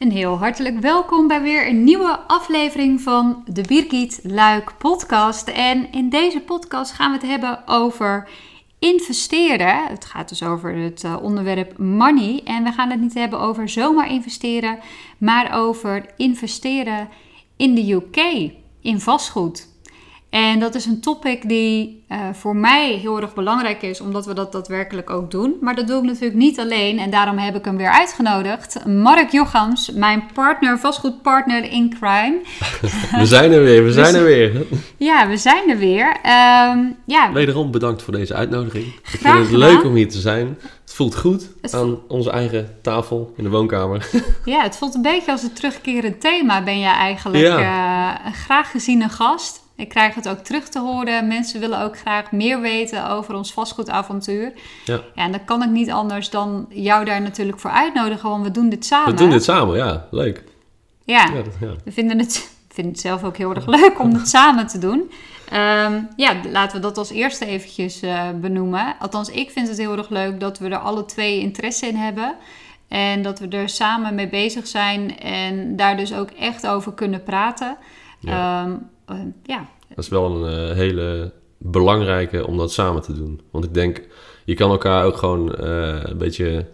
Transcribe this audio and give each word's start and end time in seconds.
Een 0.00 0.10
heel 0.10 0.38
hartelijk 0.38 0.78
welkom 0.78 1.28
bij 1.28 1.42
weer 1.42 1.68
een 1.68 1.84
nieuwe 1.84 2.18
aflevering 2.26 3.00
van 3.00 3.42
de 3.46 3.62
Birgit 3.62 4.20
Luik 4.22 4.72
podcast. 4.78 5.48
En 5.48 5.92
in 5.92 6.08
deze 6.08 6.40
podcast 6.40 6.92
gaan 6.92 7.10
we 7.10 7.16
het 7.16 7.26
hebben 7.26 7.68
over 7.68 8.28
investeren. 8.78 9.86
Het 9.86 10.04
gaat 10.04 10.28
dus 10.28 10.42
over 10.42 10.74
het 10.76 11.04
eh, 11.04 11.16
onderwerp 11.22 11.78
money. 11.78 12.40
En 12.44 12.64
we 12.64 12.72
gaan 12.72 12.90
het 12.90 13.00
niet 13.00 13.14
hebben 13.14 13.40
over 13.40 13.68
zomaar 13.68 14.10
investeren, 14.10 14.78
maar 15.18 15.54
over 15.54 16.04
investeren 16.16 17.08
in 17.56 17.74
de 17.74 17.92
UK, 17.92 18.50
in 18.80 19.00
vastgoed. 19.00 19.69
En 20.30 20.60
dat 20.60 20.74
is 20.74 20.86
een 20.86 21.00
topic 21.00 21.48
die 21.48 22.04
uh, 22.08 22.18
voor 22.32 22.56
mij 22.56 22.92
heel 22.92 23.20
erg 23.20 23.34
belangrijk 23.34 23.82
is, 23.82 24.00
omdat 24.00 24.26
we 24.26 24.34
dat 24.34 24.52
daadwerkelijk 24.52 25.10
ook 25.10 25.30
doen. 25.30 25.56
Maar 25.60 25.74
dat 25.74 25.86
doe 25.86 25.98
ik 25.98 26.04
natuurlijk 26.04 26.34
niet 26.34 26.58
alleen 26.58 26.98
en 26.98 27.10
daarom 27.10 27.38
heb 27.38 27.56
ik 27.56 27.64
hem 27.64 27.76
weer 27.76 27.90
uitgenodigd. 27.90 28.86
Mark 28.86 29.30
Jochams, 29.30 29.90
mijn 29.90 30.24
partner, 30.34 30.78
vastgoedpartner 30.78 31.64
in 31.70 31.94
crime. 31.98 32.40
we 33.20 33.26
zijn 33.26 33.52
er 33.52 33.62
weer, 33.62 33.84
we 33.84 33.92
zijn 33.92 34.14
er 34.14 34.24
weer. 34.24 34.52
Ja, 34.96 35.28
we 35.28 35.36
zijn 35.36 35.70
er 35.70 35.78
weer. 35.78 36.06
Um, 36.06 36.96
ja. 37.06 37.32
Wederom 37.32 37.70
bedankt 37.70 38.02
voor 38.02 38.12
deze 38.12 38.34
uitnodiging. 38.34 38.84
Graag 39.02 39.12
ik 39.12 39.20
vind 39.20 39.36
het 39.36 39.46
gedaan. 39.46 39.58
leuk 39.58 39.84
om 39.84 39.94
hier 39.94 40.08
te 40.08 40.18
zijn. 40.18 40.58
Het 40.82 40.94
voelt 40.94 41.16
goed 41.16 41.48
het 41.60 41.74
aan 41.74 41.98
onze 42.08 42.30
eigen 42.30 42.78
tafel 42.82 43.32
in 43.36 43.44
de 43.44 43.50
woonkamer. 43.50 44.08
Ja, 44.44 44.62
het 44.62 44.76
voelt 44.76 44.94
een 44.94 45.02
beetje 45.02 45.30
als 45.30 45.42
een 45.42 45.52
terugkerend 45.52 46.20
thema. 46.20 46.62
Ben 46.62 46.78
je 46.78 46.86
eigenlijk 46.86 47.44
ja. 47.44 47.58
uh, 47.58 48.26
een 48.26 48.34
graag 48.34 48.70
geziene 48.70 49.08
gast. 49.08 49.60
Ik 49.80 49.88
krijg 49.88 50.14
het 50.14 50.28
ook 50.28 50.38
terug 50.38 50.68
te 50.68 50.80
horen. 50.80 51.26
Mensen 51.26 51.60
willen 51.60 51.80
ook 51.80 51.98
graag 51.98 52.32
meer 52.32 52.60
weten 52.60 53.10
over 53.10 53.34
ons 53.34 53.52
vastgoedavontuur. 53.52 54.52
Ja. 54.84 54.94
ja. 55.14 55.22
En 55.24 55.30
dan 55.30 55.44
kan 55.44 55.62
ik 55.62 55.70
niet 55.70 55.90
anders 55.90 56.30
dan 56.30 56.66
jou 56.68 57.04
daar 57.04 57.22
natuurlijk 57.22 57.60
voor 57.60 57.70
uitnodigen, 57.70 58.28
want 58.28 58.44
we 58.44 58.50
doen 58.50 58.68
dit 58.68 58.84
samen. 58.84 59.10
We 59.10 59.16
doen 59.16 59.30
dit 59.30 59.44
samen, 59.44 59.76
ja. 59.76 60.06
Leuk. 60.10 60.44
Ja, 61.04 61.24
ja, 61.24 61.42
dat, 61.42 61.54
ja. 61.60 61.72
we 61.84 61.92
vinden 61.92 62.18
het, 62.18 62.52
vinden 62.74 62.92
het 62.92 63.02
zelf 63.02 63.24
ook 63.24 63.36
heel 63.36 63.54
erg 63.54 63.66
leuk 63.66 63.98
om 63.98 64.14
het 64.14 64.28
samen 64.38 64.66
te 64.66 64.78
doen. 64.78 65.10
Um, 65.52 66.08
ja, 66.16 66.34
laten 66.52 66.76
we 66.76 66.82
dat 66.82 66.98
als 66.98 67.10
eerste 67.10 67.46
eventjes 67.46 68.02
uh, 68.02 68.28
benoemen. 68.40 68.94
Althans, 68.98 69.30
ik 69.30 69.50
vind 69.50 69.68
het 69.68 69.78
heel 69.78 69.96
erg 69.96 70.08
leuk 70.08 70.40
dat 70.40 70.58
we 70.58 70.68
er 70.68 70.78
alle 70.78 71.04
twee 71.04 71.40
interesse 71.40 71.86
in 71.86 71.96
hebben. 71.96 72.34
En 72.88 73.22
dat 73.22 73.38
we 73.38 73.48
er 73.48 73.68
samen 73.68 74.14
mee 74.14 74.28
bezig 74.28 74.66
zijn 74.66 75.18
en 75.18 75.76
daar 75.76 75.96
dus 75.96 76.14
ook 76.14 76.30
echt 76.30 76.66
over 76.66 76.92
kunnen 76.92 77.22
praten. 77.22 77.76
Ja. 78.20 78.62
Um, 78.62 78.70
uh, 78.70 78.76
ja. 79.42 79.68
Dat 79.88 80.04
is 80.04 80.08
wel 80.08 80.44
een 80.44 80.68
uh, 80.70 80.76
hele 80.76 81.32
belangrijke 81.58 82.46
om 82.46 82.56
dat 82.56 82.72
samen 82.72 83.02
te 83.02 83.12
doen. 83.12 83.40
Want 83.50 83.64
ik 83.64 83.74
denk, 83.74 84.02
je 84.44 84.54
kan 84.54 84.70
elkaar 84.70 85.04
ook 85.04 85.16
gewoon 85.16 85.54
uh, 85.60 86.02
een, 86.02 86.18
beetje, 86.18 86.48
een 86.48 86.66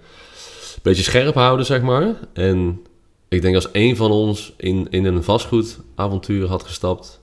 beetje 0.83 1.03
scherp 1.03 1.35
houden, 1.35 1.67
zeg 1.67 1.83
maar. 1.83 2.15
En 2.33 2.83
ik 3.29 3.43
denk 3.43 3.55
als 3.55 3.69
een 3.73 3.97
van 3.97 4.11
ons 4.11 4.55
in, 4.57 4.87
in 4.91 5.05
een 5.05 5.23
vastgoedavontuur 5.23 6.49
had 6.49 6.63
gestapt, 6.63 7.21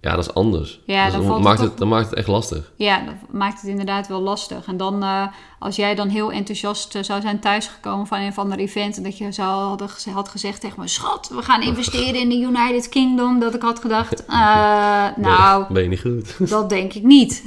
ja, 0.00 0.14
dat 0.14 0.24
is 0.24 0.34
anders. 0.34 0.80
Ja, 0.84 1.10
dus 1.10 1.26
dan, 1.26 1.42
maakt 1.42 1.60
het, 1.60 1.78
dan 1.78 1.88
maakt 1.88 2.10
het 2.10 2.18
echt 2.18 2.26
lastig. 2.26 2.72
Ja, 2.76 3.04
dat 3.04 3.14
maakt 3.30 3.60
het 3.60 3.70
inderdaad 3.70 4.08
wel 4.08 4.20
lastig. 4.20 4.66
En 4.66 4.76
dan, 4.76 5.02
uh, 5.02 5.26
als 5.58 5.76
jij 5.76 5.94
dan 5.94 6.08
heel 6.08 6.32
enthousiast 6.32 6.94
uh, 6.94 7.02
zou 7.02 7.20
zijn 7.20 7.40
thuisgekomen 7.40 8.06
van 8.06 8.20
een 8.20 8.32
van 8.32 8.50
de 8.50 8.56
event... 8.56 8.96
en 8.96 9.02
dat 9.02 9.18
je 9.18 9.32
zou 9.32 9.48
hadden, 9.48 9.88
had 10.12 10.28
gezegd 10.28 10.60
tegen 10.60 10.80
me... 10.80 10.88
schat, 10.88 11.30
we 11.34 11.42
gaan 11.42 11.62
investeren 11.62 12.20
in 12.20 12.28
de 12.28 12.36
United 12.36 12.88
Kingdom... 12.88 13.40
dat 13.40 13.54
ik 13.54 13.62
had 13.62 13.80
gedacht, 13.80 14.24
uh, 14.28 15.06
nou... 15.16 15.64
ben 15.72 15.82
je 15.82 15.88
niet 15.88 16.00
goed. 16.00 16.36
dat 16.50 16.68
denk 16.68 16.92
ik 16.92 17.02
niet. 17.02 17.44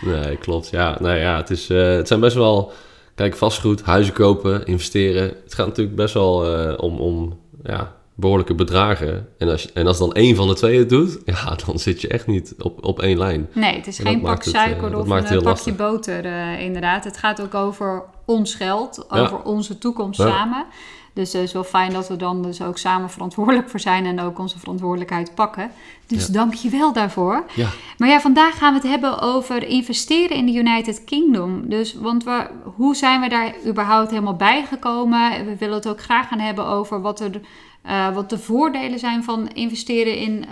nee, 0.00 0.36
klopt. 0.36 0.68
Ja, 0.70 0.96
nou 1.00 1.16
ja, 1.16 1.36
het, 1.36 1.50
is, 1.50 1.68
het 1.68 2.08
zijn 2.08 2.20
best 2.20 2.36
wel... 2.36 2.72
Kijk, 3.14 3.36
vastgoed, 3.36 3.82
huizen 3.82 4.14
kopen, 4.14 4.66
investeren. 4.66 5.22
Het 5.22 5.54
gaat 5.54 5.66
natuurlijk 5.66 5.96
best 5.96 6.14
wel 6.14 6.76
om, 6.76 6.98
om 6.98 7.38
ja, 7.62 7.96
behoorlijke 8.18 8.54
bedragen. 8.54 9.28
En 9.38 9.48
als, 9.48 9.72
en 9.72 9.86
als 9.86 9.98
dan 9.98 10.12
één 10.12 10.36
van 10.36 10.48
de 10.48 10.54
twee 10.54 10.78
het 10.78 10.88
doet, 10.88 11.18
ja, 11.24 11.56
dan 11.66 11.78
zit 11.78 12.00
je 12.00 12.08
echt 12.08 12.26
niet 12.26 12.54
op, 12.58 12.84
op 12.84 13.00
één 13.00 13.18
lijn. 13.18 13.48
Nee, 13.52 13.76
het 13.76 13.86
is 13.86 13.98
geen 13.98 14.20
pak 14.20 14.42
suiker 14.42 14.90
uh, 14.90 14.98
of 14.98 15.02
een 15.02 15.08
pakje 15.08 15.40
lastig. 15.40 15.76
boter, 15.76 16.24
uh, 16.24 16.60
inderdaad. 16.60 17.04
Het 17.04 17.16
gaat 17.16 17.42
ook 17.42 17.54
over 17.54 18.02
ons 18.24 18.54
geld, 18.54 19.10
over 19.10 19.42
onze 19.42 19.78
toekomst 19.78 20.20
ja. 20.20 20.28
samen. 20.28 20.66
Dus 21.12 21.32
het 21.32 21.42
is 21.42 21.52
wel 21.52 21.64
fijn 21.64 21.92
dat 21.92 22.08
we 22.08 22.16
dan 22.16 22.42
dus 22.42 22.62
ook 22.62 22.78
samen 22.78 23.10
verantwoordelijk 23.10 23.68
voor 23.70 23.80
zijn 23.80 24.06
en 24.06 24.20
ook 24.20 24.38
onze 24.38 24.58
verantwoordelijkheid 24.58 25.34
pakken. 25.34 25.70
Dus 26.06 26.26
ja. 26.26 26.32
dank 26.32 26.54
je 26.54 26.68
wel 26.68 26.92
daarvoor. 26.92 27.44
Ja. 27.54 27.68
Maar 27.98 28.08
ja, 28.08 28.20
vandaag 28.20 28.58
gaan 28.58 28.72
we 28.72 28.80
het 28.80 28.88
hebben 28.88 29.20
over 29.20 29.68
investeren 29.68 30.36
in 30.36 30.46
de 30.46 30.52
United 30.52 31.04
Kingdom. 31.04 31.68
Dus, 31.68 31.94
want 31.94 32.24
we, 32.24 32.46
hoe 32.76 32.96
zijn 32.96 33.20
we 33.20 33.28
daar 33.28 33.54
überhaupt 33.66 34.10
helemaal 34.10 34.36
bijgekomen? 34.36 35.46
We 35.46 35.56
willen 35.56 35.74
het 35.74 35.88
ook 35.88 36.00
graag 36.00 36.28
gaan 36.28 36.40
hebben 36.40 36.66
over 36.66 37.00
wat 37.00 37.20
er 37.20 37.40
uh, 37.88 38.14
wat 38.14 38.30
de 38.30 38.38
voordelen 38.38 38.98
zijn 38.98 39.24
van 39.24 39.48
investeren 39.52 40.16
in, 40.16 40.44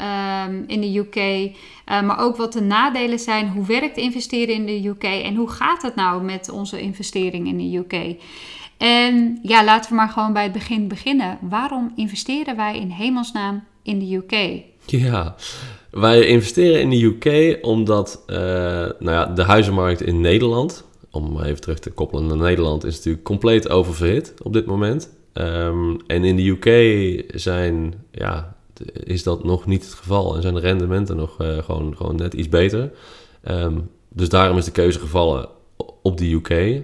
um, 0.48 0.64
in 0.66 0.80
de 0.80 0.98
UK. 0.98 1.16
Uh, 1.16 2.02
maar 2.02 2.18
ook 2.18 2.36
wat 2.36 2.52
de 2.52 2.60
nadelen 2.60 3.18
zijn. 3.18 3.48
Hoe 3.48 3.66
werkt 3.66 3.96
investeren 3.96 4.54
in 4.54 4.66
de 4.66 4.88
UK? 4.88 5.02
En 5.02 5.34
hoe 5.34 5.50
gaat 5.50 5.82
het 5.82 5.94
nou 5.94 6.22
met 6.22 6.50
onze 6.50 6.80
investering 6.80 7.46
in 7.46 7.56
de 7.58 7.76
UK? 7.76 8.16
En 8.76 9.38
ja, 9.42 9.64
laten 9.64 9.90
we 9.90 9.96
maar 9.96 10.08
gewoon 10.08 10.32
bij 10.32 10.42
het 10.42 10.52
begin 10.52 10.88
beginnen. 10.88 11.38
Waarom 11.40 11.92
investeren 11.96 12.56
wij 12.56 12.78
in 12.78 12.90
hemelsnaam 12.90 13.64
in 13.82 13.98
de 13.98 14.14
UK? 14.14 14.62
Ja, 14.86 15.34
wij 15.90 16.26
investeren 16.26 16.80
in 16.80 16.90
de 16.90 17.02
UK 17.02 17.58
omdat 17.64 18.22
uh, 18.26 18.36
nou 18.36 18.94
ja, 19.10 19.26
de 19.26 19.42
huizenmarkt 19.42 20.02
in 20.02 20.20
Nederland, 20.20 20.84
om 21.10 21.42
even 21.42 21.60
terug 21.60 21.78
te 21.78 21.90
koppelen 21.90 22.26
naar 22.26 22.36
Nederland, 22.36 22.84
is 22.84 22.96
natuurlijk 22.96 23.24
compleet 23.24 23.68
oververhit 23.68 24.34
op 24.42 24.52
dit 24.52 24.66
moment. 24.66 25.15
Um, 25.40 25.96
en 26.06 26.24
in 26.24 26.36
de 26.36 26.48
UK 26.48 27.24
zijn, 27.34 28.04
ja, 28.10 28.56
is 29.04 29.22
dat 29.22 29.44
nog 29.44 29.66
niet 29.66 29.84
het 29.84 29.94
geval 29.94 30.36
en 30.36 30.42
zijn 30.42 30.54
de 30.54 30.60
rendementen 30.60 31.16
nog 31.16 31.40
uh, 31.40 31.58
gewoon, 31.58 31.96
gewoon 31.96 32.16
net 32.16 32.34
iets 32.34 32.48
beter. 32.48 32.92
Um, 33.48 33.90
dus 34.08 34.28
daarom 34.28 34.58
is 34.58 34.64
de 34.64 34.70
keuze 34.70 34.98
gevallen 34.98 35.48
op 36.02 36.18
de 36.18 36.32
UK. 36.32 36.82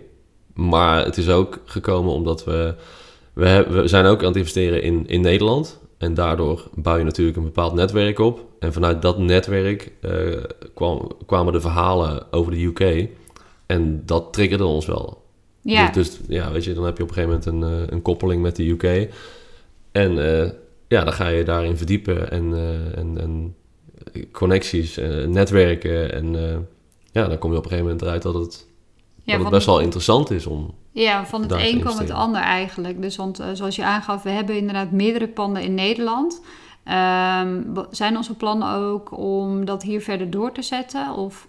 Maar 0.55 1.05
het 1.05 1.17
is 1.17 1.29
ook 1.29 1.59
gekomen 1.65 2.13
omdat 2.13 2.45
we, 2.45 2.75
we, 3.33 3.47
hebben, 3.47 3.83
we 3.83 3.89
zijn 3.89 4.05
ook 4.05 4.21
aan 4.21 4.29
het 4.29 4.37
investeren 4.37 4.83
in, 4.83 5.07
in 5.07 5.21
Nederland. 5.21 5.81
En 5.99 6.15
daardoor 6.15 6.69
bouw 6.75 6.97
je 6.97 7.05
natuurlijk 7.05 7.37
een 7.37 7.43
bepaald 7.43 7.75
netwerk 7.75 8.19
op. 8.19 8.47
En 8.59 8.73
vanuit 8.73 9.03
dat 9.03 9.19
netwerk 9.19 9.93
kwam, 10.75 11.13
kwamen 11.27 11.53
de 11.53 11.61
verhalen 11.61 12.33
over 12.33 12.53
de 12.53 12.65
UK. 12.65 13.09
En 13.67 14.03
dat 14.07 14.33
triggerde 14.33 14.65
ons 14.65 14.87
wel. 14.87 15.22
Ja. 15.63 15.91
Dus, 15.91 16.11
dus, 16.11 16.21
ja, 16.29 16.51
weet 16.51 16.65
je, 16.65 16.75
dan 16.75 16.85
heb 16.85 16.97
je 16.97 17.03
op 17.03 17.09
een 17.09 17.15
gegeven 17.15 17.41
moment 17.49 17.65
een, 17.65 17.81
uh, 17.81 17.87
een 17.87 18.03
koppeling 18.03 18.43
met 18.43 18.57
de 18.57 18.69
UK. 18.69 19.13
En 19.93 20.13
uh, 20.13 20.51
ja, 20.89 21.05
dan 21.05 21.13
ga 21.13 21.29
je 21.29 21.45
daarin 21.45 21.77
verdiepen 21.77 22.31
en, 22.31 22.51
uh, 22.51 22.99
en, 22.99 23.21
en 23.21 23.57
connecties, 24.33 24.97
netwerken. 25.27 26.13
En 26.13 26.33
ja, 27.13 27.29
dan 27.29 27.39
kom 27.39 27.51
je 27.51 27.57
op 27.57 27.65
een 27.65 27.71
gegeven 27.71 27.85
moment 27.85 28.03
eruit 28.03 28.23
dat 28.23 28.35
het, 28.35 28.67
ja, 29.23 29.33
dat 29.33 29.43
het 29.43 29.51
best 29.51 29.67
wel 29.67 29.81
interessant 29.81 30.31
is 30.31 30.47
om. 30.47 30.75
Ja, 30.91 31.27
van 31.27 31.43
het 31.43 31.53
een 31.53 31.81
kwam 31.81 31.99
het 31.99 32.11
ander 32.11 32.41
eigenlijk. 32.41 33.03
Dus 33.03 33.17
want 33.17 33.43
zoals 33.53 33.77
je 33.77 33.85
aangaf, 33.85 34.23
we 34.23 34.31
hebben 34.31 34.57
inderdaad 34.57 34.91
meerdere 34.91 35.29
panden 35.29 35.63
in 35.63 35.75
Nederland. 35.75 36.41
Um, 36.85 37.75
zijn 37.91 38.17
onze 38.17 38.35
plannen 38.35 38.75
ook 38.75 39.19
om 39.19 39.65
dat 39.65 39.83
hier 39.83 40.01
verder 40.01 40.31
door 40.31 40.53
te 40.53 40.63
zetten? 40.63 41.15
Of? 41.15 41.49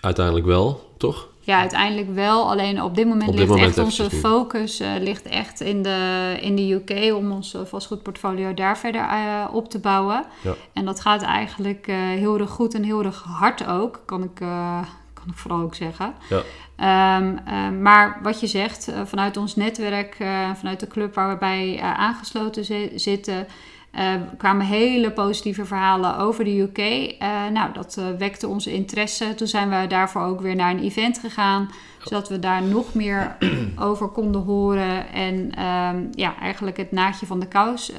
Uiteindelijk 0.00 0.46
wel, 0.46 0.90
toch? 0.96 1.28
Ja, 1.44 1.58
uiteindelijk 1.58 2.14
wel. 2.14 2.50
Alleen 2.50 2.82
op 2.82 2.94
dit 2.94 3.06
moment 3.06 3.28
op 3.28 3.36
dit 3.36 3.38
ligt 3.38 3.50
moment 3.50 3.68
echt 3.68 3.84
onze 3.84 4.10
focus 4.10 4.80
uh, 4.80 4.88
ligt 5.00 5.26
echt 5.26 5.60
in 5.60 5.82
de, 5.82 6.36
in 6.40 6.56
de 6.56 6.72
UK 6.72 7.14
om 7.14 7.32
ons 7.32 7.56
vastgoedportfolio 7.64 8.54
daar 8.54 8.78
verder 8.78 9.00
uh, 9.00 9.44
op 9.52 9.70
te 9.70 9.78
bouwen. 9.78 10.24
Ja. 10.42 10.54
En 10.72 10.84
dat 10.84 11.00
gaat 11.00 11.22
eigenlijk 11.22 11.86
uh, 11.86 11.96
heel 11.96 12.38
erg 12.38 12.50
goed 12.50 12.74
en 12.74 12.82
heel 12.82 13.04
erg 13.04 13.22
hard 13.22 13.66
ook, 13.66 14.02
kan 14.04 14.22
ik, 14.22 14.34
kan 15.14 15.26
ik 15.26 15.36
vooral 15.36 15.60
ook 15.60 15.74
zeggen. 15.74 16.14
Ja. 16.28 16.42
Um, 17.16 17.82
maar 17.82 18.18
wat 18.22 18.40
je 18.40 18.46
zegt, 18.46 18.92
vanuit 19.04 19.36
ons 19.36 19.56
netwerk, 19.56 20.16
vanuit 20.54 20.80
de 20.80 20.86
club 20.86 21.14
waar 21.14 21.28
we 21.28 21.36
bij 21.36 21.80
aangesloten 21.80 22.64
zitten, 23.00 23.46
uh, 23.98 24.14
kwamen 24.38 24.66
hele 24.66 25.10
positieve 25.10 25.64
verhalen 25.64 26.18
over 26.18 26.44
de 26.44 26.60
UK. 26.60 26.78
Uh, 26.78 27.12
eh, 27.18 27.52
nou, 27.52 27.72
dat 27.72 27.96
uh, 27.98 28.04
wekte 28.18 28.48
onze 28.48 28.72
interesse. 28.72 29.34
Toen 29.34 29.46
zijn 29.46 29.70
we 29.70 29.86
daarvoor 29.86 30.22
ook 30.22 30.40
weer 30.40 30.56
naar 30.56 30.70
een 30.70 30.82
event 30.82 31.18
gegaan, 31.18 31.70
zodat 31.98 32.28
we 32.28 32.38
daar 32.38 32.62
nog 32.62 32.94
meer 32.94 33.36
over 33.88 34.08
konden 34.08 34.42
horen 34.42 35.12
en 35.12 35.34
um, 35.34 36.08
ja, 36.10 36.38
eigenlijk 36.40 36.76
het 36.76 36.92
naadje 36.92 37.26
van 37.26 37.40
de 37.40 37.48
kous 37.48 37.92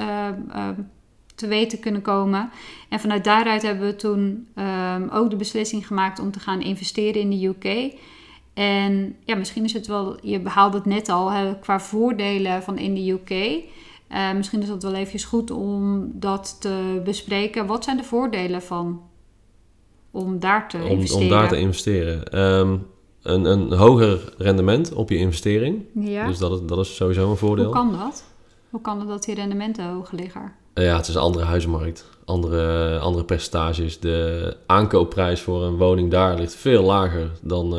te 1.35 1.47
weten 1.47 1.79
kunnen 1.79 2.01
komen. 2.01 2.49
En 2.89 2.99
vanuit 2.99 3.23
daaruit 3.23 3.61
hebben 3.61 3.87
we 3.87 3.95
toen 3.95 4.47
um, 4.55 5.09
ook 5.09 5.29
de 5.29 5.35
beslissing 5.35 5.87
gemaakt 5.87 6.19
om 6.19 6.31
te 6.31 6.39
gaan 6.39 6.61
investeren 6.61 7.21
in 7.21 7.29
de 7.29 7.45
UK. 7.47 7.93
En 8.53 9.15
ja, 9.23 9.35
misschien 9.35 9.63
is 9.63 9.73
het 9.73 9.87
wel, 9.87 10.17
je 10.21 10.39
behaalde 10.39 10.77
het 10.77 10.85
net 10.85 11.09
al, 11.09 11.31
hè, 11.31 11.59
qua 11.59 11.79
voordelen 11.79 12.63
van 12.63 12.77
in 12.77 12.93
de 12.93 13.11
UK. 13.11 13.63
Uh, 14.13 14.33
misschien 14.33 14.61
is 14.61 14.69
het 14.69 14.83
wel 14.83 14.93
eventjes 14.93 15.23
goed 15.23 15.51
om 15.51 16.11
dat 16.13 16.57
te 16.59 17.01
bespreken. 17.03 17.65
Wat 17.65 17.83
zijn 17.83 17.97
de 17.97 18.03
voordelen 18.03 18.61
van 18.61 19.01
om 20.11 20.39
daar 20.39 20.69
te 20.69 20.77
om, 20.77 20.83
investeren? 20.83 21.23
Om 21.23 21.29
daar 21.29 21.47
te 21.47 21.57
investeren. 21.57 22.39
Um, 22.39 22.85
een, 23.21 23.45
een 23.45 23.71
hoger 23.71 24.33
rendement 24.37 24.93
op 24.93 25.09
je 25.09 25.17
investering. 25.17 25.85
Ja. 25.93 26.27
Dus 26.27 26.37
dat 26.37 26.51
is, 26.51 26.59
dat 26.65 26.79
is 26.79 26.95
sowieso 26.95 27.29
een 27.29 27.37
voordeel. 27.37 27.65
Hoe 27.65 27.73
kan 27.73 27.91
dat? 27.91 28.23
Hoe 28.69 28.81
kan 28.81 28.99
het 28.99 29.07
dat 29.07 29.23
die 29.23 29.35
rendementen 29.35 29.85
hoog 29.85 30.11
liggen? 30.11 30.51
ja, 30.73 30.95
het 30.95 31.07
is 31.07 31.15
een 31.15 31.21
andere 31.21 31.45
huizenmarkt. 31.45 32.09
Andere, 32.25 32.99
andere 32.99 33.25
percentages. 33.25 33.99
De 33.99 34.57
aankoopprijs 34.65 35.41
voor 35.41 35.63
een 35.63 35.77
woning 35.77 36.11
daar 36.11 36.37
ligt 36.37 36.55
veel 36.55 36.83
lager 36.83 37.31
dan, 37.41 37.75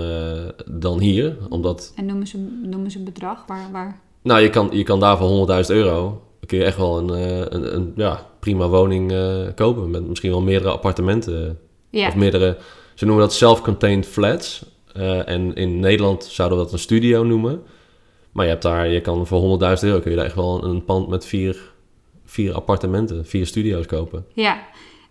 dan 0.67 0.99
hier. 0.99 1.37
Omdat... 1.49 1.93
En 1.97 2.07
noemen 2.07 2.27
ze, 2.27 2.39
noemen 2.63 2.91
ze 2.91 2.99
een 2.99 3.05
bedrag? 3.05 3.45
Waar, 3.47 3.69
waar... 3.73 4.01
Nou, 4.23 4.41
je 4.41 4.51
kan, 4.51 4.69
je 4.73 4.83
kan 4.83 5.01
daar 5.01 5.19
voor 5.19 5.49
100.000 5.65 5.67
euro 5.67 6.24
kun 6.47 6.59
je 6.59 6.65
echt 6.65 6.77
wel 6.77 6.99
een, 6.99 7.09
een, 7.55 7.75
een 7.75 7.93
ja, 7.97 8.27
prima 8.41 8.69
woning 8.69 9.13
kopen. 9.55 9.91
Met 9.91 10.09
misschien 10.09 10.31
wel 10.31 10.43
meerdere 10.43 10.71
appartementen. 10.71 11.59
Ja. 11.91 12.09
Of 12.09 12.17
meerdere, 12.17 12.57
ze 12.95 13.05
noemen 13.05 13.25
dat 13.25 13.35
self-contained 13.35 14.07
flats. 14.07 14.65
Uh, 14.97 15.29
en 15.29 15.55
in 15.55 15.81
Nederland 15.81 16.25
zouden 16.25 16.59
we 16.59 16.65
dat 16.65 16.73
een 16.73 16.79
studio 16.79 17.23
noemen. 17.23 17.63
Maar 18.33 18.45
je 18.45 18.51
hebt 18.51 18.63
daar, 18.63 18.89
je 18.89 19.01
kan 19.01 19.27
voor 19.27 19.59
100.000 19.61 19.85
euro 19.85 20.01
kun 20.01 20.11
je 20.11 20.17
daar 20.17 20.27
echt 20.27 20.35
wel 20.35 20.65
een 20.65 20.85
pand 20.85 21.09
met 21.09 21.27
vier, 21.27 21.73
vier 22.25 22.55
appartementen, 22.55 23.27
vier 23.27 23.47
studio's 23.47 23.87
kopen. 23.87 24.27
Ja, 24.33 24.63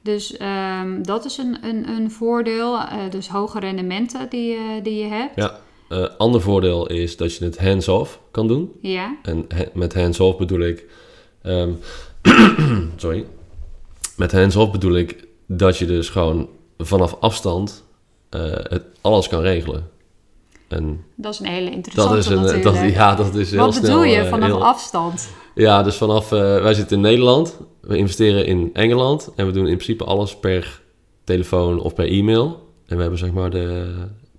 dus 0.01 0.39
um, 0.81 1.03
dat 1.03 1.25
is 1.25 1.37
een, 1.37 1.57
een, 1.63 1.89
een 1.89 2.11
voordeel. 2.11 2.73
Uh, 2.75 3.09
dus 3.09 3.27
hoge 3.27 3.59
rendementen 3.59 4.29
die, 4.29 4.55
uh, 4.55 4.61
die 4.83 4.97
je 4.97 5.07
hebt. 5.07 5.35
Ja. 5.35 5.59
Uh, 5.89 6.05
ander 6.17 6.41
voordeel 6.41 6.87
is 6.89 7.17
dat 7.17 7.35
je 7.35 7.45
het 7.45 7.59
hands-off 7.59 8.19
kan 8.31 8.47
doen. 8.47 8.71
Ja. 8.81 9.17
En 9.21 9.47
met 9.73 9.93
hands-off 9.93 10.37
bedoel 10.37 10.61
ik. 10.61 10.85
Um, 11.43 11.79
sorry. 12.95 13.25
Met 14.17 14.31
hands-off 14.31 14.71
bedoel 14.71 14.95
ik 14.95 15.27
dat 15.47 15.77
je 15.77 15.85
dus 15.85 16.09
gewoon 16.09 16.49
vanaf 16.77 17.15
afstand 17.19 17.83
uh, 18.35 18.41
het 18.51 18.83
alles 19.01 19.27
kan 19.27 19.41
regelen. 19.41 19.91
En 20.67 21.05
dat 21.15 21.33
is 21.33 21.39
een 21.39 21.45
hele 21.45 21.71
interessante 21.71 22.15
dat 22.15 22.45
is 22.45 22.53
een, 22.53 22.61
dat, 22.61 22.93
Ja, 22.93 23.15
dat 23.15 23.35
is 23.35 23.51
heel 23.51 23.59
Wat 23.59 23.73
snel. 23.73 23.89
Bedoel 23.89 24.03
je 24.03 24.19
eh, 24.19 24.29
vanaf 24.29 24.61
afstand? 24.61 25.29
Ja, 25.55 25.83
dus 25.83 25.95
vanaf... 25.95 26.31
Uh, 26.31 26.39
wij 26.61 26.73
zitten 26.73 26.95
in 26.95 27.03
Nederland. 27.03 27.57
We 27.81 27.97
investeren 27.97 28.45
in 28.45 28.69
Engeland. 28.73 29.31
En 29.35 29.45
we 29.45 29.51
doen 29.51 29.67
in 29.67 29.75
principe 29.75 30.03
alles 30.03 30.35
per 30.35 30.81
telefoon 31.23 31.79
of 31.79 31.93
per 31.93 32.07
e-mail. 32.07 32.45
En 32.87 32.95
we 32.95 33.01
hebben 33.01 33.19
zeg 33.19 33.31
maar 33.31 33.49
de 33.49 33.93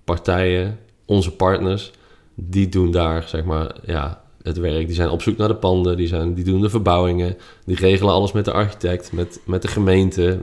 partijen, 0.04 0.78
onze 1.06 1.30
partners... 1.30 1.90
die 2.34 2.68
doen 2.68 2.90
daar 2.90 3.22
zeg 3.28 3.44
maar 3.44 3.74
ja, 3.86 4.23
het 4.44 4.58
werk. 4.58 4.86
Die 4.86 4.94
zijn 4.94 5.08
op 5.08 5.22
zoek 5.22 5.36
naar 5.36 5.48
de 5.48 5.54
panden. 5.54 5.96
Die, 5.96 6.06
zijn, 6.06 6.34
die 6.34 6.44
doen 6.44 6.60
de 6.60 6.70
verbouwingen. 6.70 7.36
Die 7.64 7.76
regelen 7.76 8.12
alles 8.12 8.32
met 8.32 8.44
de 8.44 8.52
architect, 8.52 9.12
met, 9.12 9.40
met 9.44 9.62
de 9.62 9.68
gemeente, 9.68 10.40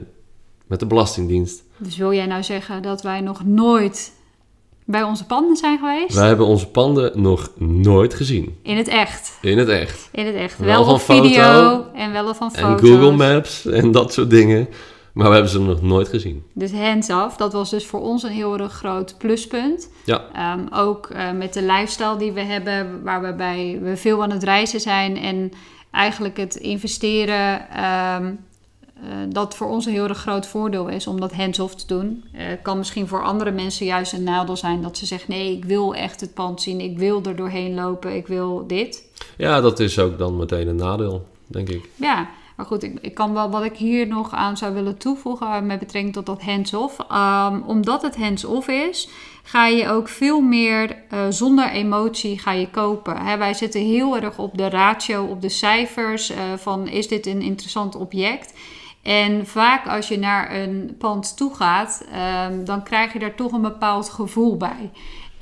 met 0.66 0.80
de 0.80 0.86
Belastingdienst. 0.86 1.62
Dus 1.76 1.96
wil 1.96 2.12
jij 2.12 2.26
nou 2.26 2.42
zeggen 2.42 2.82
dat 2.82 3.02
wij 3.02 3.20
nog 3.20 3.44
nooit 3.44 4.12
bij 4.84 5.02
onze 5.02 5.26
panden 5.26 5.56
zijn 5.56 5.78
geweest? 5.78 6.14
Wij 6.14 6.26
hebben 6.26 6.46
onze 6.46 6.68
panden 6.68 7.20
nog 7.20 7.50
nooit 7.58 8.14
gezien. 8.14 8.58
In 8.62 8.76
het 8.76 8.88
echt? 8.88 9.38
In 9.42 9.58
het 9.58 9.68
echt. 9.68 10.08
In 10.12 10.26
het 10.26 10.34
echt. 10.34 10.58
Wel, 10.58 10.84
van 10.84 11.00
video 11.00 11.84
en 11.94 12.12
wel 12.12 12.34
van 12.34 12.52
foto's. 12.52 12.80
En 12.80 12.88
Google 12.88 13.12
Maps 13.12 13.66
en 13.66 13.92
dat 13.92 14.12
soort 14.12 14.30
dingen. 14.30 14.68
Maar 15.12 15.26
we 15.28 15.32
hebben 15.32 15.50
ze 15.50 15.60
nog 15.60 15.82
nooit 15.82 16.08
gezien. 16.08 16.44
Dus 16.52 16.72
hands 16.72 17.10
off, 17.10 17.36
dat 17.36 17.52
was 17.52 17.70
dus 17.70 17.86
voor 17.86 18.00
ons 18.00 18.22
een 18.22 18.30
heel 18.30 18.58
erg 18.58 18.72
groot 18.72 19.14
pluspunt. 19.18 19.90
Ja. 20.04 20.54
Um, 20.54 20.68
ook 20.72 21.10
uh, 21.12 21.32
met 21.32 21.54
de 21.54 21.62
lifestyle 21.62 22.16
die 22.16 22.32
we 22.32 22.40
hebben, 22.40 23.02
waarbij 23.02 23.78
we 23.82 23.96
veel 23.96 24.22
aan 24.22 24.30
het 24.30 24.42
reizen 24.42 24.80
zijn 24.80 25.16
en 25.16 25.52
eigenlijk 25.90 26.36
het 26.36 26.54
investeren 26.54 27.66
um, 27.84 28.38
uh, 29.04 29.08
dat 29.28 29.56
voor 29.56 29.68
ons 29.68 29.86
een 29.86 29.92
heel 29.92 30.08
erg 30.08 30.18
groot 30.18 30.46
voordeel 30.46 30.88
is 30.88 31.06
om 31.06 31.20
dat 31.20 31.32
hands-off 31.32 31.74
te 31.74 31.86
doen. 31.86 32.24
Uh, 32.34 32.40
kan 32.62 32.78
misschien 32.78 33.08
voor 33.08 33.22
andere 33.22 33.50
mensen 33.50 33.86
juist 33.86 34.12
een 34.12 34.22
nadeel 34.22 34.56
zijn 34.56 34.82
dat 34.82 34.96
ze 34.96 35.06
zeggen: 35.06 35.30
nee, 35.30 35.56
ik 35.56 35.64
wil 35.64 35.94
echt 35.94 36.20
het 36.20 36.34
pand 36.34 36.62
zien, 36.62 36.80
ik 36.80 36.98
wil 36.98 37.22
er 37.22 37.36
doorheen 37.36 37.74
lopen, 37.74 38.16
ik 38.16 38.26
wil 38.26 38.64
dit. 38.66 39.04
Ja, 39.36 39.60
dat 39.60 39.80
is 39.80 39.98
ook 39.98 40.18
dan 40.18 40.36
meteen 40.36 40.68
een 40.68 40.76
nadeel, 40.76 41.26
denk 41.46 41.68
ik. 41.68 41.88
Ja, 41.94 42.28
maar 42.56 42.66
goed, 42.66 42.82
ik, 42.82 42.98
ik 43.00 43.14
kan 43.14 43.32
wel 43.32 43.50
wat 43.50 43.64
ik 43.64 43.76
hier 43.76 44.06
nog 44.06 44.32
aan 44.32 44.56
zou 44.56 44.74
willen 44.74 44.98
toevoegen 44.98 45.66
met 45.66 45.78
betrekking 45.78 46.14
tot 46.14 46.26
dat 46.26 46.42
hands-off. 46.42 46.98
Um, 46.98 47.62
omdat 47.62 48.02
het 48.02 48.16
hands-off 48.16 48.68
is, 48.68 49.08
ga 49.42 49.66
je 49.66 49.88
ook 49.88 50.08
veel 50.08 50.40
meer 50.40 50.96
uh, 51.12 51.20
zonder 51.28 51.70
emotie 51.70 52.38
ga 52.38 52.52
je 52.52 52.70
kopen. 52.70 53.38
Wij 53.38 53.54
zitten 53.54 53.80
heel 53.80 54.16
erg 54.16 54.38
op 54.38 54.58
de 54.58 54.68
ratio, 54.68 55.24
op 55.24 55.40
de 55.40 55.48
cijfers 55.48 56.30
uh, 56.30 56.36
van 56.56 56.88
is 56.88 57.08
dit 57.08 57.26
een 57.26 57.42
interessant 57.42 57.96
object. 57.96 58.52
En 59.02 59.46
vaak 59.46 59.86
als 59.86 60.08
je 60.08 60.18
naar 60.18 60.54
een 60.54 60.94
pand 60.98 61.36
toe 61.36 61.54
gaat, 61.54 62.04
um, 62.48 62.64
dan 62.64 62.82
krijg 62.82 63.12
je 63.12 63.18
daar 63.18 63.34
toch 63.34 63.52
een 63.52 63.62
bepaald 63.62 64.08
gevoel 64.08 64.56
bij. 64.56 64.90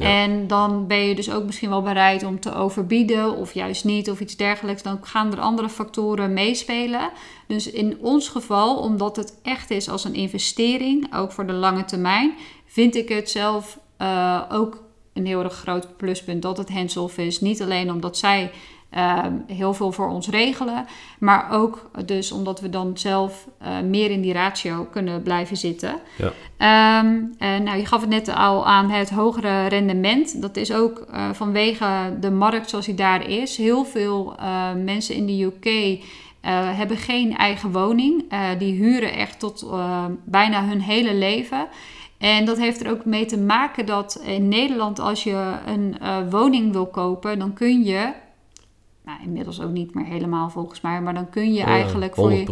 En 0.00 0.47
dan 0.47 0.87
ben 0.87 0.99
je 0.99 1.14
dus 1.14 1.31
ook 1.31 1.44
misschien 1.44 1.69
wel 1.69 1.82
bereid 1.82 2.25
om 2.25 2.41
te 2.41 2.55
overbieden 2.55 3.37
of 3.37 3.55
juist 3.55 3.85
niet 3.85 4.11
of 4.11 4.20
iets 4.20 4.37
dergelijks. 4.37 4.82
Dan 4.82 4.99
gaan 5.02 5.32
er 5.32 5.41
andere 5.41 5.69
factoren 5.69 6.32
meespelen. 6.32 7.11
Dus 7.47 7.70
in 7.70 7.99
ons 8.00 8.29
geval, 8.29 8.76
omdat 8.76 9.17
het 9.17 9.38
echt 9.43 9.70
is 9.70 9.88
als 9.88 10.05
een 10.05 10.14
investering, 10.14 11.14
ook 11.14 11.32
voor 11.32 11.47
de 11.47 11.52
lange 11.52 11.85
termijn, 11.85 12.35
vind 12.67 12.97
ik 12.97 13.08
het 13.08 13.31
zelf 13.31 13.79
uh, 13.99 14.43
ook 14.52 14.82
een 15.12 15.26
heel 15.26 15.43
erg 15.43 15.55
groot 15.55 15.97
pluspunt 15.97 16.43
dat 16.43 16.56
het 16.56 16.70
hands-off 16.70 17.19
is. 17.19 17.41
Niet 17.41 17.62
alleen 17.62 17.93
omdat 17.93 18.17
zij 18.17 18.50
uh, 18.96 19.25
heel 19.46 19.75
veel 19.75 19.92
voor 19.92 20.08
ons 20.08 20.28
regelen. 20.28 20.87
Maar 21.19 21.50
ook 21.50 21.90
dus 22.04 22.32
omdat 22.32 22.60
we 22.60 22.70
dan 22.70 22.98
zelf 22.98 23.48
uh, 23.62 23.81
meer 23.81 24.10
in 24.10 24.20
die 24.20 24.32
ratio 24.32 24.84
kunnen 24.90 25.22
blijven 25.22 25.56
zitten. 25.56 26.00
Ja. 26.16 26.98
Um, 26.98 27.34
en 27.38 27.62
nou, 27.62 27.78
je 27.78 27.87
gaf 27.87 28.00
het 28.00 28.10
net 28.10 28.34
al 28.34 28.66
aan 28.66 28.90
het 28.90 29.10
hogere 29.10 29.66
rendement. 29.66 30.42
Dat 30.42 30.56
is 30.56 30.72
ook 30.72 31.06
uh, 31.10 31.28
vanwege 31.32 32.16
de 32.20 32.31
markt 32.31 32.70
zoals 32.70 32.87
die 32.87 32.94
daar 32.94 33.28
is. 33.28 33.56
Heel 33.56 33.84
veel 33.84 34.34
mensen 34.84 35.14
in 35.14 35.26
de 35.26 35.42
UK 35.44 35.98
hebben 36.76 36.96
geen 36.96 37.37
eigen 37.37 37.72
woning. 37.72 38.25
die 38.58 38.75
huren 38.75 39.12
echt 39.12 39.38
tot 39.38 39.66
bijna 40.25 40.64
hun 40.64 40.81
hele 40.81 41.14
leven. 41.14 41.66
En 42.19 42.44
dat 42.44 42.58
heeft 42.58 42.84
er 42.84 42.90
ook 42.90 43.04
mee 43.04 43.26
te 43.26 43.38
maken 43.38 43.87
dat 43.87 44.22
in 44.25 44.48
Nederland, 44.48 44.98
als 44.98 45.25
je 45.25 45.52
een 45.66 45.96
woning 46.31 46.72
wil 46.72 46.87
kopen, 46.87 47.38
dan 47.38 47.52
kun 47.52 47.84
je 47.84 48.12
nou, 49.11 49.23
inmiddels 49.23 49.61
ook 49.61 49.71
niet 49.71 49.95
meer 49.95 50.05
helemaal 50.05 50.51
volgens 50.51 50.81
mij. 50.81 51.01
Maar 51.01 51.15
dan 51.15 51.31
kun 51.31 51.53
je 51.53 51.62
eigenlijk 51.62 52.12
100%. 52.12 52.15
voor 52.15 52.33
je 52.33 52.47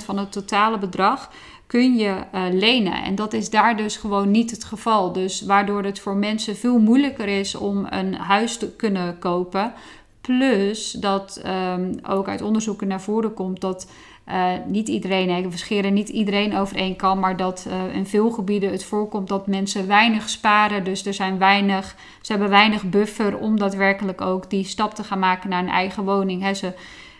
100% 0.00 0.04
van 0.04 0.18
het 0.18 0.32
totale 0.32 0.78
bedrag 0.78 1.30
kun 1.66 1.96
je 1.96 2.16
uh, 2.34 2.42
lenen. 2.52 3.02
En 3.02 3.14
dat 3.14 3.32
is 3.32 3.50
daar 3.50 3.76
dus 3.76 3.96
gewoon 3.96 4.30
niet 4.30 4.50
het 4.50 4.64
geval. 4.64 5.12
Dus 5.12 5.42
waardoor 5.42 5.82
het 5.82 6.00
voor 6.00 6.16
mensen 6.16 6.56
veel 6.56 6.78
moeilijker 6.78 7.28
is 7.28 7.54
om 7.54 7.86
een 7.90 8.14
huis 8.14 8.56
te 8.56 8.70
kunnen 8.76 9.18
kopen. 9.18 9.72
Plus 10.20 10.92
dat 10.92 11.42
um, 11.46 11.98
ook 12.08 12.28
uit 12.28 12.42
onderzoeken 12.42 12.88
naar 12.88 13.00
voren 13.00 13.34
komt 13.34 13.60
dat 13.60 13.90
uh, 14.32 14.52
niet 14.66 14.88
iedereen, 14.88 15.50
we 15.50 15.56
scheren 15.56 15.94
niet 15.94 16.08
iedereen 16.08 16.56
over 16.56 16.76
één 16.76 16.96
kam, 16.96 17.18
maar 17.18 17.36
dat 17.36 17.66
uh, 17.68 17.94
in 17.94 18.06
veel 18.06 18.30
gebieden 18.30 18.70
het 18.70 18.84
voorkomt 18.84 19.28
dat 19.28 19.46
mensen 19.46 19.86
weinig 19.86 20.28
sparen. 20.28 20.84
Dus 20.84 21.06
er 21.06 21.14
zijn 21.14 21.38
weinig, 21.38 21.96
ze 22.20 22.32
hebben 22.32 22.50
weinig 22.50 22.84
buffer 22.84 23.38
om 23.38 23.58
daadwerkelijk 23.58 24.20
ook 24.20 24.50
die 24.50 24.64
stap 24.64 24.94
te 24.94 25.04
gaan 25.04 25.18
maken 25.18 25.50
naar 25.50 25.62
een 25.62 25.68
eigen 25.68 26.04
woning. 26.04 26.56
Ze 26.56 26.72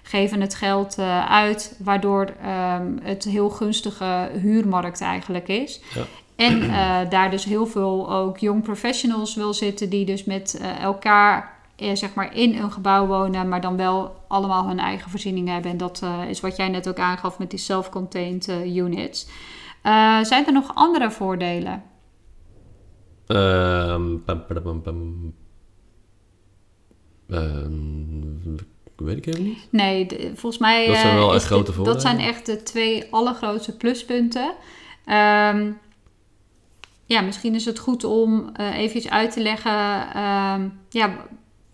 geven 0.03 0.41
het 0.41 0.55
geld 0.55 0.99
uh, 0.99 1.31
uit, 1.31 1.77
waardoor 1.85 2.23
um, 2.23 2.99
het 3.03 3.25
heel 3.25 3.51
gunstige 3.51 4.31
huurmarkt 4.41 5.01
eigenlijk 5.01 5.49
is. 5.49 5.81
Ja. 5.95 6.03
En 6.37 6.71
daar 7.09 7.31
dus 7.31 7.45
heel 7.45 7.67
veel 7.67 8.13
ook 8.13 8.39
young 8.39 8.63
professionals 8.63 9.35
wil 9.35 9.55
zitten 9.55 9.91
die 9.91 10.05
dus 10.05 10.25
met 10.25 10.61
elkaar 10.81 11.39
eh, 11.39 11.60
zeg 11.95 12.15
maar 12.15 12.37
in 12.37 12.55
een 12.55 12.73
gebouw 12.73 13.07
wonen, 13.07 13.49
maar 13.49 13.61
dan 13.61 13.77
wel 13.77 14.25
allemaal 14.29 14.67
hun 14.67 14.79
eigen 14.79 15.11
voorzieningen 15.11 15.53
hebben. 15.53 15.71
En 15.71 15.77
dat 15.77 16.01
uh, 16.05 16.29
is 16.29 16.41
wat 16.41 16.57
jij 16.57 16.69
net 16.69 16.89
ook 16.89 16.99
aangaf 16.99 17.39
met 17.39 17.51
die 17.51 17.59
self-contained 17.59 18.49
uh, 18.49 18.77
units. 18.77 19.27
Uh, 19.87 20.23
zijn 20.23 20.47
er 20.47 20.53
nog 20.53 20.75
andere 20.75 21.11
voordelen? 21.11 21.83
Um, 23.27 24.23
pam, 24.25 24.45
pam, 24.63 24.83
pam, 24.83 25.35
um, 27.29 28.57
weet 28.97 29.17
ik 29.17 29.27
even 29.27 29.43
niet. 29.43 29.69
Nee, 29.71 30.07
de, 30.07 30.33
volgens 30.35 30.59
mij... 30.59 30.87
Dat 30.87 30.97
zijn 30.97 31.17
wel 31.17 31.35
echt 31.35 31.45
grote 31.45 31.73
voordelen. 31.73 31.93
Dat 31.93 32.03
zijn 32.03 32.19
echt 32.19 32.47
de 32.47 32.63
twee 32.63 33.07
allergrootste 33.11 33.77
pluspunten. 33.77 34.55
Um, 35.07 35.79
ja, 37.05 37.21
misschien 37.21 37.55
is 37.55 37.65
het 37.65 37.79
goed 37.79 38.05
om 38.05 38.53
even 38.57 39.11
uit 39.11 39.33
te 39.33 39.41
leggen... 39.43 39.73
ja, 40.89 41.11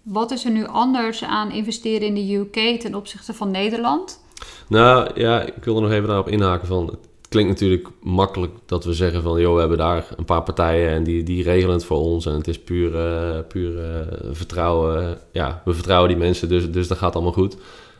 wat 0.06 0.30
is 0.30 0.44
er 0.44 0.50
nu 0.50 0.66
anders 0.66 1.24
aan 1.24 1.52
investeren 1.52 2.06
in 2.06 2.14
de 2.14 2.34
UK 2.34 2.80
ten 2.80 2.94
opzichte 2.94 3.34
van 3.34 3.50
Nederland? 3.50 4.20
Nou 4.68 5.10
ja, 5.14 5.40
ik 5.40 5.64
wil 5.64 5.76
er 5.76 5.82
nog 5.82 5.90
even 5.90 6.08
daarop 6.08 6.28
inhaken 6.28 6.66
van... 6.66 6.86
Het 6.86 7.34
klinkt 7.34 7.50
natuurlijk 7.50 7.88
makkelijk 8.00 8.52
dat 8.66 8.84
we 8.84 8.94
zeggen 8.94 9.22
van... 9.22 9.40
joh, 9.40 9.54
we 9.54 9.60
hebben 9.60 9.78
daar 9.78 10.06
een 10.16 10.24
paar 10.24 10.42
partijen 10.42 10.90
en 10.90 11.04
die, 11.04 11.22
die 11.22 11.42
regelen 11.42 11.74
het 11.74 11.84
voor 11.84 11.98
ons... 11.98 12.26
en 12.26 12.32
het 12.32 12.48
is 12.48 12.58
puur, 12.58 12.94
uh, 12.94 13.38
puur 13.48 13.72
uh, 13.72 14.32
vertrouwen. 14.32 15.18
Ja, 15.32 15.62
we 15.64 15.74
vertrouwen 15.74 16.08
die 16.08 16.18
mensen, 16.18 16.48
dus, 16.48 16.70
dus 16.70 16.88
dat 16.88 16.98
gaat 16.98 17.14
allemaal 17.14 17.32
goed. 17.32 17.56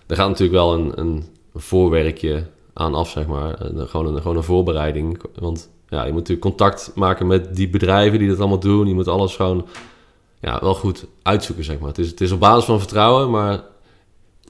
Er 0.06 0.16
gaat 0.16 0.28
natuurlijk 0.28 0.58
wel 0.58 0.74
een, 0.74 0.92
een 0.94 1.24
voorwerkje 1.54 2.46
aan 2.72 2.94
af, 2.94 3.10
zeg 3.10 3.26
maar. 3.26 3.58
Gewoon 3.76 4.14
een, 4.14 4.20
gewoon 4.20 4.36
een 4.36 4.42
voorbereiding. 4.42 5.22
Want 5.38 5.70
ja, 5.88 6.00
je 6.04 6.12
moet 6.12 6.20
natuurlijk 6.20 6.46
contact 6.46 6.92
maken 6.94 7.26
met 7.26 7.56
die 7.56 7.68
bedrijven 7.68 8.18
die 8.18 8.28
dat 8.28 8.38
allemaal 8.38 8.58
doen. 8.58 8.88
Je 8.88 8.94
moet 8.94 9.08
alles 9.08 9.36
gewoon 9.36 9.66
ja, 10.40 10.58
wel 10.60 10.74
goed 10.74 11.06
uitzoeken, 11.22 11.64
zeg 11.64 11.78
maar. 11.78 11.88
Het 11.88 11.98
is, 11.98 12.10
het 12.10 12.20
is 12.20 12.32
op 12.32 12.40
basis 12.40 12.64
van 12.64 12.78
vertrouwen, 12.78 13.30
maar 13.30 13.62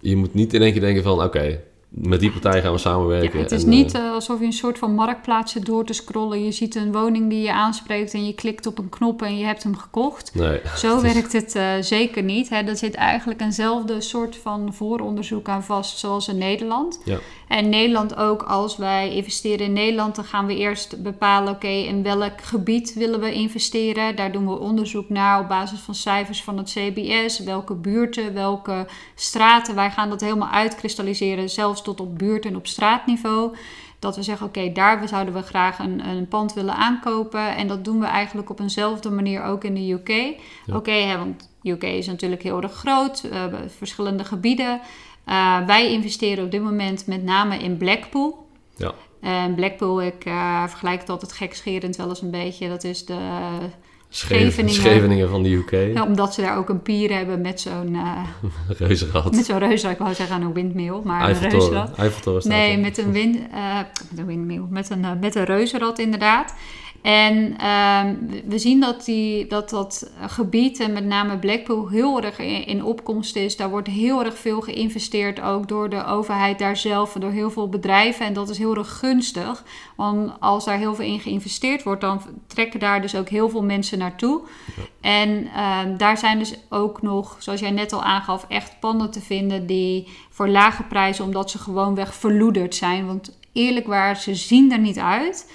je 0.00 0.16
moet 0.16 0.34
niet 0.34 0.54
in 0.54 0.62
één 0.62 0.72
keer 0.72 0.80
denken 0.80 1.02
van... 1.02 1.22
oké, 1.22 1.60
met 1.88 2.20
die 2.20 2.30
partij 2.30 2.62
gaan 2.62 2.72
we 2.72 2.78
samenwerken. 2.78 3.38
Ja, 3.38 3.42
het 3.42 3.52
is 3.52 3.64
niet 3.64 3.94
uh, 3.94 4.12
alsof 4.12 4.38
je 4.38 4.44
een 4.44 4.52
soort 4.52 4.78
van 4.78 4.94
marktplaats 4.94 5.52
zit 5.52 5.66
door 5.66 5.84
te 5.84 5.92
scrollen. 5.92 6.44
Je 6.44 6.52
ziet 6.52 6.74
een 6.74 6.92
woning 6.92 7.30
die 7.30 7.42
je 7.42 7.52
aanspreekt 7.52 8.14
en 8.14 8.26
je 8.26 8.34
klikt 8.34 8.66
op 8.66 8.78
een 8.78 8.88
knop 8.88 9.22
en 9.22 9.38
je 9.38 9.44
hebt 9.44 9.62
hem 9.62 9.76
gekocht. 9.76 10.34
Nee, 10.34 10.60
Zo 10.76 11.00
werkt 11.12 11.32
het 11.32 11.54
uh, 11.54 11.72
zeker 11.80 12.22
niet. 12.22 12.48
Hè. 12.48 12.56
Er 12.56 12.76
zit 12.76 12.94
eigenlijk 12.94 13.40
eenzelfde 13.40 14.00
soort 14.00 14.36
van 14.36 14.74
vooronderzoek 14.74 15.48
aan 15.48 15.64
vast 15.64 15.98
zoals 15.98 16.28
in 16.28 16.38
Nederland. 16.38 17.00
Ja. 17.04 17.18
En 17.46 17.68
Nederland 17.68 18.16
ook, 18.16 18.42
als 18.42 18.76
wij 18.76 19.14
investeren 19.14 19.66
in 19.66 19.72
Nederland, 19.72 20.14
dan 20.14 20.24
gaan 20.24 20.46
we 20.46 20.56
eerst 20.56 21.02
bepalen, 21.02 21.52
oké, 21.52 21.66
in 21.66 22.02
welk 22.02 22.42
gebied 22.42 22.94
willen 22.94 23.20
we 23.20 23.32
investeren. 23.32 24.16
Daar 24.16 24.32
doen 24.32 24.46
we 24.46 24.58
onderzoek 24.58 25.08
naar 25.08 25.40
op 25.40 25.48
basis 25.48 25.80
van 25.80 25.94
cijfers 25.94 26.42
van 26.42 26.58
het 26.58 26.70
CBS. 26.70 27.38
Welke 27.38 27.74
buurten, 27.74 28.34
welke 28.34 28.86
straten. 29.14 29.74
Wij 29.74 29.90
gaan 29.90 30.08
dat 30.08 30.20
helemaal 30.20 30.48
uitkristalliseren, 30.48 31.50
zelfs 31.50 31.82
tot 31.82 32.00
op 32.00 32.18
buurt- 32.18 32.46
en 32.46 32.56
op 32.56 32.66
straatniveau. 32.66 33.56
Dat 33.98 34.16
we 34.16 34.22
zeggen, 34.22 34.46
oké, 34.46 34.72
daar 34.72 35.08
zouden 35.08 35.34
we 35.34 35.42
graag 35.42 35.78
een, 35.78 36.08
een 36.08 36.28
pand 36.28 36.52
willen 36.54 36.74
aankopen. 36.74 37.56
En 37.56 37.68
dat 37.68 37.84
doen 37.84 38.00
we 38.00 38.06
eigenlijk 38.06 38.50
op 38.50 38.60
eenzelfde 38.60 39.10
manier 39.10 39.42
ook 39.42 39.64
in 39.64 39.74
de 39.74 39.92
UK. 39.92 40.40
Oké, 40.72 41.16
want 41.18 41.50
UK 41.62 41.82
is 41.82 42.06
natuurlijk 42.06 42.42
heel 42.42 42.62
erg 42.62 42.72
groot, 42.72 43.22
uh, 43.32 43.44
verschillende 43.66 44.24
gebieden. 44.24 44.80
Uh, 45.28 45.66
wij 45.66 45.92
investeren 45.92 46.44
op 46.44 46.50
dit 46.50 46.62
moment 46.62 47.06
met 47.06 47.22
name 47.22 47.58
in 47.58 47.76
Blackpool. 47.76 48.46
Ja. 48.76 48.92
En 49.20 49.54
Blackpool, 49.54 50.02
ik 50.02 50.24
uh, 50.26 50.66
vergelijk 50.66 51.00
het 51.00 51.10
altijd 51.10 51.32
gekscherend 51.32 51.96
wel 51.96 52.08
eens 52.08 52.22
een 52.22 52.30
beetje. 52.30 52.68
Dat 52.68 52.84
is 52.84 53.04
de 53.04 53.18
Scheveningen. 54.08 54.74
Scheveningen 54.74 55.28
van 55.28 55.42
de 55.42 55.50
UK. 55.50 55.70
Ja, 55.70 56.04
omdat 56.04 56.34
ze 56.34 56.40
daar 56.40 56.56
ook 56.56 56.68
een 56.68 56.82
pier 56.82 57.12
hebben 57.12 57.40
met 57.40 57.60
zo'n... 57.60 57.94
Uh, 57.94 58.22
reuzenrad. 58.78 59.34
Met 59.34 59.44
zo'n 59.44 59.58
reuzenrad. 59.58 59.98
Ik 59.98 60.04
wou 60.04 60.14
zeggen 60.14 60.42
een 60.42 60.52
windmill, 60.52 61.00
maar 61.04 61.28
een 61.28 61.50
reuzenrad. 61.50 61.96
Eiffeltoren 61.96 62.48
Nee, 62.48 62.78
met 62.78 62.98
een, 62.98 63.12
wind, 63.12 63.36
uh, 63.36 63.76
met 64.10 64.18
een 64.18 64.26
windmill. 64.26 64.62
Met 64.70 64.90
een, 64.90 65.18
met 65.20 65.34
een 65.34 65.44
reuzenrad 65.44 65.98
inderdaad. 65.98 66.54
En 67.06 67.56
uh, 67.60 68.04
we 68.46 68.58
zien 68.58 68.80
dat, 68.80 69.04
die, 69.04 69.46
dat 69.46 69.70
dat 69.70 70.10
gebied, 70.20 70.80
en 70.80 70.92
met 70.92 71.04
name 71.04 71.38
Blackpool, 71.38 71.88
heel 71.88 72.22
erg 72.22 72.38
in, 72.38 72.66
in, 72.66 72.84
opkomst 72.84 73.36
is. 73.36 73.56
Daar 73.56 73.70
wordt 73.70 73.88
heel 73.88 74.24
erg 74.24 74.38
veel 74.38 74.60
geïnvesteerd, 74.60 75.40
ook 75.40 75.68
door 75.68 75.88
de 75.88 76.04
overheid 76.04 76.58
daar 76.58 76.76
zelf, 76.76 77.12
door 77.12 77.30
heel 77.30 77.50
veel 77.50 77.68
bedrijven. 77.68 78.26
En 78.26 78.32
dat 78.32 78.48
is 78.48 78.58
heel 78.58 78.76
erg 78.76 78.98
gunstig, 78.98 79.64
want 79.96 80.32
als 80.40 80.64
daar 80.64 80.78
heel 80.78 80.94
veel 80.94 81.04
in 81.04 81.20
geïnvesteerd 81.20 81.82
wordt, 81.82 82.00
dan 82.00 82.20
trekken 82.46 82.80
daar 82.80 83.02
dus 83.02 83.14
ook 83.14 83.28
heel 83.28 83.48
veel 83.48 83.62
mensen 83.62 83.98
naartoe. 83.98 84.40
Ja. 84.76 84.82
En 85.00 85.44
uh, 85.44 85.98
daar 85.98 86.18
zijn 86.18 86.38
dus 86.38 86.54
ook 86.68 87.02
nog, 87.02 87.36
zoals 87.38 87.60
jij 87.60 87.70
net 87.70 87.92
al 87.92 88.02
aangaf, 88.02 88.44
echt 88.48 88.80
panden 88.80 89.10
te 89.10 89.20
vinden 89.20 89.66
die 89.66 90.08
voor 90.30 90.48
lage 90.48 90.82
prijzen, 90.82 91.24
omdat 91.24 91.50
ze 91.50 91.58
gewoonweg 91.58 92.14
verloederd 92.14 92.74
zijn. 92.74 93.06
Want 93.06 93.38
eerlijk 93.52 93.86
waar, 93.86 94.16
ze 94.16 94.34
zien 94.34 94.72
er 94.72 94.78
niet 94.78 94.98
uit. 94.98 95.46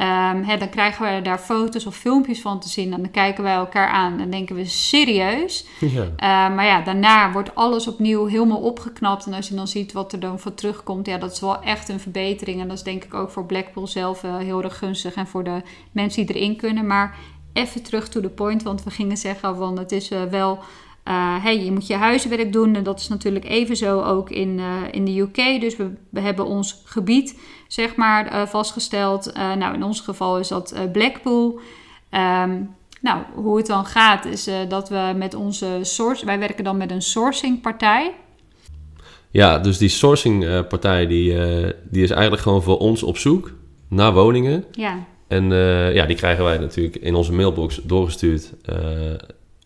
Um, 0.00 0.42
hè, 0.42 0.56
dan 0.56 0.68
krijgen 0.68 1.14
we 1.14 1.22
daar 1.22 1.38
foto's 1.38 1.86
of 1.86 1.96
filmpjes 1.96 2.40
van 2.40 2.60
te 2.60 2.68
zien. 2.68 2.92
En 2.92 3.00
dan 3.02 3.10
kijken 3.10 3.42
wij 3.44 3.54
elkaar 3.54 3.88
aan 3.88 4.20
en 4.20 4.30
denken 4.30 4.56
we 4.56 4.64
serieus. 4.64 5.66
Ja. 5.80 6.02
Uh, 6.02 6.54
maar 6.56 6.64
ja, 6.64 6.80
daarna 6.80 7.32
wordt 7.32 7.54
alles 7.54 7.88
opnieuw 7.88 8.26
helemaal 8.26 8.60
opgeknapt. 8.60 9.26
En 9.26 9.32
als 9.32 9.48
je 9.48 9.54
dan 9.54 9.68
ziet 9.68 9.92
wat 9.92 10.12
er 10.12 10.20
dan 10.20 10.38
voor 10.38 10.54
terugkomt, 10.54 11.06
ja, 11.06 11.18
dat 11.18 11.32
is 11.32 11.40
wel 11.40 11.62
echt 11.62 11.88
een 11.88 12.00
verbetering. 12.00 12.60
En 12.60 12.68
dat 12.68 12.76
is 12.76 12.82
denk 12.82 13.04
ik 13.04 13.14
ook 13.14 13.30
voor 13.30 13.44
Blackpool 13.44 13.86
zelf 13.86 14.22
uh, 14.22 14.36
heel 14.36 14.62
erg 14.62 14.78
gunstig. 14.78 15.14
En 15.14 15.26
voor 15.26 15.44
de 15.44 15.62
mensen 15.92 16.26
die 16.26 16.36
erin 16.36 16.56
kunnen. 16.56 16.86
Maar 16.86 17.16
even 17.52 17.82
terug 17.82 18.08
to 18.08 18.20
the 18.20 18.28
point, 18.28 18.62
want 18.62 18.84
we 18.84 18.90
gingen 18.90 19.16
zeggen 19.16 19.56
van 19.56 19.78
het 19.78 19.92
is 19.92 20.10
uh, 20.10 20.22
wel... 20.22 20.58
Uh, 21.08 21.42
hey, 21.42 21.64
je 21.64 21.72
moet 21.72 21.86
je 21.86 21.94
huiswerk 21.94 22.52
doen 22.52 22.74
en 22.74 22.82
dat 22.82 23.00
is 23.00 23.08
natuurlijk 23.08 23.44
even 23.44 23.76
zo 23.76 24.00
ook 24.00 24.30
in, 24.30 24.58
uh, 24.58 24.76
in 24.90 25.04
de 25.04 25.20
UK. 25.20 25.60
Dus 25.60 25.76
we, 25.76 25.90
we 26.10 26.20
hebben 26.20 26.46
ons 26.46 26.82
gebied 26.84 27.38
zeg 27.68 27.96
maar 27.96 28.32
uh, 28.32 28.46
vastgesteld. 28.46 29.32
nou, 29.34 29.74
in 29.74 29.82
ons 29.82 30.00
geval 30.00 30.38
is 30.38 30.48
dat 30.48 30.74
Blackpool. 30.92 31.60
Um, 32.10 32.76
nou, 33.00 33.22
hoe 33.34 33.56
het 33.56 33.66
dan 33.66 33.84
gaat 33.84 34.24
is 34.24 34.50
dat 34.68 34.88
we 34.88 35.12
met 35.16 35.34
onze 35.34 35.78
source... 35.82 36.24
Wij 36.24 36.38
werken 36.38 36.64
dan 36.64 36.76
met 36.76 36.90
een 36.90 37.02
sourcingpartij. 37.02 38.14
Ja, 39.30 39.58
dus 39.58 39.78
die 39.78 39.88
sourcingpartij 39.88 41.06
die, 41.06 41.36
die 41.90 42.02
is 42.02 42.10
eigenlijk 42.10 42.42
gewoon 42.42 42.62
voor 42.62 42.78
ons 42.78 43.02
op 43.02 43.16
zoek 43.16 43.52
naar 43.88 44.12
woningen. 44.12 44.64
Ja. 44.72 45.04
En 45.28 45.50
ja, 45.94 46.06
die 46.06 46.16
krijgen 46.16 46.44
wij 46.44 46.58
natuurlijk 46.58 46.96
in 46.96 47.14
onze 47.14 47.32
mailbox 47.32 47.80
doorgestuurd 47.84 48.52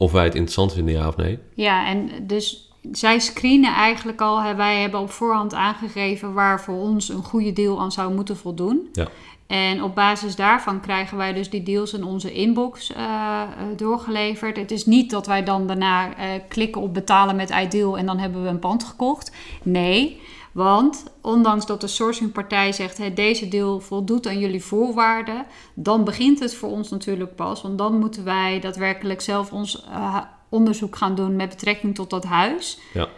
of 0.02 0.12
wij 0.12 0.25
het 0.25 0.35
interessant 0.35 0.73
vinden, 0.73 0.94
ja 0.94 1.09
of 1.09 1.16
nee. 1.16 1.38
Ja, 1.54 1.87
en 1.87 2.11
dus 2.23 2.71
zij 2.92 3.18
screenen 3.18 3.75
eigenlijk 3.75 4.21
al. 4.21 4.54
Wij 4.56 4.80
hebben 4.80 5.00
op 5.00 5.11
voorhand 5.11 5.54
aangegeven 5.54 6.32
waar 6.32 6.61
voor 6.61 6.75
ons 6.75 7.09
een 7.09 7.23
goede 7.23 7.52
deal 7.52 7.80
aan 7.80 7.92
zou 7.92 8.14
moeten 8.14 8.37
voldoen. 8.37 8.88
Ja. 8.92 9.09
En 9.47 9.82
op 9.82 9.94
basis 9.94 10.37
daarvan 10.37 10.80
krijgen 10.80 11.16
wij 11.16 11.32
dus 11.32 11.50
die 11.50 11.62
deals 11.62 11.92
in 11.92 12.04
onze 12.04 12.32
inbox 12.32 12.90
uh, 12.90 13.42
doorgeleverd. 13.76 14.56
Het 14.56 14.71
is 14.71 14.87
niet 14.87 15.11
dat 15.11 15.26
wij 15.26 15.44
dan 15.44 15.66
daarna 15.66 16.09
uh, 16.09 16.25
klikken 16.49 16.80
op 16.80 16.94
betalen 16.94 17.37
met 17.37 17.50
Ideal 17.50 17.99
en 17.99 18.06
dan 18.06 18.18
hebben 18.18 18.42
we 18.42 18.49
een 18.49 18.59
pand 18.59 18.85
gekocht. 18.85 19.32
Nee, 19.62 20.21
want 20.52 21.04
ondanks 21.21 21.66
dat 21.66 21.80
de 21.80 21.87
sourcingpartij 21.87 22.73
zegt: 22.73 22.99
hey, 22.99 23.14
deze 23.14 23.49
deal 23.49 23.80
voldoet 23.80 24.26
aan 24.26 24.38
jullie 24.38 24.64
voorwaarden, 24.64 25.47
dan 25.75 26.04
begint 26.04 26.40
het 26.40 26.54
voor 26.54 26.71
ons 26.71 26.90
natuurlijk 26.90 27.35
pas. 27.35 27.62
Want 27.62 27.78
dan 27.78 27.99
moeten 27.99 28.25
wij 28.25 28.61
daadwerkelijk 28.61 29.21
zelf 29.21 29.52
ons 29.52 29.85
uh, 29.88 30.18
onderzoek 30.49 30.97
gaan 30.97 31.14
doen 31.14 31.37
met 31.37 31.49
betrekking 31.49 31.94
tot 31.94 32.11
dat 32.11 32.25
huis. 32.25 32.78
Ja. 32.92 33.09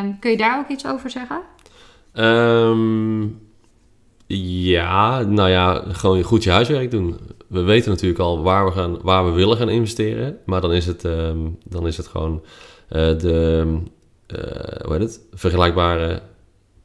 Um, 0.00 0.18
kun 0.18 0.30
je 0.30 0.36
daar 0.36 0.58
ook 0.58 0.68
iets 0.68 0.86
over 0.86 1.10
zeggen? 1.10 1.40
Um, 2.14 3.40
ja, 4.26 5.22
nou 5.22 5.50
ja, 5.50 5.84
gewoon 5.88 6.22
goed 6.22 6.44
je 6.44 6.50
huiswerk 6.50 6.90
doen. 6.90 7.18
We 7.46 7.60
weten 7.60 7.90
natuurlijk 7.90 8.20
al 8.20 8.42
waar 8.42 8.64
we, 8.64 8.72
gaan, 8.72 8.98
waar 9.02 9.24
we 9.24 9.30
willen 9.30 9.56
gaan 9.56 9.68
investeren. 9.68 10.38
Maar 10.46 10.60
dan 10.60 10.72
is 10.72 10.86
het, 10.86 11.04
um, 11.04 11.58
dan 11.64 11.86
is 11.86 11.96
het 11.96 12.06
gewoon 12.06 12.42
uh, 12.90 13.18
de 13.18 13.66
uh, 14.26 14.38
hoe 14.84 14.92
heet 14.92 15.00
het? 15.00 15.20
vergelijkbare 15.32 16.22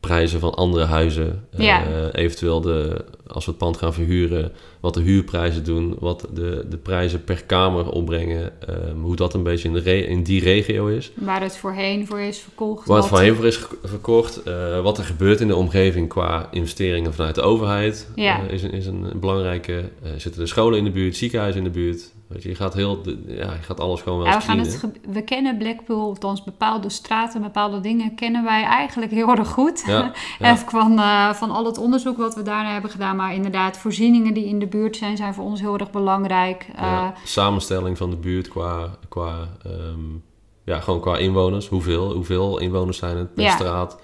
prijzen 0.01 0.39
van 0.39 0.53
andere 0.53 0.85
huizen. 0.85 1.47
Ja. 1.51 1.87
Uh, 1.87 2.05
eventueel 2.11 2.61
de, 2.61 3.05
als 3.33 3.45
we 3.45 3.51
het 3.51 3.59
pand 3.59 3.77
gaan 3.77 3.93
verhuren, 3.93 4.51
wat 4.79 4.93
de 4.93 5.01
huurprijzen 5.01 5.63
doen, 5.63 5.95
wat 5.99 6.27
de, 6.33 6.65
de 6.69 6.77
prijzen 6.77 7.23
per 7.23 7.43
kamer 7.43 7.89
opbrengen, 7.89 8.53
um, 8.69 9.01
hoe 9.01 9.15
dat 9.15 9.33
een 9.33 9.43
beetje 9.43 9.67
in, 9.67 9.73
de 9.73 9.79
re 9.79 10.05
in 10.05 10.23
die 10.23 10.41
regio 10.41 10.87
is. 10.87 11.11
Waar 11.15 11.41
het 11.41 11.57
voorheen 11.57 12.07
voor 12.07 12.19
is 12.19 12.39
verkocht. 12.39 12.87
Waar 12.87 12.97
het 12.97 13.07
voorheen 13.07 13.35
voor 13.35 13.45
is 13.45 13.59
verkocht, 13.83 14.47
uh, 14.47 14.81
wat 14.81 14.97
er 14.97 15.03
gebeurt 15.03 15.41
in 15.41 15.47
de 15.47 15.55
omgeving 15.55 16.09
qua 16.09 16.47
investeringen 16.51 17.13
vanuit 17.13 17.35
de 17.35 17.41
overheid 17.41 18.07
ja. 18.15 18.43
uh, 18.43 18.51
is, 18.51 18.63
een, 18.63 18.71
is 18.71 18.85
een 18.85 19.11
belangrijke. 19.15 19.89
zitten 20.17 20.41
de 20.41 20.47
scholen 20.47 20.77
in 20.77 20.83
de 20.83 20.91
buurt, 20.91 21.15
ziekenhuizen 21.15 21.65
in 21.65 21.71
de 21.71 21.79
buurt. 21.79 22.11
Weet 22.31 22.43
je, 22.43 22.49
je 22.49 22.55
gaat 22.55 22.73
heel, 22.73 23.01
ja, 23.27 23.53
je 23.53 23.61
gaat 23.61 23.79
alles 23.79 24.01
gewoon 24.01 24.17
wel 24.17 24.27
ja, 24.27 24.37
we, 24.37 24.43
gaan 24.43 24.59
het 24.59 24.87
we 25.11 25.21
kennen 25.21 25.57
Blackpool, 25.57 26.01
althans 26.01 26.43
bepaalde 26.43 26.89
straten, 26.89 27.41
bepaalde 27.41 27.79
dingen 27.79 28.15
kennen 28.15 28.43
wij 28.43 28.63
eigenlijk 28.63 29.11
heel 29.11 29.29
erg 29.29 29.47
goed. 29.47 29.83
Ja, 29.85 30.11
van, 30.67 30.91
uh, 30.91 31.33
van 31.33 31.51
al 31.51 31.65
het 31.65 31.77
onderzoek 31.77 32.17
wat 32.17 32.35
we 32.35 32.41
daarna 32.41 32.71
hebben 32.71 32.91
gedaan. 32.91 33.15
Maar 33.21 33.33
inderdaad, 33.33 33.77
voorzieningen 33.77 34.33
die 34.33 34.45
in 34.45 34.59
de 34.59 34.67
buurt 34.67 34.97
zijn, 34.97 35.17
zijn 35.17 35.33
voor 35.33 35.43
ons 35.43 35.59
heel 35.59 35.77
erg 35.77 35.91
belangrijk. 35.91 36.65
Uh, 36.75 36.81
ja, 36.81 37.13
samenstelling 37.23 37.97
van 37.97 38.09
de 38.09 38.15
buurt 38.15 38.47
qua, 38.47 38.97
qua, 39.09 39.47
um, 39.65 40.23
ja, 40.63 40.79
gewoon 40.79 40.99
qua 40.99 41.17
inwoners. 41.17 41.67
Hoeveel, 41.67 42.13
hoeveel 42.13 42.59
inwoners 42.59 42.97
zijn 42.97 43.17
het 43.17 43.33
per 43.33 43.49
straat? 43.49 43.99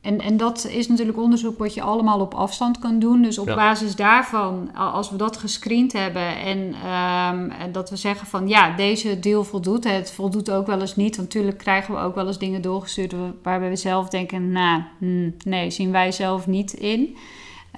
En, 0.00 0.20
en 0.20 0.36
dat 0.36 0.66
is 0.66 0.88
natuurlijk 0.88 1.18
onderzoek 1.18 1.58
wat 1.58 1.74
je 1.74 1.82
allemaal 1.82 2.20
op 2.20 2.34
afstand 2.34 2.78
kan 2.78 2.98
doen. 2.98 3.22
Dus 3.22 3.38
op 3.38 3.46
Ja. 3.46 3.54
basis 3.54 3.96
daarvan, 3.96 4.74
als 4.74 5.10
we 5.10 5.16
dat 5.16 5.36
gescreend 5.36 5.92
hebben 5.92 6.38
en, 6.38 6.74
ehm, 6.84 7.50
en 7.50 7.72
dat 7.72 7.90
we 7.90 7.96
zeggen 7.96 8.26
van 8.26 8.48
ja, 8.48 8.76
deze 8.76 9.18
deal 9.20 9.44
voldoet. 9.44 9.84
Het 9.84 10.10
voldoet 10.10 10.50
ook 10.50 10.66
wel 10.66 10.80
eens 10.80 10.96
niet. 10.96 11.16
Want 11.16 11.28
natuurlijk 11.28 11.58
krijgen 11.58 11.94
we 11.94 12.00
ook 12.00 12.14
wel 12.14 12.26
eens 12.26 12.38
dingen 12.38 12.62
doorgestuurd 12.62 13.14
waarbij 13.42 13.68
we 13.68 13.76
zelf 13.76 14.08
denken, 14.08 14.52
nou, 14.52 14.82
hmm, 14.98 15.34
nee, 15.44 15.70
zien 15.70 15.92
wij 15.92 16.12
zelf 16.12 16.46
niet 16.46 16.72
in. 16.72 17.16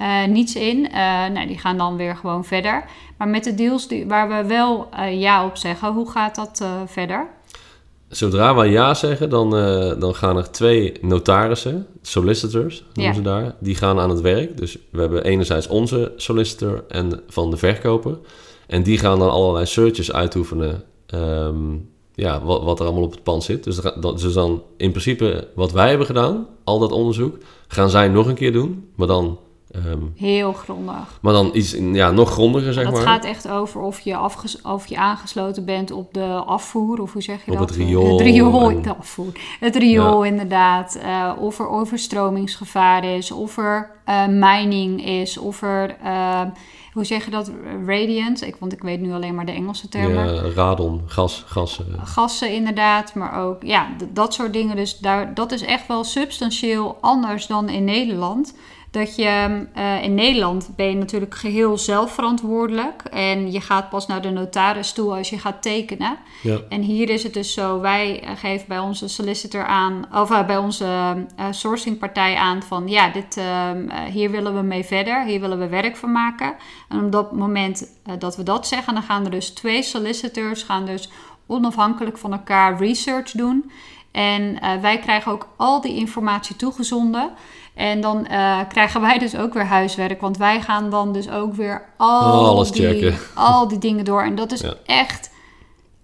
Eh, 0.00 0.24
niets 0.24 0.54
in. 0.54 0.90
Eh, 0.90 1.26
nou, 1.32 1.46
die 1.46 1.58
gaan 1.58 1.78
dan 1.78 1.96
weer 1.96 2.16
gewoon 2.16 2.44
verder. 2.44 2.84
Maar 3.18 3.28
met 3.28 3.44
de 3.44 3.54
deals 3.54 3.88
die, 3.88 4.06
waar 4.06 4.28
we 4.28 4.48
wel 4.48 4.88
eh, 4.96 5.20
ja 5.20 5.44
op 5.46 5.56
zeggen, 5.56 5.92
hoe 5.92 6.10
gaat 6.10 6.34
dat 6.34 6.64
verder? 6.86 7.26
Zodra 8.08 8.54
wij 8.54 8.68
ja 8.70 8.94
zeggen, 8.94 9.30
dan, 9.30 9.50
dan 10.00 10.14
gaan 10.14 10.36
er 10.36 10.50
twee 10.50 10.92
notarissen, 11.00 11.86
solicitors 12.02 12.84
noemen 12.94 13.12
Ja. 13.14 13.18
ze 13.18 13.22
daar, 13.22 13.54
die 13.60 13.74
gaan 13.74 13.98
aan 13.98 14.10
het 14.10 14.20
werk. 14.20 14.56
Dus 14.56 14.78
we 14.90 15.00
hebben 15.00 15.24
enerzijds 15.24 15.66
onze 15.66 16.12
solicitor 16.16 16.84
en 16.88 17.20
van 17.28 17.50
de 17.50 17.56
verkoper. 17.56 18.18
En 18.66 18.82
die 18.82 18.98
gaan 18.98 19.18
dan 19.18 19.30
allerlei 19.30 19.66
searches 19.66 20.12
uitoefenen, 20.12 20.82
ehm, 21.06 21.56
ja, 22.14 22.42
wat, 22.42 22.62
wat 22.62 22.78
er 22.80 22.84
allemaal 22.86 23.04
op 23.04 23.10
het 23.10 23.22
pand 23.22 23.42
zit. 23.44 23.64
Dus, 23.64 23.76
dat- 24.00 24.20
dus 24.20 24.32
dan 24.32 24.62
in 24.76 24.90
principe 24.90 25.48
wat 25.54 25.72
wij 25.72 25.88
hebben 25.88 26.06
gedaan, 26.06 26.46
al 26.64 26.78
dat 26.78 26.92
onderzoek, 26.92 27.36
gaan 27.68 27.90
zij 27.90 28.08
nog 28.08 28.26
een 28.26 28.34
keer 28.34 28.52
doen. 28.52 28.88
Maar 28.94 29.06
dan 29.06 29.38
Ehm, 29.70 29.98
Heel 30.16 30.52
grondig. 30.52 31.18
Maar 31.20 31.32
dan 31.32 31.50
iets 31.52 31.76
ja, 31.92 32.10
nog 32.10 32.30
grondiger, 32.30 32.72
zeg 32.72 32.84
dat 32.84 32.92
maar. 32.92 33.02
Het 33.02 33.10
gaat 33.10 33.24
echt 33.24 33.48
over 33.48 33.80
of 33.80 34.00
je, 34.00 34.16
afges 34.16 34.62
of 34.62 34.86
je 34.86 34.96
aangesloten 34.96 35.64
bent 35.64 35.90
op 35.90 36.14
de 36.14 36.26
afvoer, 36.46 37.02
of 37.02 37.12
hoe 37.12 37.22
zeg 37.22 37.44
je 37.44 37.50
op 37.50 37.58
dat? 37.58 37.68
het 37.68 37.78
riool. 37.78 38.18
Het 38.18 38.20
riool, 38.20 38.70
en... 38.70 38.82
de 38.82 38.94
afvoer. 38.96 39.32
Het 39.60 39.76
riool, 39.76 40.24
inderdaad. 40.24 40.98
Uh, 41.04 41.32
of 41.38 41.58
er 41.58 41.68
overstromingsgevaar 41.68 43.04
is, 43.04 43.30
of 43.30 43.56
er 43.56 43.90
uh, 44.08 44.26
mining 44.26 45.04
is, 45.06 45.38
of 45.38 45.62
er... 45.62 45.96
Uh, 46.04 46.40
hoe 46.92 47.04
zeg 47.04 47.24
je 47.24 47.30
dat? 47.30 47.50
Radiant. 47.86 48.42
Ik, 48.42 48.56
want 48.58 48.72
ik 48.72 48.82
weet 48.82 49.00
nu 49.00 49.12
alleen 49.12 49.34
maar 49.34 49.46
de 49.46 49.52
Engelse 49.52 49.88
termen. 49.88 50.34
Ja, 50.34 50.42
radon, 50.54 51.02
gas, 51.06 51.44
gassen. 51.46 51.86
Gassen 52.04 52.52
inderdaad, 52.52 53.14
maar 53.14 53.44
ook 53.44 53.62
ja, 53.62 53.88
dat 54.12 54.34
soort 54.34 54.52
dingen. 54.52 54.76
Dus 54.76 54.98
daar, 54.98 55.34
dat 55.34 55.52
is 55.52 55.62
echt 55.62 55.86
wel 55.86 56.04
substantieel 56.04 56.98
anders 57.00 57.46
dan 57.46 57.68
in 57.68 57.84
Nederland. 57.84 58.54
Dat 58.90 59.16
je 59.16 59.66
uh, 59.76 60.02
in 60.02 60.14
Nederland 60.14 60.70
ben 60.76 60.86
je 60.86 60.94
natuurlijk 60.94 61.34
geheel 61.34 61.78
zelfverantwoordelijk. 61.78 63.02
En 63.02 63.52
je 63.52 63.60
gaat 63.60 63.88
pas 63.90 64.06
naar 64.06 64.22
de 64.22 64.30
notaris 64.30 64.92
toe 64.92 65.14
als 65.14 65.30
je 65.30 65.38
gaat 65.38 65.62
tekenen. 65.62 66.16
Ja. 66.42 66.58
En 66.68 66.82
hier 66.82 67.10
is 67.10 67.22
het 67.22 67.34
dus 67.34 67.52
zo: 67.52 67.80
wij 67.80 68.22
geven 68.36 68.68
bij 68.68 68.78
onze 68.78 69.08
solicitor 69.08 69.64
aan, 69.64 70.04
of 70.14 70.30
uh, 70.30 70.46
bij 70.46 70.56
onze 70.56 70.84
uh, 70.84 71.46
sourcingpartij 71.50 72.36
aan 72.36 72.62
van 72.62 72.88
ja, 72.88 73.10
dit, 73.10 73.40
hier 74.10 74.30
willen 74.30 74.54
we 74.54 74.62
mee 74.62 74.84
verder, 74.84 75.24
hier 75.24 75.40
willen 75.40 75.58
we 75.58 75.68
werk 75.68 75.96
van 75.96 76.12
maken. 76.12 76.54
En 76.88 77.04
op 77.04 77.12
dat 77.12 77.32
moment 77.32 78.00
dat 78.18 78.36
we 78.36 78.42
dat 78.42 78.66
zeggen, 78.66 78.94
dan 78.94 79.02
gaan 79.02 79.24
er 79.24 79.30
dus 79.30 79.50
twee 79.50 79.82
solicitors 79.82 80.62
gaan 80.62 80.86
dus 80.86 81.10
onafhankelijk 81.46 82.18
van 82.18 82.32
elkaar 82.32 82.78
research 82.78 83.30
doen. 83.30 83.70
En 84.10 84.58
wij 84.80 84.98
krijgen 84.98 85.32
ook 85.32 85.48
al 85.56 85.80
die 85.80 85.96
informatie 85.96 86.56
toegezonden. 86.56 87.30
En 87.80 88.00
dan 88.00 88.26
uh, 88.30 88.58
krijgen 88.68 89.00
wij 89.00 89.18
dus 89.18 89.36
ook 89.36 89.54
weer 89.54 89.64
huiswerk. 89.64 90.20
Want 90.20 90.36
wij 90.36 90.60
gaan 90.60 90.90
dan 90.90 91.12
dus 91.12 91.30
ook 91.30 91.54
weer 91.54 91.82
al, 91.96 92.46
Alles 92.46 92.70
die, 92.72 92.86
checken. 92.86 93.18
al 93.34 93.68
die 93.68 93.78
dingen 93.78 94.04
door. 94.04 94.22
En 94.22 94.34
dat 94.34 94.52
is 94.52 94.60
Ja. 94.60 94.74
echt 94.86 95.30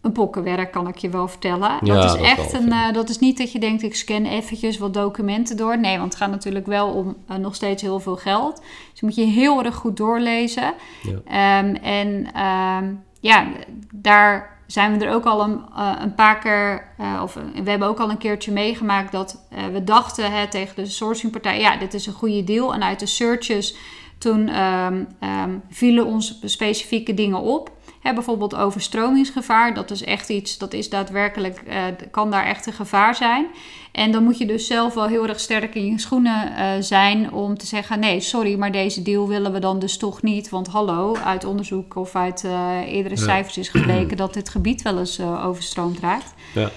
een 0.01 0.13
pokkenwerk, 0.13 0.73
kan 0.73 0.89
ik 0.89 0.97
je 0.97 1.09
wel 1.09 1.29
vertellen. 1.29 1.71
Ja, 1.83 1.95
dat 1.95 2.05
is 2.05 2.11
dat 2.13 2.21
echt 2.21 2.53
wel, 2.53 2.61
een. 2.63 2.73
eh, 2.73 2.93
dat 2.93 3.09
is 3.09 3.19
niet 3.19 3.39
dat 3.39 3.53
je 3.53 3.59
denkt, 3.59 3.83
ik 3.83 3.95
scan 3.97 4.25
eventjes 4.25 4.79
wat 4.79 4.95
documenten 4.95 5.57
door. 5.57 5.79
Nee, 5.79 5.99
want 5.99 6.13
het 6.13 6.23
gaat 6.23 6.31
natuurlijk 6.31 6.67
wel 6.67 6.89
om 6.89 7.17
eh, 7.29 7.37
nog 7.37 7.55
steeds 7.55 7.83
heel 7.83 8.01
veel 8.01 8.17
geld. 8.17 8.63
Dus 8.93 9.01
moet 9.01 9.15
je 9.15 9.25
heel 9.25 9.65
erg 9.65 9.75
goed 9.75 9.97
doorlezen. 9.97 10.75
Ja. 11.03 11.59
Ehm, 11.59 11.75
en 11.75 12.27
ehm, 12.35 12.85
ja, 13.21 13.47
daar 13.95 14.56
zijn 14.67 14.99
we 14.99 15.05
er 15.05 15.13
ook 15.13 15.25
al 15.25 15.43
een, 15.43 15.65
uh, 15.77 15.93
een 16.01 16.15
paar 16.15 16.39
keer, 16.39 16.89
uh, 17.01 17.21
of 17.23 17.35
we 17.35 17.71
hebben 17.71 17.89
ook 17.89 18.01
al 18.01 18.11
een 18.11 18.19
keertje 18.19 18.53
meegemaakt 18.53 19.13
dat 19.13 19.47
uh, 19.53 19.67
we 19.67 19.85
dachten 19.85 20.33
hè, 20.33 20.49
tegen 20.49 20.75
de 20.75 20.87
sourcingpartij, 20.87 21.61
ja, 21.61 21.77
dit 21.77 21.95
is 21.95 22.07
een 22.07 22.13
goede 22.13 22.45
deal. 22.45 22.75
En 22.75 22.83
uit 22.83 23.01
de 23.01 23.07
searches 23.07 23.77
toen 24.19 24.61
um, 24.63 25.07
um, 25.45 25.63
vielen 25.71 26.07
ons 26.07 26.39
specifieke 26.45 27.15
dingen 27.15 27.41
op. 27.41 27.75
Hè, 28.01 28.15
bijvoorbeeld 28.15 28.55
overstromingsgevaar, 28.55 29.75
dat 29.75 29.91
is 29.91 30.05
echt 30.05 30.29
iets, 30.29 30.59
dat 30.59 30.73
is 30.73 30.89
daadwerkelijk, 30.89 31.63
uh, 31.69 31.75
kan 32.11 32.31
daar 32.31 32.45
echt 32.45 32.67
een 32.67 32.73
gevaar 32.73 33.15
zijn. 33.15 33.47
En 33.93 34.13
dan 34.13 34.25
moet 34.25 34.39
je 34.39 34.47
dus 34.47 34.67
zelf 34.67 34.95
wel 34.95 35.07
heel 35.07 35.27
erg 35.27 35.41
sterk 35.41 35.75
in 35.75 35.87
je 35.87 35.99
schoenen 35.99 36.53
uh, 36.53 36.71
zijn 36.81 37.33
om 37.33 37.59
te 37.59 37.67
zeggen: 37.67 38.01
nee, 38.01 38.21
sorry, 38.21 38.59
maar 38.59 38.73
deze 38.73 39.03
deal 39.03 39.29
willen 39.29 39.53
we 39.53 39.59
dan 39.59 39.79
dus 39.79 39.97
toch 39.97 40.23
niet. 40.23 40.49
Want 40.49 40.67
hallo, 40.67 41.17
uit 41.17 41.45
onderzoek 41.45 41.97
of 41.97 42.15
uit 42.15 42.43
uh, 42.45 42.53
eerdere 42.87 43.17
Ja. 43.17 43.23
cijfers 43.23 43.59
is 43.59 43.69
gebleken 43.69 44.17
dat 44.17 44.35
dit 44.35 44.49
gebied 44.49 44.83
wel 44.83 44.99
eens 44.99 45.21
overstroomd 45.21 45.99
raakt. 46.01 46.35
Ja. 46.55 46.71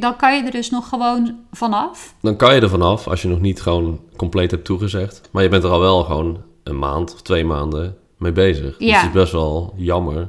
Dan 0.00 0.16
kan 0.16 0.36
je 0.36 0.42
er 0.42 0.50
dus 0.50 0.70
nog 0.70 0.88
gewoon 0.88 1.36
vanaf. 1.52 2.14
Dan 2.20 2.36
kan 2.36 2.54
je 2.54 2.60
er 2.60 2.68
vanaf 2.68 3.08
als 3.08 3.22
je 3.22 3.28
nog 3.28 3.40
niet 3.40 3.60
gewoon 3.60 4.00
compleet 4.16 4.50
hebt 4.50 4.64
toegezegd. 4.64 5.28
Maar 5.32 5.42
je 5.42 5.48
bent 5.48 5.64
er 5.64 5.70
al 5.70 5.80
wel 5.80 6.04
gewoon 6.04 6.38
een 6.68 6.78
maand 6.78 7.14
of 7.14 7.22
twee 7.22 7.44
maanden 7.44 7.96
mee 8.16 8.32
bezig. 8.32 8.76
Dus 8.76 8.88
Ja. 8.88 8.96
het 8.96 9.06
is 9.06 9.12
best 9.12 9.32
wel 9.32 9.74
jammer 9.76 10.28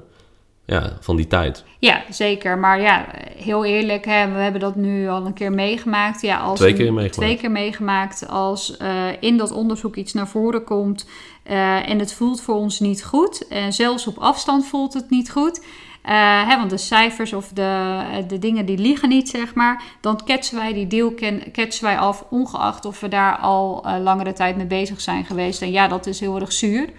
ja, 0.65 0.97
van 0.99 1.15
die 1.15 1.27
tijd. 1.27 1.63
Ja, 1.79 2.03
zeker. 2.09 2.57
Maar 2.57 2.81
ja, 2.81 3.05
heel 3.35 3.65
eerlijk, 3.65 4.05
hè, 4.05 4.31
we 4.31 4.39
hebben 4.39 4.61
dat 4.61 4.75
nu 4.75 5.07
al 5.07 5.25
een 5.25 5.33
keer 5.33 5.51
meegemaakt. 5.51 6.21
Ja, 6.21 6.39
als 6.39 6.59
Twee 6.59 6.73
keer 6.73 6.93
meegemaakt. 6.93 7.13
Twee 7.13 7.37
keer 7.37 7.51
meegemaakt. 7.51 8.27
Als 8.27 8.77
eh, 8.77 9.05
in 9.19 9.37
dat 9.37 9.51
onderzoek 9.51 9.95
iets 9.95 10.13
naar 10.13 10.27
voren 10.27 10.63
komt 10.63 11.07
eh, 11.43 11.89
en 11.89 11.99
het 11.99 12.13
voelt 12.13 12.41
voor 12.41 12.55
ons 12.55 12.79
niet 12.79 13.03
goed. 13.03 13.47
En 13.47 13.73
zelfs 13.73 14.07
op 14.07 14.17
afstand 14.17 14.65
voelt 14.65 14.93
het 14.93 15.09
niet 15.09 15.31
goed. 15.31 15.65
Eh, 16.01 16.47
hè, 16.49 16.57
want 16.57 16.69
de 16.69 16.77
cijfers 16.77 17.33
of 17.33 17.47
de, 17.53 17.97
de 18.27 18.39
dingen 18.39 18.65
die 18.65 18.77
liegen 18.77 19.09
niet, 19.09 19.29
zeg 19.29 19.53
maar. 19.53 19.83
Dan 20.01 20.19
ketsen 20.25 20.57
wij 20.57 20.73
die 20.73 20.87
deal 20.87 21.13
ketsen 21.51 21.83
wij 21.83 21.97
af, 21.97 22.25
ongeacht 22.29 22.85
of 22.85 22.99
we 22.99 23.07
daar 23.07 23.37
al 23.37 23.83
eh, 23.85 24.01
langere 24.01 24.33
tijd 24.33 24.55
mee 24.57 24.65
bezig 24.65 25.01
zijn 25.01 25.25
geweest. 25.25 25.61
En 25.61 25.71
ja, 25.71 25.87
dat 25.87 26.05
is 26.07 26.19
heel 26.19 26.39
erg 26.39 26.51
zuur. 26.51 26.89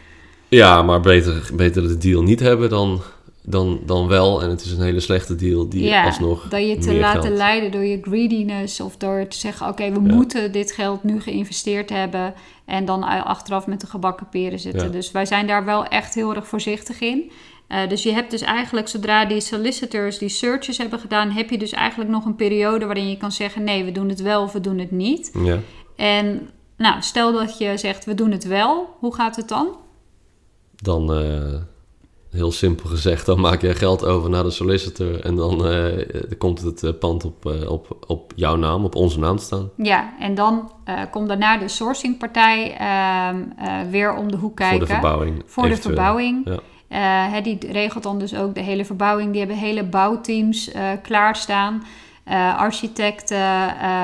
Ja, 0.49 0.83
maar 0.83 1.01
beter, 1.01 1.51
beter 1.55 1.89
de 1.89 1.99
deal 1.99 2.23
niet 2.23 2.41
hebben 2.41 2.69
dan, 2.69 3.01
dan, 3.43 3.81
dan 3.87 4.09
wel. 4.09 4.43
En 4.43 4.51
het 4.51 4.61
is 4.65 4.71
een 4.73 4.83
hele 4.83 5.01
slechte 5.01 5.35
deal 5.37 5.69
die 5.69 5.83
ja, 5.85 6.05
alsnog 6.05 6.49
dat 6.49 6.67
je 6.67 6.79
te 6.79 6.95
laten 6.95 7.23
geld- 7.23 7.37
leiden 7.37 7.71
door 7.71 7.85
je 7.85 7.99
greediness 8.03 8.81
of 8.81 8.97
door 8.97 9.27
te 9.29 9.37
zeggen: 9.39 9.69
oké, 9.69 9.91
we 9.93 10.01
Ja. 10.07 10.15
moeten 10.15 10.53
dit 10.53 10.73
geld 10.73 11.05
nu 11.05 11.21
geïnvesteerd 11.21 11.91
hebben 11.91 12.35
en 12.65 12.85
dan 12.85 13.03
achteraf 13.25 13.67
met 13.67 13.81
de 13.81 13.87
gebakken 13.87 14.29
peren 14.29 14.59
zitten. 14.59 14.87
Ja. 14.87 14.93
Dus 14.93 15.11
wij 15.11 15.27
zijn 15.27 15.47
daar 15.47 15.65
wel 15.65 15.85
echt 15.85 16.15
heel 16.15 16.35
erg 16.35 16.47
voorzichtig 16.47 17.01
in. 17.01 17.31
Eh, 17.71 17.89
dus 17.89 18.03
je 18.03 18.13
hebt 18.13 18.31
dus 18.31 18.41
eigenlijk, 18.41 18.89
zodra 18.89 19.25
die 19.25 19.41
solicitors 19.41 20.19
die 20.19 20.29
searches 20.29 20.79
hebben 20.79 20.99
gedaan, 20.99 21.31
heb 21.31 21.51
je 21.51 21.59
dus 21.59 21.73
eigenlijk 21.73 22.11
nog 22.11 22.25
een 22.25 22.35
periode 22.35 22.87
waarin 22.87 23.09
je 23.09 23.17
kan 23.17 23.33
zeggen: 23.33 23.65
nee, 23.65 23.85
we 23.85 23.93
doen 23.93 24.09
het 24.09 24.23
wel 24.23 24.43
of 24.43 24.53
we 24.53 24.61
doen 24.61 24.79
het 24.79 24.91
niet. 24.91 25.31
Ja. 25.45 25.59
En 25.97 26.49
nou, 26.77 27.03
stel 27.03 27.33
dat 27.33 27.59
je 27.59 27.77
zegt: 27.77 28.05
we 28.05 28.15
doen 28.15 28.31
het 28.31 28.45
wel, 28.45 28.97
hoe 28.99 29.15
gaat 29.15 29.37
het 29.37 29.49
dan? 29.49 29.69
Dan, 30.77 31.13
eh, 31.13 31.55
heel 32.31 32.53
simpel 32.53 32.89
gezegd, 32.89 33.27
dan 33.27 33.41
maak 33.41 33.61
je 33.61 33.75
geld 33.75 34.05
over 34.05 34.31
naar 34.31 34.45
de 34.45 34.51
solicitor. 34.51 35.21
En 35.21 35.37
dan 35.37 35.67
eh, 35.67 36.07
komt 36.39 36.61
het 36.61 36.99
pand 36.99 37.25
op, 37.25 37.45
op, 37.69 37.97
op 38.07 38.33
jouw 38.37 38.57
naam, 38.57 38.85
op 38.85 38.95
onze 38.95 39.19
naam 39.19 39.37
te 39.37 39.45
staan. 39.45 39.71
Ja, 39.77 40.15
en 40.19 40.35
dan 40.35 40.73
komt 41.11 41.29
daarna 41.29 41.59
de 41.59 41.69
sourcingpartij 41.69 42.77
ehm, 42.77 43.43
eh, 43.59 43.91
weer 43.91 44.15
om 44.15 44.31
de 44.31 44.37
hoek 44.37 44.57
kijken. 44.57 44.79
Voor 44.79 44.87
de 44.87 44.93
verbouwing. 44.93 45.43
Voor 45.47 45.69
de 45.69 45.77
verbouwing. 45.77 46.49
Ja. 46.49 46.59
Eh, 46.91 47.43
die 47.43 47.59
regelt 47.73 48.03
dan 48.03 48.19
dus 48.19 48.35
ook 48.35 48.55
de 48.55 48.61
hele 48.61 48.85
verbouwing. 48.85 49.31
Die 49.31 49.39
hebben 49.39 49.59
hele 49.59 49.85
bouwteams 49.85 50.73
eh, 50.73 50.89
klaarstaan. 51.03 51.85
Eh, 52.25 52.59
architecten, 52.59 53.39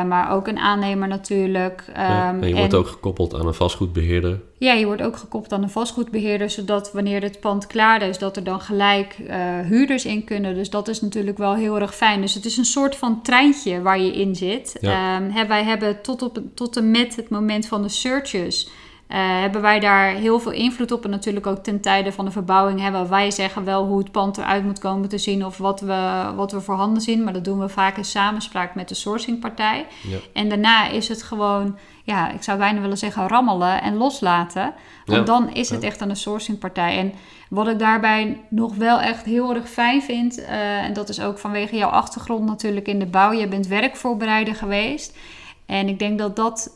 maar 0.09 0.33
ook 0.33 0.47
een 0.47 0.59
aannemer 0.59 1.09
natuurlijk. 1.09 1.85
Ja, 1.95 2.29
Ehm, 2.29 2.43
en 2.43 2.49
je 2.49 2.55
wordt 2.55 2.75
ook 2.75 2.87
gekoppeld 2.87 3.35
aan 3.35 3.47
een 3.47 3.55
vastgoedbeheerder. 3.55 4.41
ja, 4.59 4.73
je 4.73 4.87
wordt 4.87 5.03
ook 5.03 5.17
gekoppeld 5.17 5.53
aan 5.53 5.63
een 5.63 5.71
vastgoedbeheerder, 5.71 6.51
zodat 6.51 6.93
wanneer 6.93 7.23
het 7.23 7.41
pand 7.41 7.67
klaar 7.67 8.03
is, 8.03 8.19
dat 8.19 8.37
er 8.37 8.45
dan 8.45 8.61
gelijk 8.61 9.17
huurders 9.69 10.05
in 10.05 10.25
kunnen. 10.25 10.55
Dus 10.55 10.71
dat 10.71 10.89
is 10.89 11.01
natuurlijk 11.01 11.39
wel 11.39 11.55
heel 11.55 11.81
erg 11.81 11.95
fijn. 11.95 12.21
Dus 12.21 12.35
het 12.35 12.45
is 12.45 12.57
een 12.57 12.65
soort 12.65 12.97
van 12.97 13.23
treintje 13.23 13.83
waar 13.83 14.01
je 14.01 14.13
in 14.13 14.37
zit. 14.37 14.77
Ja. 14.81 15.17
Ehm, 15.17 15.31
hè, 15.31 15.47
wij 15.47 15.65
hebben 15.65 16.03
tot, 16.03 16.23
op, 16.23 16.39
tot 16.55 16.77
en 16.77 16.91
met 16.91 17.17
het 17.17 17.29
moment 17.29 17.67
van 17.67 17.83
de 17.83 17.89
searches. 17.89 18.69
Eh, 19.07 19.41
hebben 19.41 19.61
wij 19.61 19.81
daar 19.81 20.09
heel 20.09 20.39
veel 20.39 20.53
invloed 20.53 20.93
op. 20.93 21.05
En 21.05 21.11
natuurlijk 21.11 21.47
ook 21.47 21.63
ten 21.63 21.81
tijde 21.81 22.13
van 22.13 22.25
de 22.25 22.31
verbouwing 22.31 22.81
hebben 22.81 23.09
wij 23.09 23.31
zeggen 23.31 23.65
wel 23.65 23.87
hoe 23.87 23.99
het 23.99 24.11
pand 24.11 24.39
eruit 24.39 24.65
moet 24.65 24.79
komen 24.79 25.09
te 25.09 25.19
zien 25.19 25.45
of 25.45 25.59
wat 25.59 25.81
we, 25.81 26.33
wat 26.37 26.53
we 26.53 26.61
voorhanden 26.61 27.03
zien. 27.03 27.25
Maar 27.25 27.33
dat 27.33 27.45
doen 27.45 27.59
we 27.59 27.69
vaak 27.69 27.97
in 27.97 28.05
samenspraak 28.05 28.75
met 28.75 28.89
de 28.89 28.95
sourcingpartij. 28.95 29.87
Ja. 30.03 30.19
En 30.33 30.49
daarna 30.49 30.89
is 30.89 31.09
het 31.09 31.23
gewoon, 31.23 31.79
ja, 32.05 32.31
ik 32.31 32.43
zou 32.43 32.59
bijna 32.59 32.81
willen 32.81 32.99
zeggen 32.99 33.29
rammelen 33.29 33.83
en 33.83 33.97
loslaten. 33.97 34.75
Want 35.05 35.19
Ja, 35.19 35.25
dan 35.25 35.53
is 35.53 35.71
het 35.71 35.83
ja. 35.83 35.89
echt 35.89 36.03
aan 36.03 36.09
de 36.09 36.15
sourcingpartij. 36.15 36.99
En 36.99 37.13
wat 37.49 37.69
ik 37.69 37.79
daarbij 37.79 38.41
nog 38.49 38.75
wel 38.75 39.01
echt 39.01 39.25
heel 39.25 39.55
erg 39.55 39.69
fijn 39.69 40.03
vind, 40.03 40.45
eh, 40.45 40.85
en 40.85 40.93
dat 40.93 41.09
is 41.09 41.21
ook 41.21 41.39
vanwege 41.39 41.77
jouw 41.77 41.91
achtergrond 41.91 42.47
natuurlijk 42.47 42.89
in 42.89 42.99
de 42.99 43.07
bouw. 43.07 43.33
Je 43.33 43.49
bent 43.49 43.67
werkvoorbereider 43.67 44.55
geweest. 44.55 45.17
En 45.67 45.89
ik 45.89 45.99
denk 45.99 46.19
dat 46.19 46.37
dat 46.37 46.71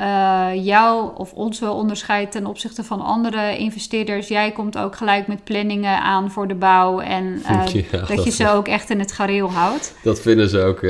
eh, 0.00 0.64
jou 0.64 1.10
of 1.16 1.32
ons 1.32 1.58
wel 1.60 1.74
onderscheidt 1.74 2.32
ten 2.32 2.46
opzichte 2.46 2.84
van 2.84 3.00
andere 3.00 3.56
investeerders. 3.56 4.28
Jij 4.28 4.50
komt 4.52 4.78
ook 4.78 4.96
gelijk 4.96 5.26
met 5.26 5.44
planningen 5.44 6.00
aan 6.02 6.30
voor 6.30 6.48
de 6.48 6.54
bouw 6.54 7.00
en 7.00 7.40
eh, 7.46 7.66
Ja, 7.66 7.98
dat, 7.98 8.08
dat- 8.08 8.24
je 8.24 8.30
ze 8.30 8.50
ook 8.50 8.68
echt 8.68 8.90
in 8.90 8.98
het 8.98 9.12
gareel 9.12 9.50
houdt. 9.50 9.94
Dat 10.02 10.20
vinden 10.20 10.48
ze 10.48 10.60
ook, 10.62 10.80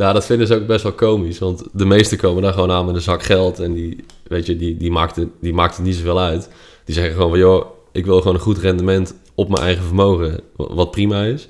ja, 0.00 0.12
dat 0.12 0.26
vinden 0.26 0.46
ze 0.46 0.54
ook 0.54 0.66
best 0.66 0.82
wel 0.82 0.92
komisch. 0.92 1.38
Want 1.38 1.64
de 1.72 1.84
meesten 1.84 2.18
komen 2.18 2.42
daar 2.42 2.52
gewoon 2.52 2.70
aan 2.70 2.86
met 2.86 2.94
een 2.94 3.00
zak 3.00 3.22
geld. 3.22 3.58
En 3.58 3.72
die, 3.72 4.04
weet 4.28 4.46
je, 4.46 4.56
die, 4.56 4.76
die, 4.76 4.90
maakt 4.90 5.16
het, 5.16 5.28
die 5.40 5.52
maakt 5.54 5.76
het 5.76 5.86
niet 5.86 5.96
zoveel 5.96 6.20
uit. 6.20 6.50
Die 6.84 6.94
zeggen 6.94 7.12
gewoon 7.14 7.30
van, 7.30 7.38
joh, 7.38 7.64
ik 7.92 8.04
wil 8.04 8.18
gewoon 8.18 8.34
een 8.34 8.40
goed 8.40 8.58
rendement 8.58 9.14
op 9.34 9.48
mijn 9.48 9.62
eigen 9.62 9.84
vermogen. 9.84 10.40
wa- 10.56 10.74
Wat 10.74 10.90
prima 10.90 11.22
is. 11.22 11.48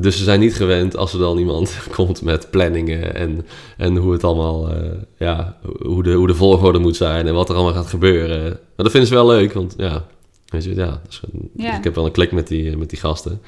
Dus 0.00 0.16
ze 0.16 0.24
zijn 0.24 0.40
niet 0.40 0.54
gewend 0.54 0.96
als 0.96 1.12
er 1.12 1.18
dan 1.18 1.38
iemand 1.38 1.78
komt 1.96 2.22
met 2.22 2.50
planningen 2.50 3.14
en, 3.14 3.46
en 3.76 3.96
hoe 3.96 4.12
het 4.12 4.24
allemaal, 4.24 4.70
eh, 4.70 4.90
ja, 5.18 5.56
hoe 5.82 6.02
de, 6.02 6.12
hoe 6.12 6.26
de 6.26 6.34
volgorde 6.34 6.78
moet 6.78 6.96
zijn 6.96 7.26
en 7.26 7.34
wat 7.34 7.48
er 7.48 7.54
allemaal 7.54 7.74
gaat 7.74 7.86
gebeuren. 7.86 8.42
Maar 8.42 8.58
dat 8.76 8.90
vinden 8.90 9.08
ze 9.08 9.14
wel 9.14 9.26
leuk, 9.26 9.52
want 9.52 9.74
ja, 9.76 10.06
weet 10.46 10.64
je, 10.64 10.74
ja, 10.74 11.00
Ja. 11.56 11.76
ik 11.78 11.84
heb 11.84 11.94
wel 11.94 12.04
een 12.04 12.12
klik 12.12 12.32
met 12.32 12.48
die, 12.48 12.76
met 12.76 12.90
die 12.90 12.98
gasten. 12.98 13.40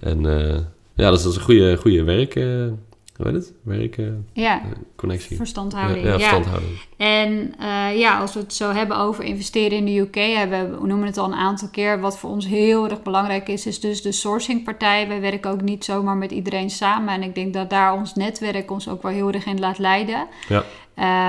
En 0.00 0.26
eh, 0.26 0.58
ja, 0.94 1.08
dat 1.10 1.18
is, 1.18 1.22
dat 1.24 1.32
is 1.32 1.38
een 1.38 1.44
goede, 1.44 1.76
goede 1.76 2.02
werk, 2.04 2.34
eh, 2.34 2.66
hoe 3.16 3.26
heet 3.26 3.34
het? 3.34 3.52
Werk, 3.62 4.00
ja. 4.32 4.62
connectie. 4.96 5.36
Verstandhouding. 5.36 6.04
Ja, 6.04 6.12
ja 6.12 6.18
verstandhouding. 6.18 6.72
En 6.96 7.54
ja, 7.98 8.20
als 8.20 8.34
we 8.34 8.40
het 8.40 8.54
zo 8.54 8.70
hebben 8.70 8.96
over 8.96 9.24
investeren 9.24 9.78
in 9.78 9.84
de 9.84 9.98
UK, 9.98 10.14
hebben 10.14 10.80
we 10.80 10.86
noemen 10.86 11.06
het 11.06 11.18
al 11.18 11.26
een 11.26 11.34
aantal 11.34 11.68
keer. 11.68 12.00
Wat 12.00 12.18
voor 12.18 12.30
ons 12.30 12.46
heel 12.46 12.88
erg 12.88 13.02
belangrijk 13.02 13.48
is, 13.48 13.66
is 13.66 13.80
dus 13.80 14.02
de 14.02 14.12
sourcingpartij. 14.12 15.08
Wij 15.08 15.20
werken 15.20 15.50
ook 15.50 15.62
niet 15.62 15.84
zomaar 15.84 16.16
met 16.16 16.30
iedereen 16.30 16.70
samen. 16.70 17.14
En 17.14 17.22
ik 17.22 17.34
denk 17.34 17.54
dat 17.54 17.70
daar 17.70 17.94
ons 17.94 18.14
netwerk 18.14 18.70
ons 18.70 18.88
ook 18.88 19.02
wel 19.02 19.12
heel 19.12 19.30
erg 19.30 19.46
in 19.46 19.60
laat 19.60 19.78
leiden. 19.78 20.26
Ja. 20.48 20.64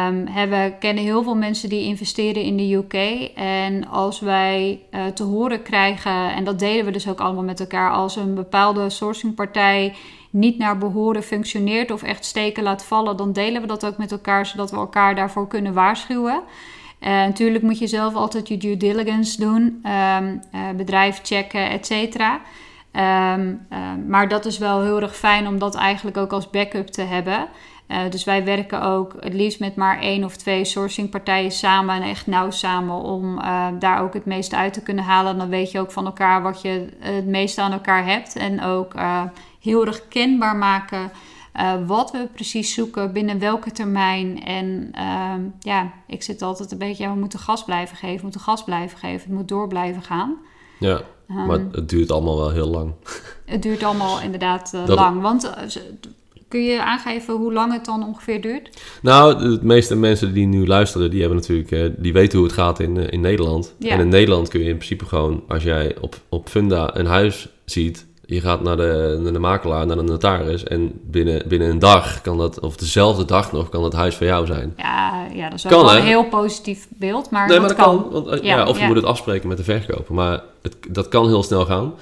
Um, 0.08 0.26
we 0.50 0.74
kennen 0.80 1.04
heel 1.04 1.24
veel 1.24 1.36
mensen 1.36 1.70
die 1.70 1.84
investeren 1.84 2.44
in 2.44 2.58
de 2.58 2.74
UK. 2.74 2.94
En 3.36 3.88
als 3.88 4.20
wij 4.20 4.82
uh, 4.92 5.06
te 5.06 5.24
horen 5.24 5.62
krijgen, 5.62 6.34
en 6.36 6.44
dat 6.44 6.60
delen 6.60 6.86
we 6.86 6.92
dus 6.92 7.10
ook 7.10 7.20
allemaal 7.20 7.44
met 7.44 7.60
elkaar, 7.60 7.92
als 7.92 8.16
een 8.16 8.34
bepaalde 8.34 8.90
sourcingpartij 8.90 9.94
niet 10.36 10.58
naar 10.58 10.78
behoren 10.78 11.24
functioneert 11.24 11.92
of 11.92 12.04
echt 12.04 12.26
steken 12.26 12.64
laat 12.64 12.86
vallen, 12.86 13.18
dan 13.18 13.34
delen 13.34 13.62
we 13.62 13.68
dat 13.68 13.86
ook 13.86 13.98
met 13.98 14.12
elkaar, 14.12 14.46
zodat 14.46 14.72
we 14.72 14.78
elkaar 14.78 15.16
daarvoor 15.16 15.48
kunnen 15.48 15.74
waarschuwen. 15.74 16.42
Uh, 17.02 17.10
natuurlijk 17.10 17.64
moet 17.64 17.80
je 17.80 17.88
zelf 17.88 18.16
altijd 18.16 18.48
je 18.48 18.58
due 18.58 18.78
diligence 18.78 19.40
doen, 19.40 19.62
um, 19.62 20.42
uh, 20.56 20.70
bedrijf 20.76 21.20
checken, 21.24 21.70
et 21.70 21.86
cetera. 21.86 22.42
Um, 23.34 23.68
maar 24.08 24.28
dat 24.28 24.46
is 24.46 24.58
wel 24.58 24.82
heel 24.82 25.02
erg 25.02 25.16
fijn 25.16 25.48
om 25.48 25.60
dat 25.60 25.76
eigenlijk 25.76 26.18
ook 26.18 26.32
als 26.32 26.50
backup 26.50 26.88
te 26.88 27.02
hebben. 27.02 27.48
Uh, 27.88 27.98
dus 28.10 28.24
wij 28.24 28.46
werken 28.46 28.82
ook 28.82 29.16
het 29.20 29.34
liefst 29.34 29.60
met 29.60 29.76
maar 29.76 30.00
één 30.00 30.24
of 30.24 30.36
twee 30.36 30.66
sourcingpartijen 30.66 31.52
samen 31.52 31.96
en 31.96 32.02
echt 32.02 32.28
nauw 32.28 32.52
samen 32.52 32.96
om 32.96 33.38
uh, 33.38 33.68
daar 33.80 34.02
ook 34.02 34.14
het 34.14 34.26
meeste 34.26 34.56
uit 34.56 34.74
te 34.74 34.82
kunnen 34.82 35.04
halen. 35.04 35.38
Dan 35.38 35.50
weet 35.50 35.72
je 35.72 35.80
ook 35.80 35.92
van 35.92 36.06
elkaar 36.06 36.42
wat 36.42 36.62
je 36.62 36.88
het 37.00 37.26
meeste 37.26 37.62
aan 37.62 37.72
elkaar 37.72 38.06
hebt 38.06 38.36
en 38.36 38.64
ook 38.64 38.96
uh, 38.96 39.24
heel 39.60 39.86
erg 39.86 40.08
kenbaar 40.08 40.56
maken 40.56 41.12
wat 41.86 42.12
we 42.12 42.28
precies 42.34 42.74
zoeken, 42.74 43.14
binnen 43.14 43.40
welke 43.40 43.72
termijn. 43.72 44.44
En 44.44 44.90
ehm, 44.92 45.42
ja, 45.60 45.92
ik 46.08 46.24
zit 46.24 46.42
altijd 46.42 46.72
een 46.72 46.78
beetje, 46.78 47.04
ja, 47.04 47.14
we 47.14 47.20
moeten 47.20 47.40
gas 47.40 47.64
blijven 47.64 47.98
geven, 47.98 48.16
we 48.16 48.24
moeten 48.24 48.42
gas 48.42 48.64
blijven 48.64 48.98
geven, 48.98 49.28
het 49.28 49.38
moet 49.38 49.48
door 49.48 49.68
blijven 49.68 50.02
gaan. 50.02 50.38
Ja, 50.80 51.02
um, 51.30 51.46
maar 51.46 51.60
het 51.72 51.90
duurt 51.90 52.12
allemaal 52.12 52.38
wel 52.38 52.52
heel 52.52 52.68
lang. 52.68 52.94
Het 53.46 53.62
duurt 53.62 53.84
allemaal 53.84 54.22
inderdaad 54.22 54.74
lang, 54.86 55.22
want 55.22 55.54
Kun 56.56 56.64
je 56.64 56.82
aangeven 56.82 57.34
hoe 57.34 57.54
lang 57.54 57.74
het 57.74 57.86
dan 57.86 58.06
ongeveer 58.06 58.42
duurt? 58.42 58.70
Nou, 59.02 59.40
de 59.40 59.60
meeste 59.62 59.96
mensen 59.96 60.34
die 60.34 60.46
nu 60.46 60.68
luisteren, 60.68 61.12
die 61.12 61.20
hebben 61.20 61.38
natuurlijk, 61.38 61.72
eh, 61.72 61.84
die 61.98 62.14
weten 62.14 62.38
hoe 62.38 62.48
het 62.48 62.56
gaat 62.56 62.80
in, 62.80 62.98
eh, 62.98 63.12
in 63.12 63.22
Nederland. 63.22 63.76
En 63.80 64.00
in 64.00 64.08
Nederland 64.08 64.50
kun 64.50 64.60
je 64.60 64.70
in 64.70 64.76
principe 64.76 65.06
gewoon, 65.06 65.44
als 65.48 65.64
jij 65.64 65.96
op, 66.02 66.16
op 66.30 66.50
Funda 66.50 66.98
een 66.98 67.06
huis 67.06 67.50
ziet, 67.66 68.06
je 68.26 68.42
gaat 68.42 68.62
naar 68.62 68.78
de, 68.78 69.20
naar 69.24 69.34
de 69.34 69.40
makelaar, 69.40 69.86
naar 69.86 69.96
de 69.96 70.02
notaris 70.02 70.64
en 70.64 71.00
binnen, 71.04 71.48
binnen 71.48 71.70
een 71.70 71.80
dag 71.80 72.22
kan 72.22 72.38
dat, 72.38 72.60
of 72.60 72.76
dezelfde 72.78 73.26
dag 73.26 73.52
nog, 73.52 73.70
kan 73.70 73.84
het 73.84 73.94
huis 73.94 74.16
van 74.16 74.28
jou 74.28 74.46
zijn. 74.46 74.74
Ja, 74.78 75.28
ja 75.34 75.50
dat 75.50 75.58
is 75.58 75.64
wel 75.64 75.96
een 75.96 76.04
heel 76.04 76.26
positief 76.26 76.88
beeld, 76.90 77.30
maar 77.30 77.48
nee, 77.48 77.60
dat, 77.60 77.68
maar 77.68 77.76
dat 77.76 77.86
kan. 77.86 78.08
Want, 78.12 78.28
eh, 78.28 78.44
ja, 78.44 78.66
of 78.66 78.80
je 78.80 78.86
moet 78.86 78.96
het 78.96 79.06
afspreken 79.06 79.48
met 79.48 79.58
de 79.58 79.64
verkoper, 79.64 80.14
maar 80.14 80.44
het, 80.62 80.76
dat 80.90 81.08
kan 81.08 81.28
heel 81.28 81.44
snel 81.44 81.66
gaan. 81.66 81.94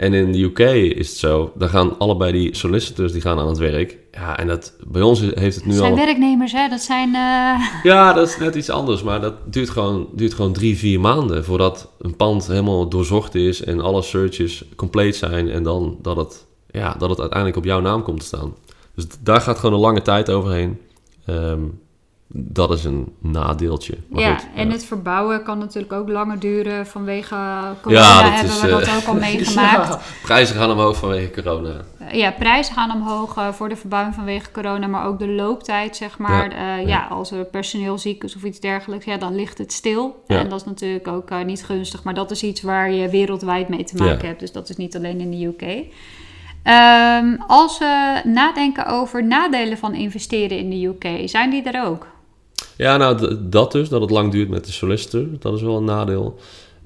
En 0.00 0.14
in 0.14 0.32
de 0.32 0.42
UK 0.42 0.58
is 0.96 1.08
het 1.08 1.16
zo, 1.16 1.52
dan 1.54 1.68
gaan 1.68 1.98
allebei 1.98 2.32
die 2.32 2.56
solicitors 2.56 3.12
die 3.12 3.20
gaan 3.20 3.38
aan 3.38 3.48
het 3.48 3.58
werk. 3.58 3.98
Ja, 4.12 4.38
en 4.38 4.46
dat, 4.46 4.72
bij 4.86 5.02
ons 5.02 5.20
heeft 5.20 5.56
het 5.56 5.64
nu 5.64 5.72
dat 5.72 5.80
al... 5.80 5.86
zijn 5.86 6.06
werknemers, 6.06 6.52
hè? 6.52 6.68
Dat 6.68 6.80
zijn... 6.80 7.08
Uh... 7.08 7.60
Ja, 7.92 8.12
dat 8.12 8.28
is 8.28 8.38
net 8.38 8.54
iets 8.54 8.70
anders. 8.70 9.02
Maar 9.02 9.20
dat 9.20 9.34
duurt 9.52 9.70
gewoon, 9.70 10.08
duurt 10.12 10.34
gewoon 10.34 10.52
drie, 10.52 10.78
vier 10.78 11.00
maanden... 11.00 11.44
voordat 11.44 11.88
een 11.98 12.16
pand 12.16 12.46
helemaal 12.46 12.88
doorzocht 12.88 13.34
is... 13.34 13.64
en 13.64 13.80
alle 13.80 14.02
searches 14.02 14.64
compleet 14.76 15.16
zijn... 15.16 15.50
en 15.50 15.62
dan 15.62 15.98
dat 16.02 16.16
het, 16.16 16.46
ja, 16.70 16.94
dat 16.98 17.10
het 17.10 17.20
uiteindelijk 17.20 17.58
op 17.58 17.64
jouw 17.64 17.80
naam 17.80 18.02
komt 18.02 18.20
te 18.20 18.26
staan. 18.26 18.54
Dus 18.94 19.06
daar 19.22 19.40
gaat 19.40 19.58
gewoon 19.58 19.74
een 19.74 19.80
lange 19.80 20.02
tijd 20.02 20.30
overheen. 20.30 20.78
Um, 21.26 21.80
dat 22.32 22.70
is 22.70 22.84
een 22.84 23.12
nadeeltje. 23.18 23.96
Maar 24.08 24.22
ja, 24.22 24.34
goed, 24.34 24.48
en 24.54 24.70
het 24.70 24.84
verbouwen 24.84 25.42
kan 25.42 25.58
natuurlijk 25.58 25.92
ook 25.92 26.08
langer 26.08 26.38
duren 26.38 26.86
vanwege 26.86 27.36
corona. 27.82 28.00
Ja, 28.00 28.22
dat 28.22 28.32
hebben 28.32 28.52
is, 28.52 28.60
we 28.60 28.68
dat 28.68 28.86
uh, 28.86 28.96
ook 28.96 29.04
al 29.06 29.14
meegemaakt. 29.30 29.88
Ja, 29.88 30.00
prijzen 30.22 30.56
gaan 30.56 30.70
omhoog 30.70 30.96
vanwege 30.96 31.42
corona. 31.42 31.84
ja, 32.12 32.30
prijzen 32.30 32.74
gaan 32.74 32.92
omhoog 32.92 33.36
uh, 33.36 33.48
voor 33.48 33.68
de 33.68 33.76
verbouwing 33.76 34.14
vanwege 34.14 34.50
corona, 34.50 34.86
maar 34.86 35.06
ook 35.06 35.18
de 35.18 35.28
looptijd, 35.28 35.96
zeg 35.96 36.18
maar. 36.18 36.54
Ja, 36.54 36.78
uh, 36.78 36.86
ja. 36.86 37.06
als 37.06 37.30
er 37.30 37.44
personeel 37.44 37.98
ziek 37.98 38.24
is 38.24 38.36
of 38.36 38.42
iets 38.42 38.60
dergelijks, 38.60 39.04
ja, 39.04 39.16
dan 39.16 39.34
ligt 39.34 39.58
het 39.58 39.72
stil. 39.72 40.24
En 40.26 40.48
dat 40.48 40.60
is 40.60 40.66
natuurlijk 40.66 41.08
ook 41.08 41.44
niet 41.44 41.64
gunstig, 41.64 42.02
maar 42.02 42.14
dat 42.14 42.30
is 42.30 42.42
iets 42.42 42.62
waar 42.62 42.92
je 42.92 43.08
wereldwijd 43.08 43.68
mee 43.68 43.84
te 43.84 43.96
maken 43.96 44.26
hebt. 44.26 44.40
Dus 44.40 44.52
dat 44.52 44.68
is 44.68 44.76
niet 44.76 44.96
alleen 44.96 45.20
in 45.20 45.30
de 45.30 45.46
UK. 45.46 45.84
Um, 46.64 47.42
als 47.46 47.78
we 47.78 48.20
nadenken 48.24 48.86
over 48.86 49.24
nadelen 49.24 49.78
van 49.78 49.94
investeren 49.94 50.58
in 50.58 50.70
de 50.70 50.86
UK, 50.86 51.28
zijn 51.28 51.50
die 51.50 51.62
er 51.62 51.86
ook? 51.86 52.06
Ja, 52.80 52.96
nou, 52.96 53.38
dat 53.40 53.72
dus, 53.72 53.88
dat 53.88 54.00
het 54.00 54.10
lang 54.10 54.32
duurt 54.32 54.48
met 54.48 54.64
de 54.64 54.72
solicitor, 54.72 55.26
dat 55.38 55.54
is 55.54 55.62
wel 55.62 55.76
een 55.76 55.84
nadeel. 55.84 56.38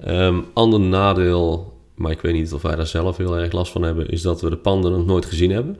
Um, 0.07 0.45
ander 0.53 0.79
nadeel, 0.79 1.73
maar 1.95 2.11
ik 2.11 2.21
weet 2.21 2.33
niet 2.33 2.53
of 2.53 2.61
wij 2.61 2.75
daar 2.75 2.87
zelf 2.87 3.17
heel 3.17 3.37
erg 3.37 3.51
last 3.51 3.71
van 3.71 3.81
hebben, 3.81 4.09
is 4.09 4.21
dat 4.21 4.41
we 4.41 4.49
de 4.49 4.57
panden 4.57 4.91
nog 4.91 5.05
nooit 5.05 5.25
gezien 5.25 5.51
hebben. 5.51 5.77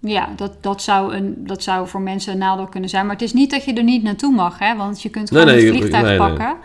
Ja, 0.00 0.32
dat, 0.36 0.52
dat, 0.60 0.82
zou 0.82 1.14
een, 1.14 1.34
dat 1.46 1.62
zou 1.62 1.88
voor 1.88 2.00
mensen 2.00 2.32
een 2.32 2.38
nadeel 2.38 2.66
kunnen 2.66 2.90
zijn. 2.90 3.06
Maar 3.06 3.14
het 3.14 3.24
is 3.24 3.32
niet 3.32 3.50
dat 3.50 3.64
je 3.64 3.72
er 3.72 3.84
niet 3.84 4.02
naartoe 4.02 4.34
mag, 4.34 4.58
hè? 4.58 4.76
want 4.76 5.02
je 5.02 5.08
kunt 5.08 5.28
gewoon 5.28 5.46
nee, 5.46 5.56
nee, 5.56 5.66
het 5.66 5.76
vliegtuig 5.76 6.06
nee, 6.06 6.16
pakken. 6.16 6.56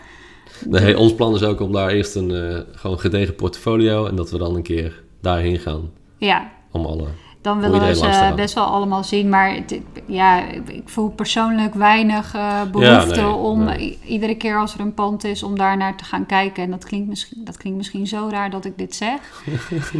Nee, 0.66 0.98
ons 0.98 1.14
plan 1.14 1.34
is 1.34 1.42
ook 1.42 1.60
om 1.60 1.72
daar 1.72 1.90
eerst 1.90 2.14
een 2.14 2.30
uh, 2.30 2.58
gewoon 2.72 3.00
gedegen 3.00 3.34
portfolio 3.34 4.06
en 4.06 4.16
dat 4.16 4.30
we 4.30 4.38
dan 4.38 4.54
een 4.54 4.62
keer 4.62 5.02
daarheen 5.20 5.58
gaan. 5.58 5.90
Ja. 6.16 6.50
Om 6.70 6.84
alle 6.84 7.06
dan 7.40 7.60
willen 7.60 7.80
we 7.80 7.94
ze 7.94 8.32
best 8.36 8.54
wel 8.54 8.64
allemaal 8.64 9.04
zien. 9.04 9.28
Maar 9.28 9.58
ja, 10.06 10.42
ik 10.66 10.88
voel 10.88 11.08
persoonlijk 11.08 11.74
weinig 11.74 12.34
uh, 12.34 12.62
behoefte 12.72 13.26
om 13.26 13.68
iedere 14.04 14.36
keer 14.36 14.58
als 14.58 14.74
er 14.74 14.80
een 14.80 14.94
pand 14.94 15.24
is 15.24 15.42
om 15.42 15.58
daar 15.58 15.76
naar 15.76 15.96
te 15.96 16.04
gaan 16.04 16.26
kijken. 16.26 16.62
En 16.62 16.70
dat 16.70 16.84
klinkt 16.84 17.08
misschien, 17.08 17.44
dat 17.44 17.56
klinkt 17.56 17.78
misschien 17.78 18.06
zo 18.06 18.28
raar 18.30 18.50
dat 18.50 18.64
ik 18.64 18.78
dit 18.78 18.94
zeg. 18.94 19.44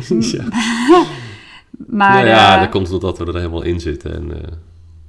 ja. 0.09 0.45
maar, 2.01 2.27
ja, 2.27 2.55
uh, 2.55 2.61
dat 2.61 2.71
komt 2.71 2.93
omdat 2.93 3.19
we 3.19 3.25
er 3.25 3.35
helemaal 3.35 3.63
in 3.63 3.81
zitten. 3.81 4.15
En, 4.15 4.31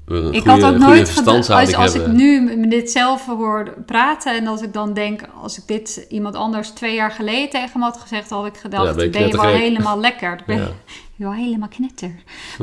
uh, 0.08 0.34
ik 0.34 0.46
had 0.46 0.64
ook 0.64 0.78
nooit 0.78 1.28
als, 1.28 1.74
als 1.74 1.96
ik 1.96 2.08
nu 2.08 2.68
dit 2.70 2.92
zelf 2.92 3.26
hoor 3.26 3.74
praten 3.86 4.38
en 4.38 4.48
als 4.48 4.62
ik 4.62 4.74
dan 4.74 4.94
denk, 4.94 5.22
als 5.42 5.58
ik 5.58 5.68
dit 5.68 6.06
iemand 6.10 6.36
anders 6.36 6.70
twee 6.70 6.96
jaar 6.96 7.12
geleden 7.12 7.50
tegen 7.50 7.80
me 7.80 7.86
had 7.86 7.98
gezegd, 7.98 8.30
had 8.30 8.46
ik 8.46 8.58
gedacht, 8.58 8.86
ja, 8.86 8.94
ben, 8.94 9.12
ben 9.12 9.28
je 9.28 9.38
wel 9.38 9.46
helemaal 9.46 10.00
lekker. 10.00 10.40
Ben, 10.46 10.58
ja 10.58 10.72
wel 11.22 11.34
helemaal 11.34 11.68
knetter. 11.68 12.12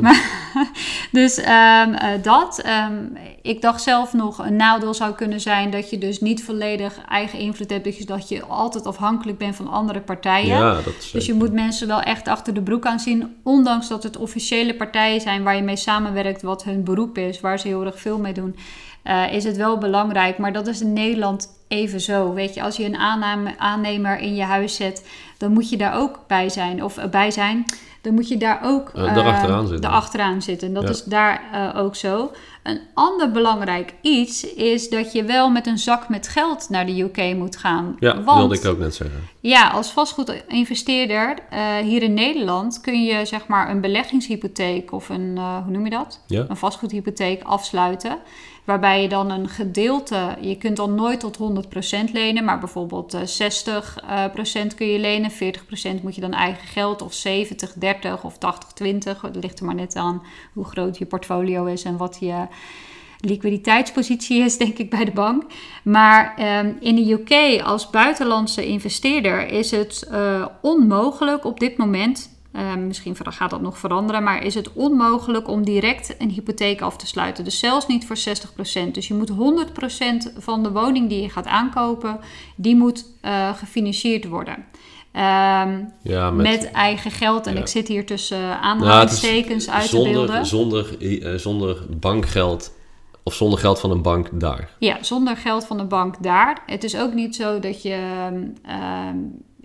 maar, 0.01 0.29
dus 1.11 1.37
um, 1.37 2.21
dat. 2.21 2.63
Um, 2.65 3.17
ik 3.41 3.61
dacht 3.61 3.81
zelf 3.81 4.13
nog, 4.13 4.37
een 4.37 4.55
nadeel 4.55 4.93
zou 4.93 5.13
kunnen 5.13 5.41
zijn 5.41 5.71
dat 5.71 5.89
je 5.89 5.97
dus 5.97 6.19
niet 6.19 6.43
volledig 6.43 6.99
eigen 7.09 7.39
invloed 7.39 7.69
hebt. 7.69 7.83
Dus 7.83 7.97
dat 7.97 8.29
je 8.29 8.45
altijd 8.45 8.85
afhankelijk 8.85 9.37
bent 9.37 9.55
van 9.55 9.67
andere 9.67 10.01
partijen. 10.01 10.57
Ja, 10.57 10.73
dat 10.73 10.95
is 10.99 11.11
dus 11.11 11.25
je 11.25 11.33
moet 11.33 11.53
mensen 11.53 11.87
wel 11.87 12.01
echt 12.01 12.27
achter 12.27 12.53
de 12.53 12.61
broek 12.61 12.85
aan 12.85 12.99
zien. 12.99 13.35
Ondanks 13.43 13.87
dat 13.87 14.03
het 14.03 14.17
officiële 14.17 14.75
partijen 14.75 15.21
zijn 15.21 15.43
waar 15.43 15.55
je 15.55 15.61
mee 15.61 15.75
samenwerkt, 15.75 16.41
wat 16.41 16.63
hun 16.63 16.83
beroep 16.83 17.17
is, 17.17 17.39
waar 17.39 17.59
ze 17.59 17.67
heel 17.67 17.85
erg 17.85 17.99
veel 17.99 18.19
mee 18.19 18.33
doen. 18.33 18.55
Uh, 19.03 19.33
is 19.33 19.43
het 19.43 19.57
wel 19.57 19.77
belangrijk. 19.77 20.37
Maar 20.37 20.53
dat 20.53 20.67
is 20.67 20.81
in 20.81 20.93
Nederland 20.93 21.49
even 21.67 22.01
zo. 22.01 22.33
Weet 22.33 22.53
je, 22.53 22.61
als 22.61 22.75
je 22.75 22.85
een 22.85 22.97
aanname, 22.97 23.57
aannemer 23.57 24.19
in 24.19 24.35
je 24.35 24.43
huis 24.43 24.75
zet, 24.75 25.07
dan 25.37 25.51
moet 25.51 25.69
je 25.69 25.77
daar 25.77 25.95
ook 25.95 26.19
bij 26.27 26.49
zijn. 26.49 26.83
Of 26.83 26.97
uh, 26.97 27.05
bij 27.05 27.31
zijn 27.31 27.65
dan 28.01 28.13
moet 28.13 28.27
je 28.27 28.37
daar 28.37 28.59
ook 28.63 28.91
uh, 28.95 29.03
achteraan 29.03 29.67
zitten. 29.67 30.41
zitten. 30.41 30.67
En 30.67 30.73
dat 30.73 30.89
is 30.89 31.03
daar 31.03 31.41
uh, 31.53 31.81
ook 31.81 31.95
zo. 31.95 32.31
Een 32.63 32.79
ander 32.93 33.31
belangrijk 33.31 33.93
iets 34.01 34.53
is 34.53 34.89
dat 34.89 35.11
je 35.11 35.23
wel 35.23 35.49
met 35.49 35.67
een 35.67 35.77
zak 35.77 36.09
met 36.09 36.27
geld 36.27 36.69
naar 36.69 36.85
de 36.85 37.01
UK 37.01 37.35
moet 37.35 37.57
gaan. 37.57 37.95
Ja, 37.99 38.13
dat 38.13 38.35
wilde 38.35 38.55
ik 38.55 38.65
ook 38.65 38.79
net 38.79 38.95
zeggen. 38.95 39.19
Ja, 39.39 39.69
als 39.69 39.91
vastgoedinvesteerder 39.91 41.37
uh, 41.53 41.77
hier 41.77 42.03
in 42.03 42.13
Nederland 42.13 42.81
kun 42.81 43.03
je 43.03 43.25
zeg 43.25 43.47
maar 43.47 43.69
een 43.69 43.81
beleggingshypotheek 43.81 44.91
of 44.91 45.09
een, 45.09 45.37
hoe 45.37 45.71
noem 45.71 45.83
je 45.83 45.89
dat? 45.89 46.19
Ja. 46.27 46.45
Een 46.47 46.57
vastgoedhypotheek 46.57 47.43
afsluiten. 47.43 48.17
Waarbij 48.69 49.01
je 49.01 49.09
dan 49.09 49.31
een 49.31 49.49
gedeelte, 49.49 50.35
je 50.39 50.57
kunt 50.57 50.77
dan 50.77 50.95
nooit 50.95 51.19
tot 51.19 51.37
100% 52.07 52.11
lenen, 52.13 52.43
maar 52.43 52.59
bijvoorbeeld 52.59 53.15
60% 53.15 53.17
uh, 54.09 54.65
kun 54.75 54.87
je 54.87 54.99
lenen, 54.99 55.31
40% 55.31 55.35
moet 56.01 56.15
je 56.15 56.21
dan 56.21 56.33
eigen 56.33 56.67
geld, 56.67 57.01
of 57.01 57.13
70, 57.13 57.73
30 57.73 57.88
of 58.23 58.37
80, 58.37 58.71
20. 58.71 59.19
Dat 59.19 59.43
ligt 59.43 59.59
er 59.59 59.65
maar 59.65 59.75
net 59.75 59.95
aan 59.95 60.23
hoe 60.53 60.65
groot 60.65 60.97
je 60.97 61.05
portfolio 61.05 61.65
is 61.65 61.83
en 61.83 61.97
wat 61.97 62.17
je 62.19 62.47
liquiditeitspositie 63.19 64.41
is, 64.43 64.57
denk 64.57 64.77
ik, 64.77 64.89
bij 64.89 65.05
de 65.05 65.11
bank. 65.11 65.43
Maar 65.83 66.33
um, 66.59 66.77
in 66.79 66.95
de 66.95 67.11
UK 67.11 67.61
als 67.61 67.89
buitenlandse 67.89 68.67
investeerder 68.67 69.47
is 69.47 69.71
het 69.71 70.07
uh, 70.11 70.45
onmogelijk 70.61 71.45
op 71.45 71.59
dit 71.59 71.77
moment 71.77 72.37
uh, 72.53 72.75
misschien 72.75 73.15
gaat 73.19 73.49
dat 73.49 73.61
nog 73.61 73.77
veranderen, 73.77 74.23
maar 74.23 74.43
is 74.43 74.55
het 74.55 74.73
onmogelijk 74.73 75.47
om 75.47 75.63
direct 75.63 76.15
een 76.17 76.29
hypotheek 76.29 76.81
af 76.81 76.97
te 76.97 77.07
sluiten. 77.07 77.43
Dus 77.43 77.59
zelfs 77.59 77.87
niet 77.87 78.05
voor 78.05 78.17
60%. 78.87 78.91
Dus 78.91 79.07
je 79.07 79.13
moet 79.13 79.31
100% 79.31 79.33
van 80.37 80.63
de 80.63 80.71
woning 80.71 81.09
die 81.09 81.21
je 81.21 81.29
gaat 81.29 81.45
aankopen, 81.45 82.19
die 82.55 82.75
moet 82.75 83.05
uh, 83.25 83.53
gefinancierd 83.53 84.27
worden. 84.27 84.65
Ehm, 85.19 85.83
ja, 86.01 86.31
met, 86.31 86.71
eigen 86.71 87.11
geld. 87.11 87.47
En 87.47 87.57
ik 87.57 87.67
zit 87.67 87.87
hier 87.87 88.05
tussen 88.05 88.59
aanhalingstekens 88.59 89.65
nou, 89.65 89.79
uit 89.79 89.89
zonder, 89.89 90.11
te 90.11 90.17
beelden. 90.17 90.45
Zonder, 90.45 91.01
uh, 91.01 91.35
zonder 91.35 91.77
bankgeld 91.99 92.73
of 93.23 93.33
zonder 93.33 93.59
geld 93.59 93.79
van 93.79 93.91
een 93.91 94.01
bank 94.01 94.29
daar. 94.33 94.69
Ja, 94.77 94.97
zonder 95.03 95.37
geld 95.37 95.65
van 95.65 95.79
een 95.79 95.87
bank 95.87 96.23
daar. 96.23 96.63
Het 96.65 96.83
is 96.83 96.97
ook 96.97 97.13
niet 97.13 97.35
zo 97.35 97.59
dat 97.59 97.81
je... 97.81 97.99
Ehm, 98.65 99.15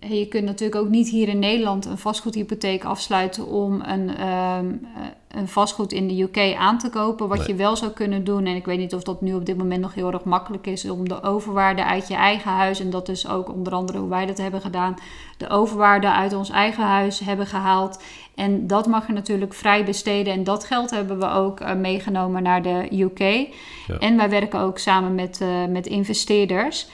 je 0.09 0.29
kunt 0.29 0.45
natuurlijk 0.45 0.81
ook 0.81 0.89
niet 0.89 1.09
hier 1.09 1.29
in 1.29 1.39
Nederland 1.39 1.87
een 1.87 1.99
vastgoedhypotheek 1.99 2.85
afsluiten 2.85 3.47
om 3.47 3.81
een, 3.81 4.17
ehm, 4.17 4.67
eh, 4.67 5.03
een 5.37 5.49
vastgoed 5.49 5.93
in 5.93 6.09
de 6.09 6.23
UK 6.23 6.57
aan 6.57 6.79
te 6.79 6.91
kopen. 6.91 7.29
Wat 7.29 7.47
je 7.47 7.55
wel 7.55 7.77
zou 7.77 7.91
kunnen 7.91 8.25
doen, 8.25 8.47
en 8.47 8.55
ik 8.57 8.65
weet 8.65 8.79
niet 8.79 8.95
of 8.95 9.03
dat 9.03 9.21
nu 9.21 9.35
op 9.35 9.47
dit 9.47 9.57
moment 9.57 9.81
nog 9.81 9.95
heel 9.95 10.13
erg 10.13 10.25
makkelijk 10.25 10.67
is, 10.67 10.91
om 10.91 11.09
de 11.09 11.23
overwaarde 11.23 11.85
uit 11.85 12.09
je 12.09 12.15
eigen 12.15 12.51
huis, 12.51 12.81
en 12.81 12.91
dat 12.91 13.09
is 13.09 13.29
ook 13.29 13.49
onder 13.49 13.73
andere 13.73 13.99
hoe 13.99 14.09
wij 14.09 14.27
dat 14.27 14.39
hebben 14.39 14.61
gedaan, 14.61 14.95
de 15.37 15.49
overwaarde 15.49 16.13
uit 16.13 16.33
ons 16.33 16.51
eigen 16.51 16.85
huis 16.85 17.19
hebben 17.19 17.47
gehaald. 17.47 18.03
En 18.35 18.67
dat 18.67 18.87
mag 18.87 19.07
je 19.07 19.13
natuurlijk 19.13 19.55
vrij 19.55 19.85
besteden. 19.85 20.33
En 20.33 20.45
dat 20.45 20.65
geld 20.65 20.91
hebben 20.91 21.19
we 21.19 21.31
ook 21.31 21.61
uh, 21.61 21.75
meegenomen 21.75 22.43
naar 22.43 22.63
de 22.63 22.89
UK. 22.91 23.19
Ja. 23.19 23.99
En 23.99 24.17
wij 24.17 24.31
werken 24.31 24.61
ook 24.61 24.79
samen 24.79 25.15
met, 25.15 25.41
uh, 25.43 25.65
met 25.65 25.87
investeerders. 25.87 26.87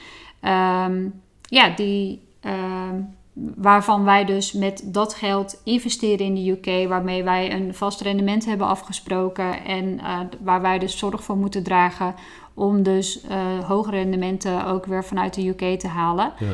Um, 0.43 1.21
ja, 1.43 1.69
die 1.77 2.21
Ehm, 2.41 3.01
waarvan 3.33 4.05
wij 4.05 4.25
dus 4.25 4.53
met 4.53 4.83
dat 4.85 5.15
geld 5.15 5.61
investeren 5.65 6.27
in 6.27 6.35
de 6.35 6.51
UK, 6.51 6.89
waarmee 6.89 7.23
wij 7.23 7.53
een 7.53 7.75
vast 7.75 8.01
rendement 8.01 8.45
hebben 8.45 8.67
afgesproken 8.67 9.65
en 9.65 9.85
uh, 9.85 10.19
waar 10.41 10.61
wij 10.61 10.79
dus 10.79 10.99
zorg 10.99 11.25
voor 11.25 11.37
moeten 11.37 11.63
dragen 11.63 12.15
om 12.55 12.83
dus 12.83 13.25
uh, 13.25 13.69
hoge 13.69 13.91
rendementen 13.91 14.67
ook 14.67 14.87
weer 14.87 15.05
vanuit 15.05 15.35
de 15.35 15.49
UK 15.49 15.79
te 15.79 15.89
halen. 15.89 16.33
Ja. 16.39 16.47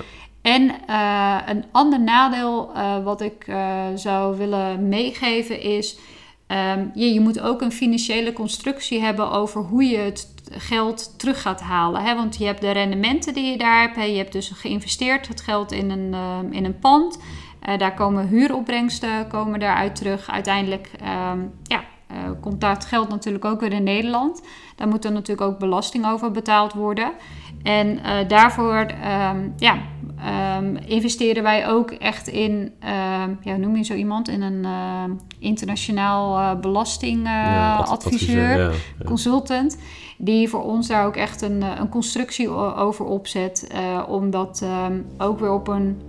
En 0.43 0.63
uh, 0.89 1.39
een 1.47 1.65
ander 1.73 2.01
nadeel 2.01 2.71
wat 3.05 3.21
ik 3.21 3.47
zou 3.95 4.37
willen 4.37 4.89
meegeven 4.89 5.61
is, 5.61 5.99
um, 6.47 6.91
je, 6.95 7.13
je 7.13 7.21
moet 7.21 7.41
ook 7.41 7.61
een 7.61 7.73
financiële 7.73 8.33
constructie 8.33 9.01
hebben 9.01 9.31
over 9.31 9.61
hoe 9.61 9.85
je 9.85 9.97
het 9.97 10.36
geld 10.51 11.19
terug 11.19 11.43
gaat 11.43 11.61
halen. 11.61 12.03
Hè? 12.03 12.15
Want 12.15 12.37
je 12.37 12.45
hebt 12.45 12.61
de 12.61 12.71
rendementen 12.71 13.35
die 13.35 13.51
je 13.51 13.59
daar 13.59 13.81
hebt. 13.81 13.97
Hè? 13.97 14.03
Je 14.03 14.17
hebt 14.17 14.33
dus 14.33 14.51
geïnvesteerd 14.51 15.29
het 15.29 15.41
geld 15.41 15.73
in 15.73 15.91
een, 15.91 16.13
uh, 16.13 16.39
in 16.51 16.65
een 16.65 16.79
pand. 16.79 17.19
Uh, 17.69 17.79
daar 17.79 17.95
komen 17.95 18.29
huuropbrengsten 18.29 19.29
komen 19.29 19.61
daaruit 19.61 19.97
terug. 19.97 20.31
Uiteindelijk 20.31 20.91
uh, 21.03 21.33
ja, 21.63 21.85
eh, 22.07 22.17
komt 22.41 22.61
dat 22.61 22.85
geld 22.85 23.09
natuurlijk 23.09 23.45
ook 23.45 23.61
weer 23.61 23.73
in 23.73 23.83
Nederland. 23.83 24.43
Daar 24.77 24.89
moet 24.89 25.05
er 25.05 25.13
natuurlijk 25.13 25.49
ook 25.49 25.59
belasting 25.59 26.07
over 26.07 26.31
betaald 26.31 26.73
worden. 26.73 27.13
En 27.63 28.03
eh, 28.03 28.29
daarvoor 28.29 28.87
ehm, 29.03 29.49
ja, 29.57 29.79
um, 30.59 30.77
investeren 30.77 31.43
wij 31.43 31.69
ook 31.69 31.91
echt 31.91 32.29
in, 32.29 32.73
ja, 33.43 33.57
noem 33.57 33.77
je 33.77 33.83
zo 33.83 33.95
iemand, 33.95 34.29
in 34.29 34.43
een 34.43 34.67
internationaal 35.39 36.59
belastingadviseur, 36.59 38.59
ja, 38.59 38.71
consultant 39.05 39.79
die 40.19 40.49
voor 40.49 40.63
ons 40.63 40.89
daar 40.89 41.07
ook 41.07 41.17
echt 41.17 41.43
een, 41.43 41.63
een 41.63 41.89
constructie 41.89 42.51
over 42.51 43.05
opzet. 43.05 43.71
Om 44.09 44.31
dat 44.31 44.63
um, 44.89 45.07
ook 45.19 45.41
weer 45.41 45.53
op 45.53 45.69
een. 45.69 46.01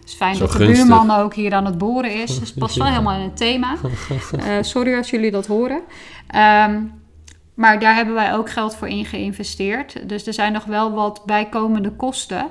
Het 0.00 0.08
is 0.08 0.14
fijn 0.14 0.38
dat 0.38 0.52
de 0.52 0.58
buurman 0.58 1.10
ook 1.10 1.34
hier 1.34 1.54
aan 1.54 1.64
het 1.64 1.78
boren 1.78 2.22
is. 2.22 2.38
Dus 2.38 2.48
het 2.54 2.58
past 2.58 2.76
wel 2.76 2.86
helemaal 2.86 3.14
in 3.14 3.24
het 3.24 3.36
thema. 3.36 3.76
Uh, 4.36 4.56
sorry 4.72 4.96
als 4.96 5.10
jullie 5.10 5.30
dat 5.30 5.46
horen. 5.46 5.80
Um, 6.66 6.92
maar 7.54 7.78
daar 7.78 7.94
hebben 7.94 8.14
wij 8.14 8.34
ook 8.34 8.50
geld 8.50 8.76
voor 8.76 8.88
in 8.88 9.04
geïnvesteerd. 9.04 10.08
Dus 10.08 10.26
er 10.26 10.32
zijn 10.32 10.52
nog 10.52 10.64
wel 10.64 10.92
wat 10.92 11.22
bijkomende 11.26 11.90
kosten. 11.90 12.46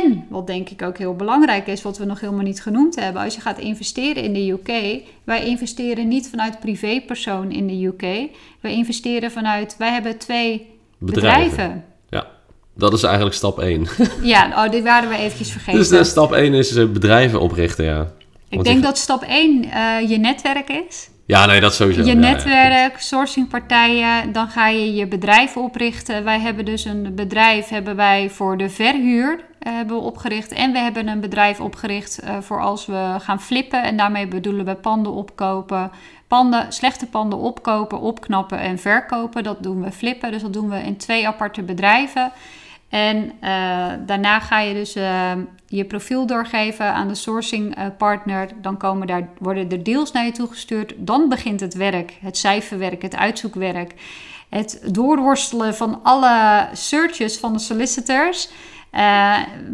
En 0.00 0.26
wat 0.28 0.46
denk 0.46 0.68
ik 0.68 0.82
ook 0.82 0.98
heel 0.98 1.16
belangrijk 1.16 1.66
is, 1.66 1.82
wat 1.82 1.98
we 1.98 2.04
nog 2.04 2.20
helemaal 2.20 2.44
niet 2.44 2.62
genoemd 2.62 2.94
hebben, 3.00 3.22
als 3.22 3.34
je 3.34 3.40
gaat 3.40 3.58
investeren 3.58 4.22
in 4.22 4.32
de 4.32 4.50
UK, 4.50 5.02
wij 5.24 5.46
investeren 5.46 6.08
niet 6.08 6.28
vanuit 6.28 6.60
privépersoon 6.60 7.50
in 7.50 7.66
de 7.66 7.86
UK. 7.86 8.30
Wij 8.60 8.72
investeren 8.72 9.30
vanuit, 9.30 9.74
wij 9.78 9.90
hebben 9.90 10.18
twee 10.18 10.66
bedrijven. 10.98 11.84
Ja, 12.10 12.26
dat 12.74 12.92
is 12.92 13.02
eigenlijk 13.02 13.34
stap 13.34 13.58
1. 13.58 13.86
ja, 14.22 14.64
oh, 14.64 14.70
dit 14.70 14.82
waren 14.82 15.08
we 15.08 15.16
eventjes 15.16 15.50
vergeten. 15.50 15.78
Dus 15.78 15.88
de 15.88 16.04
stap 16.04 16.32
1 16.32 16.54
is 16.54 16.74
eh, 16.74 16.86
bedrijven 16.86 17.40
oprichten, 17.40 17.84
ja. 17.84 18.12
Ik 18.48 18.64
denk 18.64 18.82
dat 18.82 18.98
stap 18.98 19.22
1 19.22 19.64
uh, 19.64 19.96
eh, 19.96 20.08
je 20.10 20.18
netwerk 20.18 20.68
is. 20.68 21.08
Ja, 21.32 21.46
nee, 21.46 21.60
dat 21.60 21.74
sowieso. 21.74 22.02
Je 22.02 22.14
netwerk, 22.14 23.00
sourcingpartijen, 23.00 24.32
dan 24.32 24.48
ga 24.48 24.68
je 24.68 24.94
je 24.94 25.06
bedrijf 25.06 25.56
oprichten. 25.56 26.24
Wij 26.24 26.40
hebben 26.40 26.64
dus 26.64 26.84
een 26.84 27.14
bedrijf 27.14 27.68
hebben 27.68 27.96
wij 27.96 28.30
voor 28.30 28.56
de 28.56 28.70
verhuur 28.70 29.32
uh, 29.32 29.72
hebben 29.72 29.96
we 29.96 30.02
opgericht. 30.02 30.52
En 30.52 30.72
we 30.72 30.78
hebben 30.78 31.08
een 31.08 31.20
bedrijf 31.20 31.60
opgericht 31.60 32.20
uh, 32.24 32.40
voor 32.40 32.60
als 32.60 32.86
we 32.86 33.14
gaan 33.18 33.40
flippen. 33.40 33.82
En 33.82 33.96
daarmee 33.96 34.26
bedoelen 34.26 34.64
we 34.64 34.74
panden 34.74 35.12
opkopen. 35.12 35.90
Panden, 36.26 36.72
slechte 36.72 37.06
panden 37.06 37.38
opkopen, 37.38 38.00
opknappen 38.00 38.58
en 38.58 38.78
verkopen. 38.78 39.42
Dat 39.42 39.62
doen 39.62 39.82
we 39.82 39.92
flippen. 39.92 40.30
Dus 40.30 40.42
dat 40.42 40.52
doen 40.52 40.68
we 40.68 40.78
in 40.78 40.96
twee 40.96 41.26
aparte 41.26 41.62
bedrijven. 41.62 42.32
En 42.92 43.32
uh, 43.40 43.86
daarna 44.06 44.40
ga 44.40 44.60
je 44.60 44.74
dus 44.74 44.96
uh, 44.96 45.32
je 45.66 45.84
profiel 45.84 46.26
doorgeven 46.26 46.92
aan 46.92 47.08
de 47.08 47.14
sourcing 47.14 47.78
uh, 47.78 47.84
partner. 47.98 48.48
Dan 48.60 48.76
komen 48.76 49.06
daar, 49.06 49.28
worden 49.38 49.70
er 49.70 49.82
deals 49.82 50.12
naar 50.12 50.24
je 50.24 50.32
toegestuurd. 50.32 50.94
Dan 50.96 51.28
begint 51.28 51.60
het 51.60 51.74
werk, 51.74 52.18
het 52.20 52.36
cijferwerk, 52.36 53.02
het 53.02 53.16
uitzoekwerk. 53.16 53.94
Het 54.48 54.82
doorworstelen 54.90 55.74
van 55.74 56.00
alle 56.02 56.68
searches 56.72 57.38
van 57.38 57.52
de 57.52 57.58
solicitors. 57.58 58.50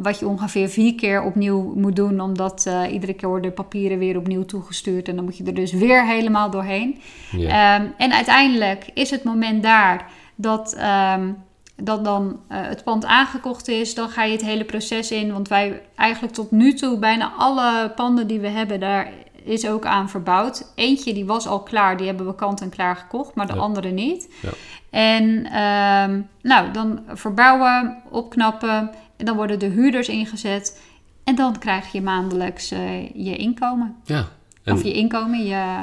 wat 0.03 0.19
je 0.19 0.29
ongeveer 0.29 0.69
vier 0.69 0.95
keer 0.95 1.23
opnieuw 1.23 1.73
moet 1.75 1.97
doen, 1.97 2.21
omdat 2.21 2.71
iedere 2.91 3.15
keer 3.15 3.29
worden 3.29 3.55
papieren 3.55 3.99
weer 3.99 4.17
opnieuw 4.17 4.45
toegestuurd. 4.45 5.09
En 5.09 5.17
dan 5.17 5.25
moet 5.25 5.37
je 5.37 5.45
er 5.45 5.55
dus 5.55 5.73
weer 5.73 6.07
helemaal 6.07 6.51
doorheen. 6.51 7.01
Yeah. 7.31 7.83
Um, 7.83 7.95
en 7.97 8.13
uiteindelijk 8.13 8.91
is 8.95 9.11
het 9.11 9.25
moment 9.25 9.63
daar 9.63 10.11
dat. 10.37 10.79
Um, 11.17 11.47
dat 11.83 12.05
dan 12.05 12.25
uh, 12.25 12.59
het 12.61 12.85
pand 12.85 13.05
aangekocht 13.05 13.69
is, 13.69 13.95
dan 13.95 14.09
ga 14.09 14.23
je 14.23 14.33
het 14.33 14.45
hele 14.45 14.65
proces 14.65 15.11
in. 15.11 15.33
Want 15.33 15.49
wij 15.49 15.83
eigenlijk 15.95 16.35
tot 16.35 16.51
nu 16.51 16.75
toe, 16.75 16.99
bijna 16.99 17.33
alle 17.37 17.93
panden 17.95 18.27
die 18.27 18.41
we 18.41 18.49
hebben, 18.49 18.81
daar 18.81 19.13
is 19.45 19.67
ook 19.67 19.87
aan 19.87 20.09
verbouwd. 20.09 20.73
Eentje 20.75 21.15
die 21.15 21.27
was 21.27 21.47
al 21.47 21.63
klaar, 21.63 21.97
die 21.97 22.07
hebben 22.07 22.27
we 22.27 22.35
kant 22.35 22.61
en 22.61 22.69
klaar 22.69 22.97
gekocht, 22.97 23.35
maar 23.35 23.47
de 23.47 23.57
andere 23.57 23.91
niet. 23.91 24.29
Ja. 24.43 24.51
En 24.91 25.25
uh, 25.25 26.25
nou, 26.43 26.71
dan 26.73 27.01
verbouwen, 27.09 28.03
opknappen 28.11 28.91
en 29.17 29.25
dan 29.25 29.37
worden 29.37 29.59
de 29.59 29.67
huurders 29.67 30.09
ingezet. 30.09 30.83
En 31.25 31.35
dan 31.35 31.59
krijg 31.59 31.93
je 31.93 32.03
maandelijks 32.03 32.73
uh, 32.73 33.09
je 33.15 33.37
inkomen. 33.37 33.97
Ja. 34.05 34.25
En... 34.63 34.75
Of 34.75 34.83
je 34.83 34.93
inkomen, 34.93 35.45
je 35.45 35.77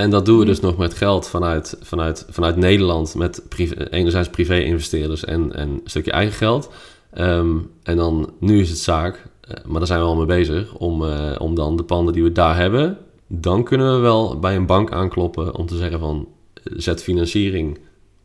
en 0.00 0.10
dat 0.10 0.26
doen 0.26 0.38
we 0.38 0.44
dus 0.44 0.60
nog 0.60 0.76
met 0.76 0.94
geld 0.94 1.28
vanuit, 1.28 1.76
vanuit, 1.80 2.26
vanuit 2.30 2.56
Nederland, 2.56 3.14
met 3.14 3.42
privé, 3.48 3.90
enerzijds 3.90 4.28
privé-investeerders 4.28 5.24
en, 5.24 5.52
en 5.56 5.68
een 5.68 5.80
stukje 5.84 6.10
eigen 6.10 6.34
geld. 6.34 6.70
Ehm, 7.12 7.56
en 7.82 7.96
dan, 7.96 8.32
nu 8.38 8.60
is 8.60 8.68
het 8.68 8.78
zaak, 8.78 9.26
eh, 9.40 9.54
maar 9.64 9.78
daar 9.78 9.86
zijn 9.86 10.00
we 10.00 10.06
al 10.06 10.16
mee 10.16 10.26
bezig, 10.26 10.74
om, 10.74 11.02
uh, 11.02 11.32
om 11.38 11.54
dan 11.54 11.76
de 11.76 11.82
panden 11.82 12.14
die 12.14 12.22
we 12.22 12.32
daar 12.32 12.56
hebben, 12.56 12.98
dan 13.26 13.64
kunnen 13.64 13.94
we 13.94 14.00
wel 14.00 14.38
bij 14.38 14.56
een 14.56 14.66
bank 14.66 14.92
aankloppen 14.92 15.54
om 15.54 15.66
te 15.66 15.76
zeggen 15.76 15.98
van, 15.98 16.28
zet 16.62 17.02
financiering 17.02 17.78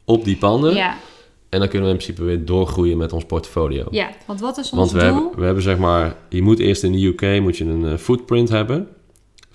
op 0.05 0.23
die 0.23 0.38
panden. 0.38 0.73
Ja. 0.73 0.97
En 1.49 1.59
dan 1.59 1.69
kunnen 1.69 1.88
we 1.88 1.93
in 1.93 2.01
principe 2.01 2.23
weer 2.23 2.45
doorgroeien 2.45 2.97
met 2.97 3.13
ons 3.13 3.25
portfolio. 3.25 3.85
Ja, 3.91 4.09
want 4.25 4.39
wat 4.39 4.57
is 4.57 4.71
ons 4.71 4.79
want 4.79 4.91
we 4.91 4.97
doel? 4.97 5.07
Hebben, 5.07 5.39
we 5.39 5.45
hebben 5.45 5.63
zeg 5.63 5.77
maar, 5.77 6.15
je 6.29 6.41
moet 6.41 6.59
eerst 6.59 6.83
in 6.83 6.91
de 6.91 7.05
UK 7.05 7.41
moet 7.41 7.57
je 7.57 7.65
een 7.65 7.85
eh, 7.85 7.97
footprint 7.97 8.49
hebben. 8.49 8.88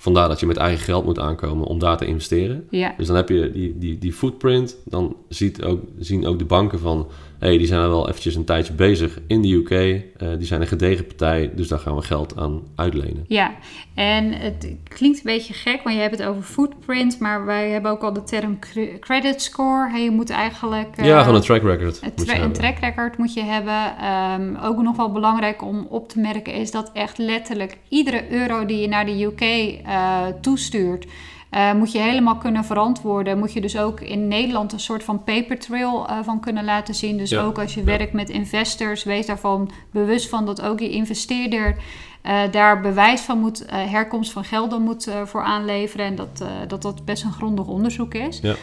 Vandaar 0.00 0.28
dat 0.28 0.40
je 0.40 0.46
met 0.46 0.56
eigen 0.56 0.84
geld 0.84 1.04
moet 1.04 1.18
aankomen 1.18 1.66
om 1.66 1.78
daar 1.78 1.96
te 1.96 2.06
investeren. 2.06 2.66
Ja. 2.70 2.94
Dus 2.96 3.06
dan 3.06 3.16
heb 3.16 3.28
je 3.28 3.50
die, 3.52 3.78
die, 3.78 3.98
die 3.98 4.12
footprint. 4.12 4.76
Dan 4.84 5.16
ziet 5.28 5.62
ook, 5.62 5.80
zien 5.98 6.26
ook 6.26 6.38
de 6.38 6.44
banken 6.44 6.78
van 6.78 7.08
hey, 7.40 7.58
die 7.58 7.66
zijn 7.66 7.80
er 7.80 7.88
wel 7.88 8.08
eventjes 8.08 8.34
een 8.34 8.44
tijdje 8.44 8.72
bezig 8.72 9.18
in 9.26 9.42
de 9.42 9.48
UK. 9.48 9.70
Uh, 9.70 9.94
eh, 9.94 10.38
die 10.38 10.46
zijn 10.46 10.60
een 10.60 10.66
gedegen 10.66 11.06
partij, 11.06 11.50
dus 11.54 11.68
daar 11.68 11.78
gaan 11.78 11.94
we 11.94 12.02
geld 12.02 12.36
aan 12.36 12.62
uitlenen. 12.74 13.24
Ja, 13.28 13.54
en 13.94 14.32
het 14.32 14.74
klinkt 14.88 15.16
een 15.16 15.24
beetje 15.24 15.54
gek, 15.54 15.82
want 15.82 15.96
je 15.96 16.02
hebt 16.02 16.18
het 16.18 16.28
over 16.28 16.42
footprint, 16.42 17.18
maar 17.18 17.44
wij 17.44 17.70
hebben 17.70 17.90
ook 17.90 18.02
al 18.02 18.12
de 18.12 18.22
term 18.22 18.58
credit 19.00 19.42
score. 19.42 19.90
Hey, 19.90 20.02
je 20.02 20.10
moet 20.10 20.30
eigenlijk... 20.30 20.98
Uh, 21.00 21.06
ja, 21.06 21.20
gewoon 21.20 21.34
een 21.34 21.42
track 21.42 21.62
record. 21.62 22.00
Een, 22.02 22.14
tra 22.14 22.38
een 22.38 22.52
track 22.52 22.78
record 22.78 23.18
moet 23.18 23.34
je 23.34 23.42
hebben. 23.42 24.04
Um, 24.40 24.56
ook 24.56 24.82
nog 24.82 24.96
wel 24.96 25.12
belangrijk 25.12 25.62
om 25.62 25.86
op 25.90 26.08
te 26.08 26.20
merken 26.20 26.52
is 26.52 26.70
dat 26.70 26.90
echt 26.92 27.18
letterlijk 27.18 27.76
iedere 27.88 28.32
euro 28.32 28.66
die 28.66 28.80
je 28.80 28.88
naar 28.88 29.06
de 29.06 29.24
UK 29.24 29.40
uh, 29.40 29.78
eh, 29.84 30.34
toestuurt... 30.40 31.06
Uh, 31.54 31.72
moet 31.72 31.92
je 31.92 31.98
helemaal 31.98 32.36
kunnen 32.36 32.64
verantwoorden. 32.64 33.38
Moet 33.38 33.52
je 33.52 33.60
dus 33.60 33.78
ook 33.78 34.00
in 34.00 34.28
Nederland 34.28 34.72
een 34.72 34.80
soort 34.80 35.04
van 35.04 35.24
paper 35.24 35.58
trail 35.58 36.06
uh, 36.10 36.18
van 36.22 36.40
kunnen 36.40 36.64
laten 36.64 36.94
zien. 36.94 37.16
Dus 37.16 37.36
ook 37.36 37.58
als 37.58 37.74
je 37.74 37.82
werkt 37.82 38.12
met 38.12 38.28
investors, 38.28 39.04
wees 39.04 39.26
daarvan 39.26 39.70
bewust 39.92 40.28
van 40.28 40.46
dat 40.46 40.62
ook 40.62 40.80
je 40.80 40.90
investeerder 40.90 41.76
uh, 42.22 42.40
daar 42.50 42.80
bewijs 42.80 43.20
van 43.20 43.38
moet, 43.38 43.64
herkomst 43.70 44.32
van 44.32 44.44
gelden 44.44 44.82
moet 44.82 45.10
voor 45.24 45.42
aanleveren. 45.42 46.06
En 46.06 46.14
dat, 46.14 46.44
dat 46.68 46.82
dat 46.82 47.04
best 47.04 47.24
een 47.24 47.32
grondig 47.32 47.66
onderzoek 47.66 48.14
is. 48.14 48.40
Ja. 48.42 48.54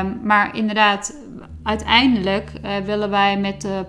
Um, 0.00 0.20
maar 0.24 0.56
inderdaad, 0.56 1.16
uiteindelijk 1.62 2.52
willen 2.84 3.10
wij 3.10 3.38
met 3.38 3.60
de 3.60 3.84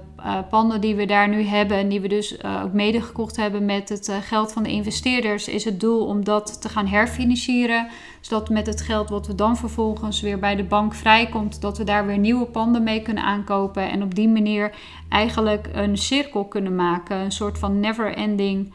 panden 0.50 0.82
die 0.82 0.96
we 0.96 1.06
daar 1.06 1.30
nu 1.30 1.42
hebben 1.42 1.78
en 1.78 1.90
die 1.90 2.02
we 2.02 2.08
dus 2.08 2.44
ook 2.44 2.74
mede 2.74 3.02
gekocht 3.02 3.36
hebben 3.36 3.66
met 3.66 3.90
het 3.90 4.12
geld 4.22 4.52
van 4.52 4.64
de 4.64 4.72
investeerders, 4.72 5.48
is 5.48 5.66
het 5.66 5.80
doel 5.80 6.06
om 6.06 6.24
dat 6.24 6.62
te 6.62 6.70
gaan 6.70 6.88
herfinancieren. 6.88 7.88
Zodat 8.22 8.50
met 8.50 8.66
het 8.66 8.82
geld 8.82 9.10
wat 9.10 9.28
we 9.28 9.36
dan 9.36 9.58
vervolgens 9.58 10.22
weer 10.22 10.40
bij 10.40 10.56
de 10.56 10.64
bank 10.64 10.94
vrijkomt, 10.94 11.62
dat 11.62 11.78
we 11.78 11.84
daar 11.84 12.06
weer 12.06 12.18
nieuwe 12.18 12.46
panden 12.46 12.84
mee 12.84 13.02
kunnen 13.02 13.24
aankopen. 13.24 13.92
En 13.92 14.04
op 14.04 14.16
die 14.16 14.30
manier 14.30 14.76
eigenlijk 15.10 15.70
een 15.74 15.98
cirkel 15.98 16.46
kunnen 16.46 16.76
maken. 16.76 17.18
Een 17.18 17.32
soort 17.32 17.58
van 17.58 17.80
never-ending 17.80 18.74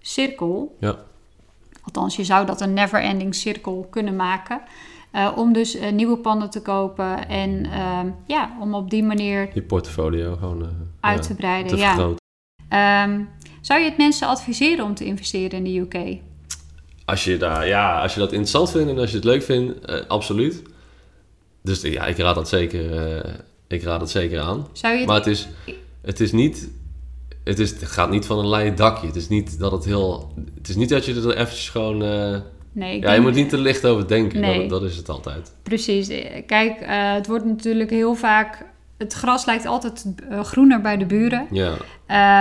cirkel. 0.00 0.76
Ja. 0.80 0.96
Althans, 1.82 2.16
je 2.16 2.24
zou 2.24 2.46
dat 2.46 2.60
een 2.60 2.74
never-ending 2.74 3.34
cirkel 3.34 3.86
kunnen 3.90 4.16
maken. 4.16 4.60
Uh, 5.14 5.32
om 5.36 5.52
dus 5.52 5.76
uh, 5.76 5.90
nieuwe 5.90 6.16
panden 6.16 6.50
te 6.50 6.62
kopen 6.62 7.28
en 7.28 7.64
uh, 7.64 8.00
ja, 8.26 8.56
om 8.60 8.74
op 8.74 8.90
die 8.90 9.02
manier... 9.02 9.50
Je 9.54 9.62
portfolio 9.62 10.36
gewoon 10.36 10.62
eh, 10.62 10.68
uit 11.00 11.22
te 11.22 11.34
breiden. 11.34 11.70
Te 11.70 11.76
ja. 11.76 13.04
Um, 13.04 13.28
zou 13.60 13.80
je 13.80 13.88
het 13.88 13.96
mensen 13.96 14.28
adviseren 14.28 14.84
om 14.84 14.94
te 14.94 15.04
investeren 15.04 15.64
in 15.64 15.64
de 15.64 15.78
UK? 15.78 16.18
Als 17.04 17.24
je, 17.24 17.36
daar, 17.36 17.66
ja, 17.66 18.00
als 18.00 18.14
je 18.14 18.20
dat 18.20 18.32
interessant 18.32 18.70
vindt 18.70 18.90
en 18.90 18.98
als 18.98 19.10
je 19.10 19.16
het 19.16 19.24
leuk 19.24 19.42
vindt, 19.42 20.08
absoluut. 20.08 20.62
Dus 21.62 21.82
ja, 21.82 22.06
ik 22.06 22.16
raad 22.16 22.34
dat 22.34 22.48
zeker, 22.48 23.24
ik 23.68 23.82
raad 23.82 24.00
dat 24.00 24.10
zeker 24.10 24.40
aan. 24.40 24.66
Zou 24.72 24.98
je 24.98 25.06
maar 25.06 25.16
het 25.16 25.26
is, 25.26 25.48
het 26.02 26.20
is 26.20 26.32
niet 26.32 26.70
het, 27.44 27.58
is, 27.58 27.70
het 27.70 27.84
gaat 27.84 28.10
niet 28.10 28.26
van 28.26 28.38
een 28.38 28.48
leien 28.48 28.74
dakje. 28.74 29.06
Het 29.06 29.16
is 29.16 29.28
niet 29.28 29.58
dat 29.58 29.72
het 29.72 29.84
heel. 29.84 30.32
Het 30.54 30.68
is 30.68 30.76
niet 30.76 30.88
dat 30.88 31.04
je 31.04 31.14
er 31.14 31.36
eventjes 31.36 31.68
gewoon. 31.68 32.02
Nee, 32.74 33.00
ja, 33.00 33.12
je 33.12 33.20
moet 33.20 33.34
niet 33.34 33.48
te 33.48 33.58
licht 33.58 33.86
over 33.86 34.08
denken. 34.08 34.40
Nee. 34.40 34.58
Dat, 34.58 34.80
dat, 34.80 34.90
is 34.90 34.96
het 34.96 35.08
altijd. 35.08 35.54
Precies. 35.62 36.08
Kijk, 36.46 36.80
uh, 36.80 37.12
het 37.12 37.26
wordt 37.26 37.44
natuurlijk 37.44 37.90
heel 37.90 38.14
vaak. 38.14 38.66
Het 38.98 39.12
gras 39.12 39.44
lijkt 39.44 39.66
altijd 39.66 40.04
uh, 40.30 40.40
groener 40.44 40.80
bij 40.80 40.96
de 40.96 41.06
buren. 41.06 41.46
Ja. 41.50 41.72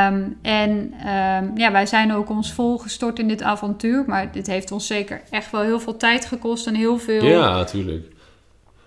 Um, 0.07 0.37
en 0.41 0.71
um, 0.71 1.57
ja, 1.57 1.71
wij 1.71 1.85
zijn 1.85 2.13
ook 2.13 2.29
ons 2.29 2.53
volgestort 2.53 3.19
in 3.19 3.27
dit 3.27 3.41
avontuur. 3.41 4.03
Maar 4.07 4.31
dit 4.31 4.47
heeft 4.47 4.71
ons 4.71 4.87
zeker 4.87 5.21
echt 5.29 5.51
wel 5.51 5.61
heel 5.61 5.79
veel 5.79 5.97
tijd 5.97 6.25
gekost 6.25 6.67
en 6.67 6.75
heel 6.75 6.97
veel. 6.97 7.23
Ja, 7.23 7.53
natuurlijk. 7.53 8.11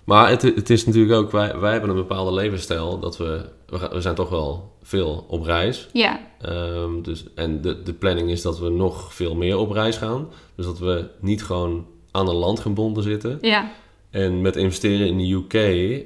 Maar 0.04 0.28
het, 0.28 0.42
het 0.42 0.70
is 0.70 0.86
natuurlijk 0.86 1.20
ook, 1.20 1.30
wij, 1.30 1.58
wij 1.58 1.72
hebben 1.72 1.90
een 1.90 1.96
bepaalde 1.96 2.32
levensstijl 2.32 2.98
dat 2.98 3.16
we, 3.16 3.44
we, 3.66 4.00
zijn 4.00 4.14
toch 4.14 4.28
wel 4.28 4.72
veel 4.82 5.24
op 5.28 5.42
reis. 5.42 5.88
Ja. 5.92 6.20
Um, 6.48 7.02
dus, 7.02 7.24
en 7.34 7.60
de, 7.60 7.82
de 7.82 7.92
planning 7.92 8.30
is 8.30 8.42
dat 8.42 8.58
we 8.58 8.68
nog 8.68 9.14
veel 9.14 9.34
meer 9.34 9.58
op 9.58 9.70
reis 9.70 9.96
gaan. 9.96 10.28
Dus 10.56 10.64
dat 10.64 10.78
we 10.78 11.08
niet 11.20 11.42
gewoon 11.42 11.86
aan 12.10 12.28
een 12.28 12.34
land 12.34 12.60
gebonden 12.60 13.02
zitten. 13.02 13.38
Ja. 13.40 13.72
En 14.10 14.40
met 14.40 14.56
investeren 14.56 15.06
in 15.06 15.18
de 15.18 15.32
UK 15.32 16.04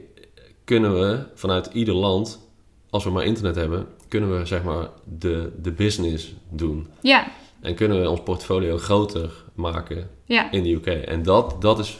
kunnen 0.64 1.00
we 1.00 1.26
vanuit 1.34 1.70
ieder 1.72 1.94
land, 1.94 2.48
als 2.90 3.04
we 3.04 3.10
maar 3.10 3.24
internet 3.24 3.54
hebben, 3.54 3.86
kunnen 4.08 4.38
we 4.38 4.46
zeg 4.46 4.62
maar 4.62 4.88
de, 5.18 5.52
de 5.62 5.72
business 5.72 6.34
doen. 6.48 6.86
Ja. 7.00 7.26
En 7.60 7.74
kunnen 7.74 8.00
we 8.00 8.10
ons 8.10 8.22
portfolio 8.22 8.78
groter 8.78 9.44
maken 9.54 10.10
ja. 10.24 10.50
in 10.50 10.62
de 10.62 10.70
UK. 10.70 10.86
En 10.86 11.22
dat, 11.22 11.62
dat 11.62 11.78
is 11.78 11.98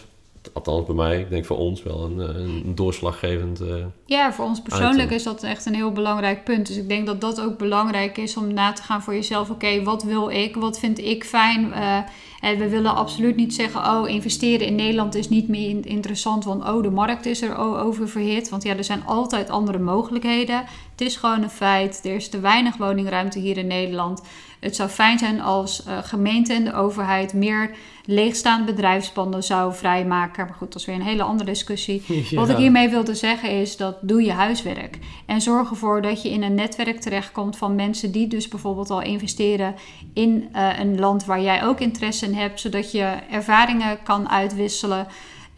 althans 0.53 0.87
bij 0.87 0.95
mij, 0.95 1.21
ik 1.21 1.31
denk 1.31 1.45
voor 1.45 1.59
ons 1.59 1.83
wel 1.83 2.05
een, 2.05 2.21
eh, 2.21 2.43
een 2.43 2.75
doorslaggevend. 2.75 3.61
Uh, 3.61 3.75
ja, 4.07 4.33
voor 4.33 4.45
ons 4.45 4.63
persoonlijk 4.63 5.11
is 5.11 5.23
dat 5.23 5.43
echt 5.43 5.67
een 5.67 5.75
heel 5.75 5.93
belangrijk 5.93 6.45
punt. 6.45 6.67
Dus 6.67 6.77
ik 6.77 6.89
denk 6.89 7.07
dat 7.07 7.21
dat 7.21 7.41
ook 7.41 7.59
belangrijk 7.59 8.17
is 8.19 8.37
om 8.37 8.55
na 8.55 8.73
te 8.73 8.83
gaan 8.83 9.03
voor 9.03 9.15
jezelf. 9.15 9.51
Oké, 9.51 9.83
wat 9.83 10.03
wil 10.03 10.31
ik? 10.31 10.57
Wat 10.57 10.79
vind 10.79 10.99
ik 10.99 11.25
fijn? 11.25 11.67
Uh, 11.67 11.97
en 11.97 12.05
we 12.41 12.69
willen 12.69 12.95
absoluut 12.95 13.37
niet 13.37 13.55
zeggen: 13.55 13.81
oh, 13.81 14.09
investeren 14.09 14.67
in 14.67 14.75
Nederland 14.75 15.15
is 15.15 15.29
niet 15.29 15.49
meer 15.49 15.87
interessant, 15.87 16.45
want 16.45 16.63
oh, 16.63 16.83
de 16.83 16.91
markt 16.91 17.27
is 17.27 17.43
er 17.43 17.57
oververhit. 17.57 18.49
Want 18.49 18.63
ja, 18.63 18.77
er 18.77 18.85
zijn 18.85 19.07
altijd 19.07 19.51
andere 19.51 19.79
mogelijkheden. 19.79 20.65
Het 21.01 21.09
is 21.09 21.17
gewoon 21.17 21.43
een 21.43 21.51
feit. 21.51 22.01
Er 22.05 22.15
is 22.15 22.29
te 22.29 22.41
weinig 22.41 22.77
woningruimte 22.77 23.39
hier 23.39 23.57
in 23.57 23.67
Nederland. 23.67 24.23
Het 24.59 24.77
zou 24.77 24.89
fijn 24.89 25.19
zijn 25.19 25.41
als 25.41 25.85
uh, 25.87 25.99
gemeente 26.03 26.53
en 26.53 26.65
de 26.65 26.75
overheid 26.75 27.33
meer 27.33 27.71
leegstaande 28.05 28.65
bedrijfspanden 28.73 29.43
zou 29.43 29.75
vrijmaken. 29.75 30.47
Maar 30.47 30.55
goed, 30.55 30.73
dat 30.73 30.81
is 30.81 30.87
weer 30.87 30.95
een 30.95 31.03
hele 31.03 31.23
andere 31.23 31.51
discussie. 31.51 32.03
Wat 32.31 32.49
ik 32.49 32.57
hiermee 32.57 32.89
wilde 32.89 33.15
zeggen 33.15 33.51
is 33.51 33.77
dat 33.77 33.97
doe 34.01 34.23
je 34.23 34.33
huiswerk. 34.33 34.99
En 35.27 35.41
zorg 35.41 35.71
ervoor 35.71 36.03
dat 36.03 36.23
je 36.23 36.31
in 36.31 36.43
een 36.43 36.55
netwerk 36.55 37.01
terechtkomt 37.01 37.57
van 37.57 37.75
mensen 37.75 38.13
die 38.13 38.27
dus 38.27 38.49
bijvoorbeeld 38.49 38.91
al 38.91 39.03
investeren 39.03 39.75
in 40.15 40.49
uh, 40.55 40.79
een 40.79 40.99
land 40.99 41.25
waar 41.25 41.41
jij 41.41 41.65
ook 41.65 41.81
interesse 41.81 42.27
in 42.27 42.35
hebt. 42.35 42.61
Zodat 42.61 42.93
je 42.93 43.17
ervaringen 43.31 44.03
kan 44.03 44.29
uitwisselen. 44.29 45.07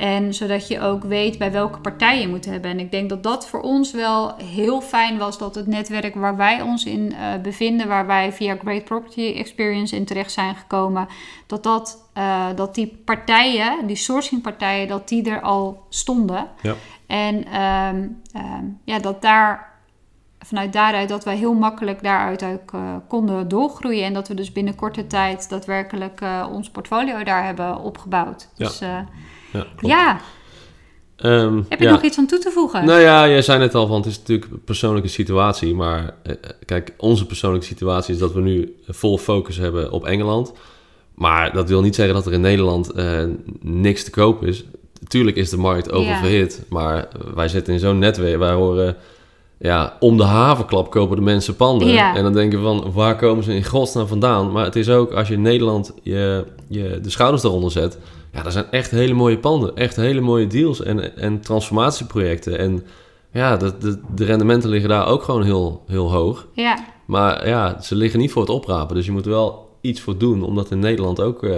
En 0.03 0.35
zodat 0.35 0.69
je 0.69 0.81
ook 0.81 1.05
weet 1.05 1.39
bij 1.39 1.53
welke 1.53 1.79
partij 1.79 2.21
je 2.21 2.29
moet 2.29 2.45
hebben. 2.45 2.71
En 2.71 2.79
ik 2.79 2.91
denk 2.91 3.09
dat 3.09 3.23
dat 3.23 3.49
voor 3.49 3.61
ons 3.61 3.93
wel 3.93 4.37
heel 4.37 4.81
fijn 4.81 5.19
was. 5.19 5.39
Dat 5.39 5.55
het 5.55 5.67
netwerk 5.67 6.15
waar 6.15 6.37
wij 6.37 6.63
ons 6.63 6.85
in 6.85 7.13
uh, 7.13 7.43
bevinden, 7.43 7.89
waar 7.89 8.07
wij 8.07 8.33
via 8.33 8.57
Great 8.57 8.85
Property 8.85 9.33
Experience 9.37 9.97
in 9.97 10.05
terecht 10.05 10.33
zijn 10.33 10.55
gekomen, 10.55 11.09
dat, 11.47 11.63
dat, 11.63 12.11
uh, 12.19 12.47
dat 12.55 12.75
die 12.75 13.03
partijen, 13.05 13.87
die 13.87 13.97
sourcing 13.97 14.43
partijen, 14.43 14.89
dat 14.89 15.09
die 15.09 15.31
er 15.31 15.41
al 15.41 15.87
stonden. 15.89 16.47
Ja. 16.63 16.75
En 17.07 17.61
um, 17.63 18.23
um, 18.37 18.81
ja, 18.85 18.99
dat 18.99 19.23
daar 19.23 19.73
vanuit 20.39 20.73
daaruit 20.73 21.09
dat 21.09 21.25
wij 21.25 21.37
heel 21.37 21.55
makkelijk 21.55 22.03
daaruit 22.03 22.45
ook 22.45 22.73
uh, 22.73 22.97
konden 23.09 23.49
doorgroeien. 23.49 24.05
En 24.05 24.13
dat 24.13 24.29
we 24.29 24.35
dus 24.35 24.53
binnen 24.53 24.75
korte 24.75 25.07
tijd 25.07 25.49
daadwerkelijk 25.49 26.21
ons 26.53 26.71
portfolio 26.71 27.23
daar 27.23 27.45
hebben 27.45 27.81
opgebouwd. 27.81 28.49
Ja. 28.55 28.67
Dus 28.67 28.83
ja. 29.53 29.67
ja. 29.81 30.21
Um, 31.25 31.67
Heb 31.69 31.81
je 31.81 31.89
nog 31.89 32.03
iets 32.03 32.19
aan 32.19 32.27
toe 32.27 32.39
te 32.39 32.51
voegen? 32.51 32.85
Nou 32.85 33.01
ja, 33.01 33.29
jij 33.29 33.43
zei 33.43 33.59
net 33.59 33.75
al 33.75 33.87
van 33.87 33.97
het 33.97 34.07
is 34.07 34.19
natuurlijk 34.19 34.51
een 34.51 34.65
persoonlijke 34.65 35.09
situatie. 35.09 35.75
Maar 35.75 36.15
kijk, 36.65 36.95
onze 36.97 37.27
persoonlijke 37.27 37.67
situatie 37.67 38.15
is 38.15 38.21
dat 38.21 38.33
we 38.33 38.41
nu 38.41 38.77
vol 38.89 39.19
focus 39.19 39.57
hebben 39.57 39.93
op 39.93 40.07
Engeland. 40.07 40.53
Maar 41.15 41.53
dat 41.53 41.69
wil 41.69 41.83
niet 41.83 41.95
zeggen 41.95 42.15
dat 42.15 42.27
er 42.27 42.33
in 42.33 42.41
Nederland 42.41 42.93
niks 43.61 44.05
te 44.05 44.11
koop 44.11 44.45
is. 44.45 44.65
Tuurlijk 45.09 45.37
is 45.37 45.51
de 45.51 45.57
markt 45.57 45.93
oververhit. 45.93 46.57
Ja. 46.59 46.65
Maar 46.69 47.09
wij 47.35 47.49
zitten 47.49 47.73
in 47.73 47.79
zo'n 47.79 47.99
netwerk. 47.99 48.39
Wij 48.39 48.53
horen 48.53 48.97
ja, 49.59 49.97
om 50.01 50.17
de 50.17 50.25
havenklap 50.25 50.91
kopen 50.91 51.17
de 51.17 51.23
mensen 51.23 51.57
panden. 51.57 51.89
Ja. 51.89 52.15
En 52.15 52.23
dan 52.23 52.33
denken 52.33 52.59
we 52.59 52.65
van, 52.65 52.93
waar 52.93 53.17
komen 53.17 53.45
ze 53.45 53.55
in 53.55 53.65
godsnaam 53.65 54.07
vandaan? 54.07 54.53
Maar 54.53 54.65
het 54.65 54.77
is 54.77 54.89
ook, 54.89 55.13
als 55.13 55.29
je 55.29 55.35
in 55.35 55.43
Nederland 55.43 55.95
je, 56.03 56.45
je 56.69 56.99
de 57.03 57.11
schouders 57.11 57.43
eronder 57.43 57.71
zet... 57.71 57.99
Ja, 58.33 58.43
dat 58.43 58.53
zijn 58.53 58.71
echt 58.71 58.91
hele 58.91 59.15
mooie 59.15 59.39
panden. 59.39 59.77
Echt 59.77 59.97
hele 59.97 60.21
mooie 60.21 60.47
deals 60.47 60.83
en, 60.83 61.17
en 61.17 61.41
transformatieprojecten. 61.41 62.59
En 62.59 62.85
ja, 63.33 63.57
de, 63.57 63.79
de, 63.79 64.01
de 64.15 64.25
rendementen 64.25 64.71
liggen 64.71 64.89
daar 64.89 65.07
ook 65.07 65.23
gewoon 65.23 65.43
heel, 65.43 65.83
heel 65.87 66.13
hoog. 66.13 66.47
Ja. 66.53 66.85
Maar 67.07 67.49
ja, 67.49 67.81
ze 67.81 67.95
liggen 67.95 68.21
niet 68.21 68.33
voor 68.33 68.43
het 68.43 68.51
oprapen. 68.51 68.97
Dus 68.97 69.07
je 69.07 69.13
moet 69.13 69.25
wel 69.25 69.62
iets 69.83 70.01
voor 70.01 70.19
doen 70.19 70.43
om 70.43 70.55
dat 70.55 70.71
in 70.71 70.79
Nederland 70.79 71.21
ook 71.21 71.43
uh, 71.43 71.51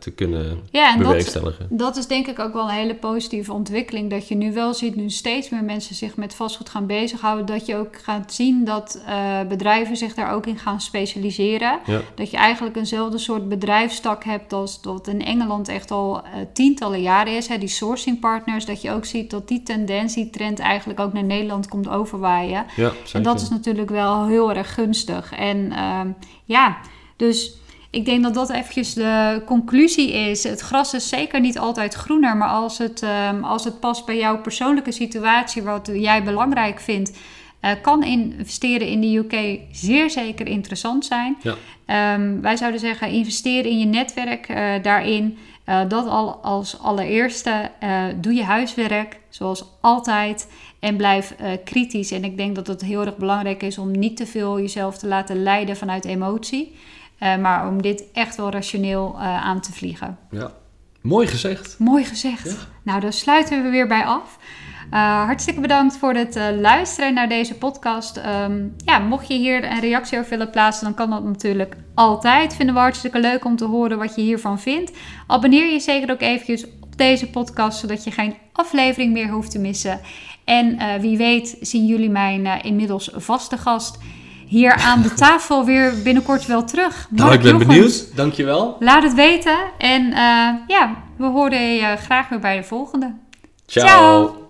te 0.00 0.10
kunnen 0.14 0.58
ja, 0.70 0.92
en 0.92 0.98
bewerkstelligen. 0.98 1.66
Dat, 1.68 1.78
dat 1.78 1.96
is 1.96 2.06
denk 2.06 2.26
ik 2.26 2.38
ook 2.38 2.52
wel 2.52 2.62
een 2.62 2.74
hele 2.74 2.94
positieve 2.94 3.52
ontwikkeling. 3.52 4.10
Dat 4.10 4.28
je 4.28 4.34
nu 4.34 4.52
wel 4.52 4.74
ziet, 4.74 4.96
nu 4.96 5.10
steeds 5.10 5.48
meer 5.48 5.64
mensen 5.64 5.94
zich 5.94 6.16
met 6.16 6.34
vastgoed 6.34 6.68
gaan 6.68 6.86
bezighouden. 6.86 7.46
Dat 7.46 7.66
je 7.66 7.76
ook 7.76 7.96
gaat 8.02 8.32
zien 8.32 8.64
dat 8.64 9.02
uh, 9.08 9.40
bedrijven 9.48 9.96
zich 9.96 10.14
daar 10.14 10.32
ook 10.32 10.46
in 10.46 10.58
gaan 10.58 10.80
specialiseren. 10.80 11.78
Ja. 11.86 12.00
Dat 12.14 12.30
je 12.30 12.36
eigenlijk 12.36 12.76
eenzelfde 12.76 13.18
soort 13.18 13.48
bedrijfstak 13.48 14.24
hebt 14.24 14.52
als 14.52 14.82
dat 14.82 15.08
in 15.08 15.24
Engeland 15.24 15.68
echt 15.68 15.90
al 15.90 16.16
uh, 16.16 16.30
tientallen 16.52 17.02
jaren 17.02 17.36
is. 17.36 17.48
Hè, 17.48 17.58
die 17.58 17.68
sourcing 17.68 18.20
partners. 18.20 18.64
Dat 18.64 18.82
je 18.82 18.90
ook 18.90 19.04
ziet 19.04 19.30
dat 19.30 19.48
die 19.48 19.62
tendens, 19.62 20.14
die 20.14 20.30
trend 20.30 20.58
eigenlijk 20.58 21.00
ook 21.00 21.12
naar 21.12 21.24
Nederland 21.24 21.68
komt 21.68 21.88
overwaaien. 21.88 22.64
Ja, 22.76 22.92
en 23.12 23.22
dat 23.22 23.40
is 23.40 23.48
natuurlijk 23.48 23.90
wel 23.90 24.26
heel 24.26 24.52
erg 24.52 24.74
gunstig. 24.74 25.32
En 25.32 25.72
ehm, 25.72 26.08
ja, 26.44 26.78
dus 27.16 27.60
ik 27.92 28.04
denk 28.04 28.22
dat 28.22 28.34
dat 28.34 28.50
eventjes 28.50 28.94
de 28.94 29.42
conclusie 29.46 30.12
is. 30.12 30.44
Het 30.44 30.60
gras 30.60 30.94
is 30.94 31.08
zeker 31.08 31.40
niet 31.40 31.58
altijd 31.58 31.94
groener, 31.94 32.36
maar 32.36 32.48
als 32.48 32.78
het, 32.78 33.02
um, 33.30 33.44
als 33.44 33.64
het 33.64 33.80
past 33.80 34.06
bij 34.06 34.16
jouw 34.16 34.40
persoonlijke 34.40 34.92
situatie, 34.92 35.62
wat 35.62 35.90
jij 35.92 36.22
belangrijk 36.22 36.80
vindt, 36.80 37.12
uh, 37.60 37.70
kan 37.82 38.02
investeren 38.02 38.86
in 38.86 39.00
de 39.00 39.16
UK 39.16 39.60
zeer 39.70 40.10
zeker 40.10 40.46
interessant 40.46 41.04
zijn. 41.04 41.36
Ja. 41.42 42.14
Um, 42.14 42.40
wij 42.40 42.56
zouden 42.56 42.80
zeggen, 42.80 43.08
investeer 43.08 43.66
in 43.66 43.78
je 43.78 43.86
netwerk 43.86 44.48
uh, 44.48 44.72
daarin. 44.82 45.38
Uh, 45.66 45.80
dat 45.88 46.06
al 46.06 46.34
als 46.34 46.78
allereerste. 46.80 47.70
doe 48.20 48.34
je 48.34 48.44
huiswerk, 48.44 49.18
zoals 49.28 49.64
altijd. 49.80 50.48
En 50.80 50.96
blijf 50.96 51.34
kritisch. 51.64 52.10
En 52.10 52.24
ik 52.24 52.36
denk 52.36 52.54
dat 52.54 52.66
het 52.66 52.80
heel 52.80 53.00
erg 53.00 53.16
belangrijk 53.16 53.62
is 53.62 53.78
om 53.78 53.98
niet 53.98 54.16
te 54.16 54.26
veel 54.26 54.60
jezelf 54.60 54.98
te 54.98 55.06
laten 55.06 55.42
leiden 55.42 55.76
vanuit 55.76 56.04
emotie. 56.04 56.72
Uh, 57.22 57.36
maar 57.36 57.68
om 57.68 57.82
dit 57.82 58.04
echt 58.12 58.36
wel 58.36 58.50
rationeel 58.50 59.14
uh, 59.16 59.44
aan 59.44 59.60
te 59.60 59.72
vliegen. 59.72 60.18
Ja, 60.30 60.50
mooi 61.00 61.26
gezegd. 61.26 61.78
Mooi 61.78 62.04
gezegd. 62.04 62.50
Ja. 62.50 62.56
Nou, 62.82 63.00
daar 63.00 63.12
sluiten 63.12 63.62
we 63.62 63.70
weer 63.70 63.86
bij 63.88 64.04
af. 64.04 64.38
Uh, 64.92 65.24
hartstikke 65.24 65.60
bedankt 65.60 65.96
voor 65.96 66.14
het 66.14 66.40
luisteren 66.60 67.14
naar 67.14 67.28
deze 67.28 67.54
podcast. 67.54 68.16
Um, 68.16 68.74
ja, 68.84 68.98
mocht 68.98 69.28
je 69.28 69.34
hier 69.34 69.64
een 69.64 69.80
reactie 69.80 70.18
over 70.18 70.30
willen 70.30 70.50
plaatsen, 70.50 70.84
dan 70.84 70.94
kan 70.94 71.10
dat 71.10 71.24
natuurlijk 71.24 71.76
altijd. 71.94 72.54
Vinden 72.54 72.74
we 72.74 72.80
hartstikke 72.80 73.20
leuk 73.20 73.44
om 73.44 73.56
te 73.56 73.64
horen 73.64 73.98
wat 73.98 74.14
je 74.14 74.22
hiervan 74.22 74.60
vindt. 74.60 74.92
Abonneer 75.26 75.72
je 75.72 75.80
zeker 75.80 76.10
ook 76.10 76.20
eventjes 76.20 76.66
deze 76.96 77.30
podcast, 77.30 77.78
zodat 77.78 78.04
je 78.04 78.10
geen 78.10 78.34
aflevering 78.52 79.12
meer 79.12 79.28
hoeft 79.28 79.50
te 79.50 79.58
missen. 79.58 80.00
En 80.44 80.74
uh, 80.74 80.94
wie 80.94 81.16
weet 81.16 81.56
zien 81.60 81.86
jullie 81.86 82.10
mijn 82.10 82.62
inmiddels 82.62 83.10
vaste 83.14 83.56
gast 83.56 83.98
hier 84.52 84.72
aan 84.72 85.02
de 85.02 85.14
tafel 85.14 85.64
weer 85.64 86.02
binnenkort 86.02 86.46
wel 86.46 86.64
terug. 86.64 87.06
nou, 87.10 87.32
ik 87.32 87.40
ben 87.40 87.58
benieuwd. 87.58 88.16
Dankjewel. 88.16 88.76
Laat 88.80 89.02
het 89.02 89.14
weten. 89.14 89.58
En 89.78 90.02
uh, 90.02 90.48
ja, 90.66 90.94
we 91.16 91.24
horen 91.24 91.74
je 91.74 91.96
graag 91.96 92.28
weer 92.28 92.38
bij 92.38 92.56
de 92.56 92.62
volgende. 92.62 93.14
Ciao. 93.66 93.86
Ciao. 93.86 94.41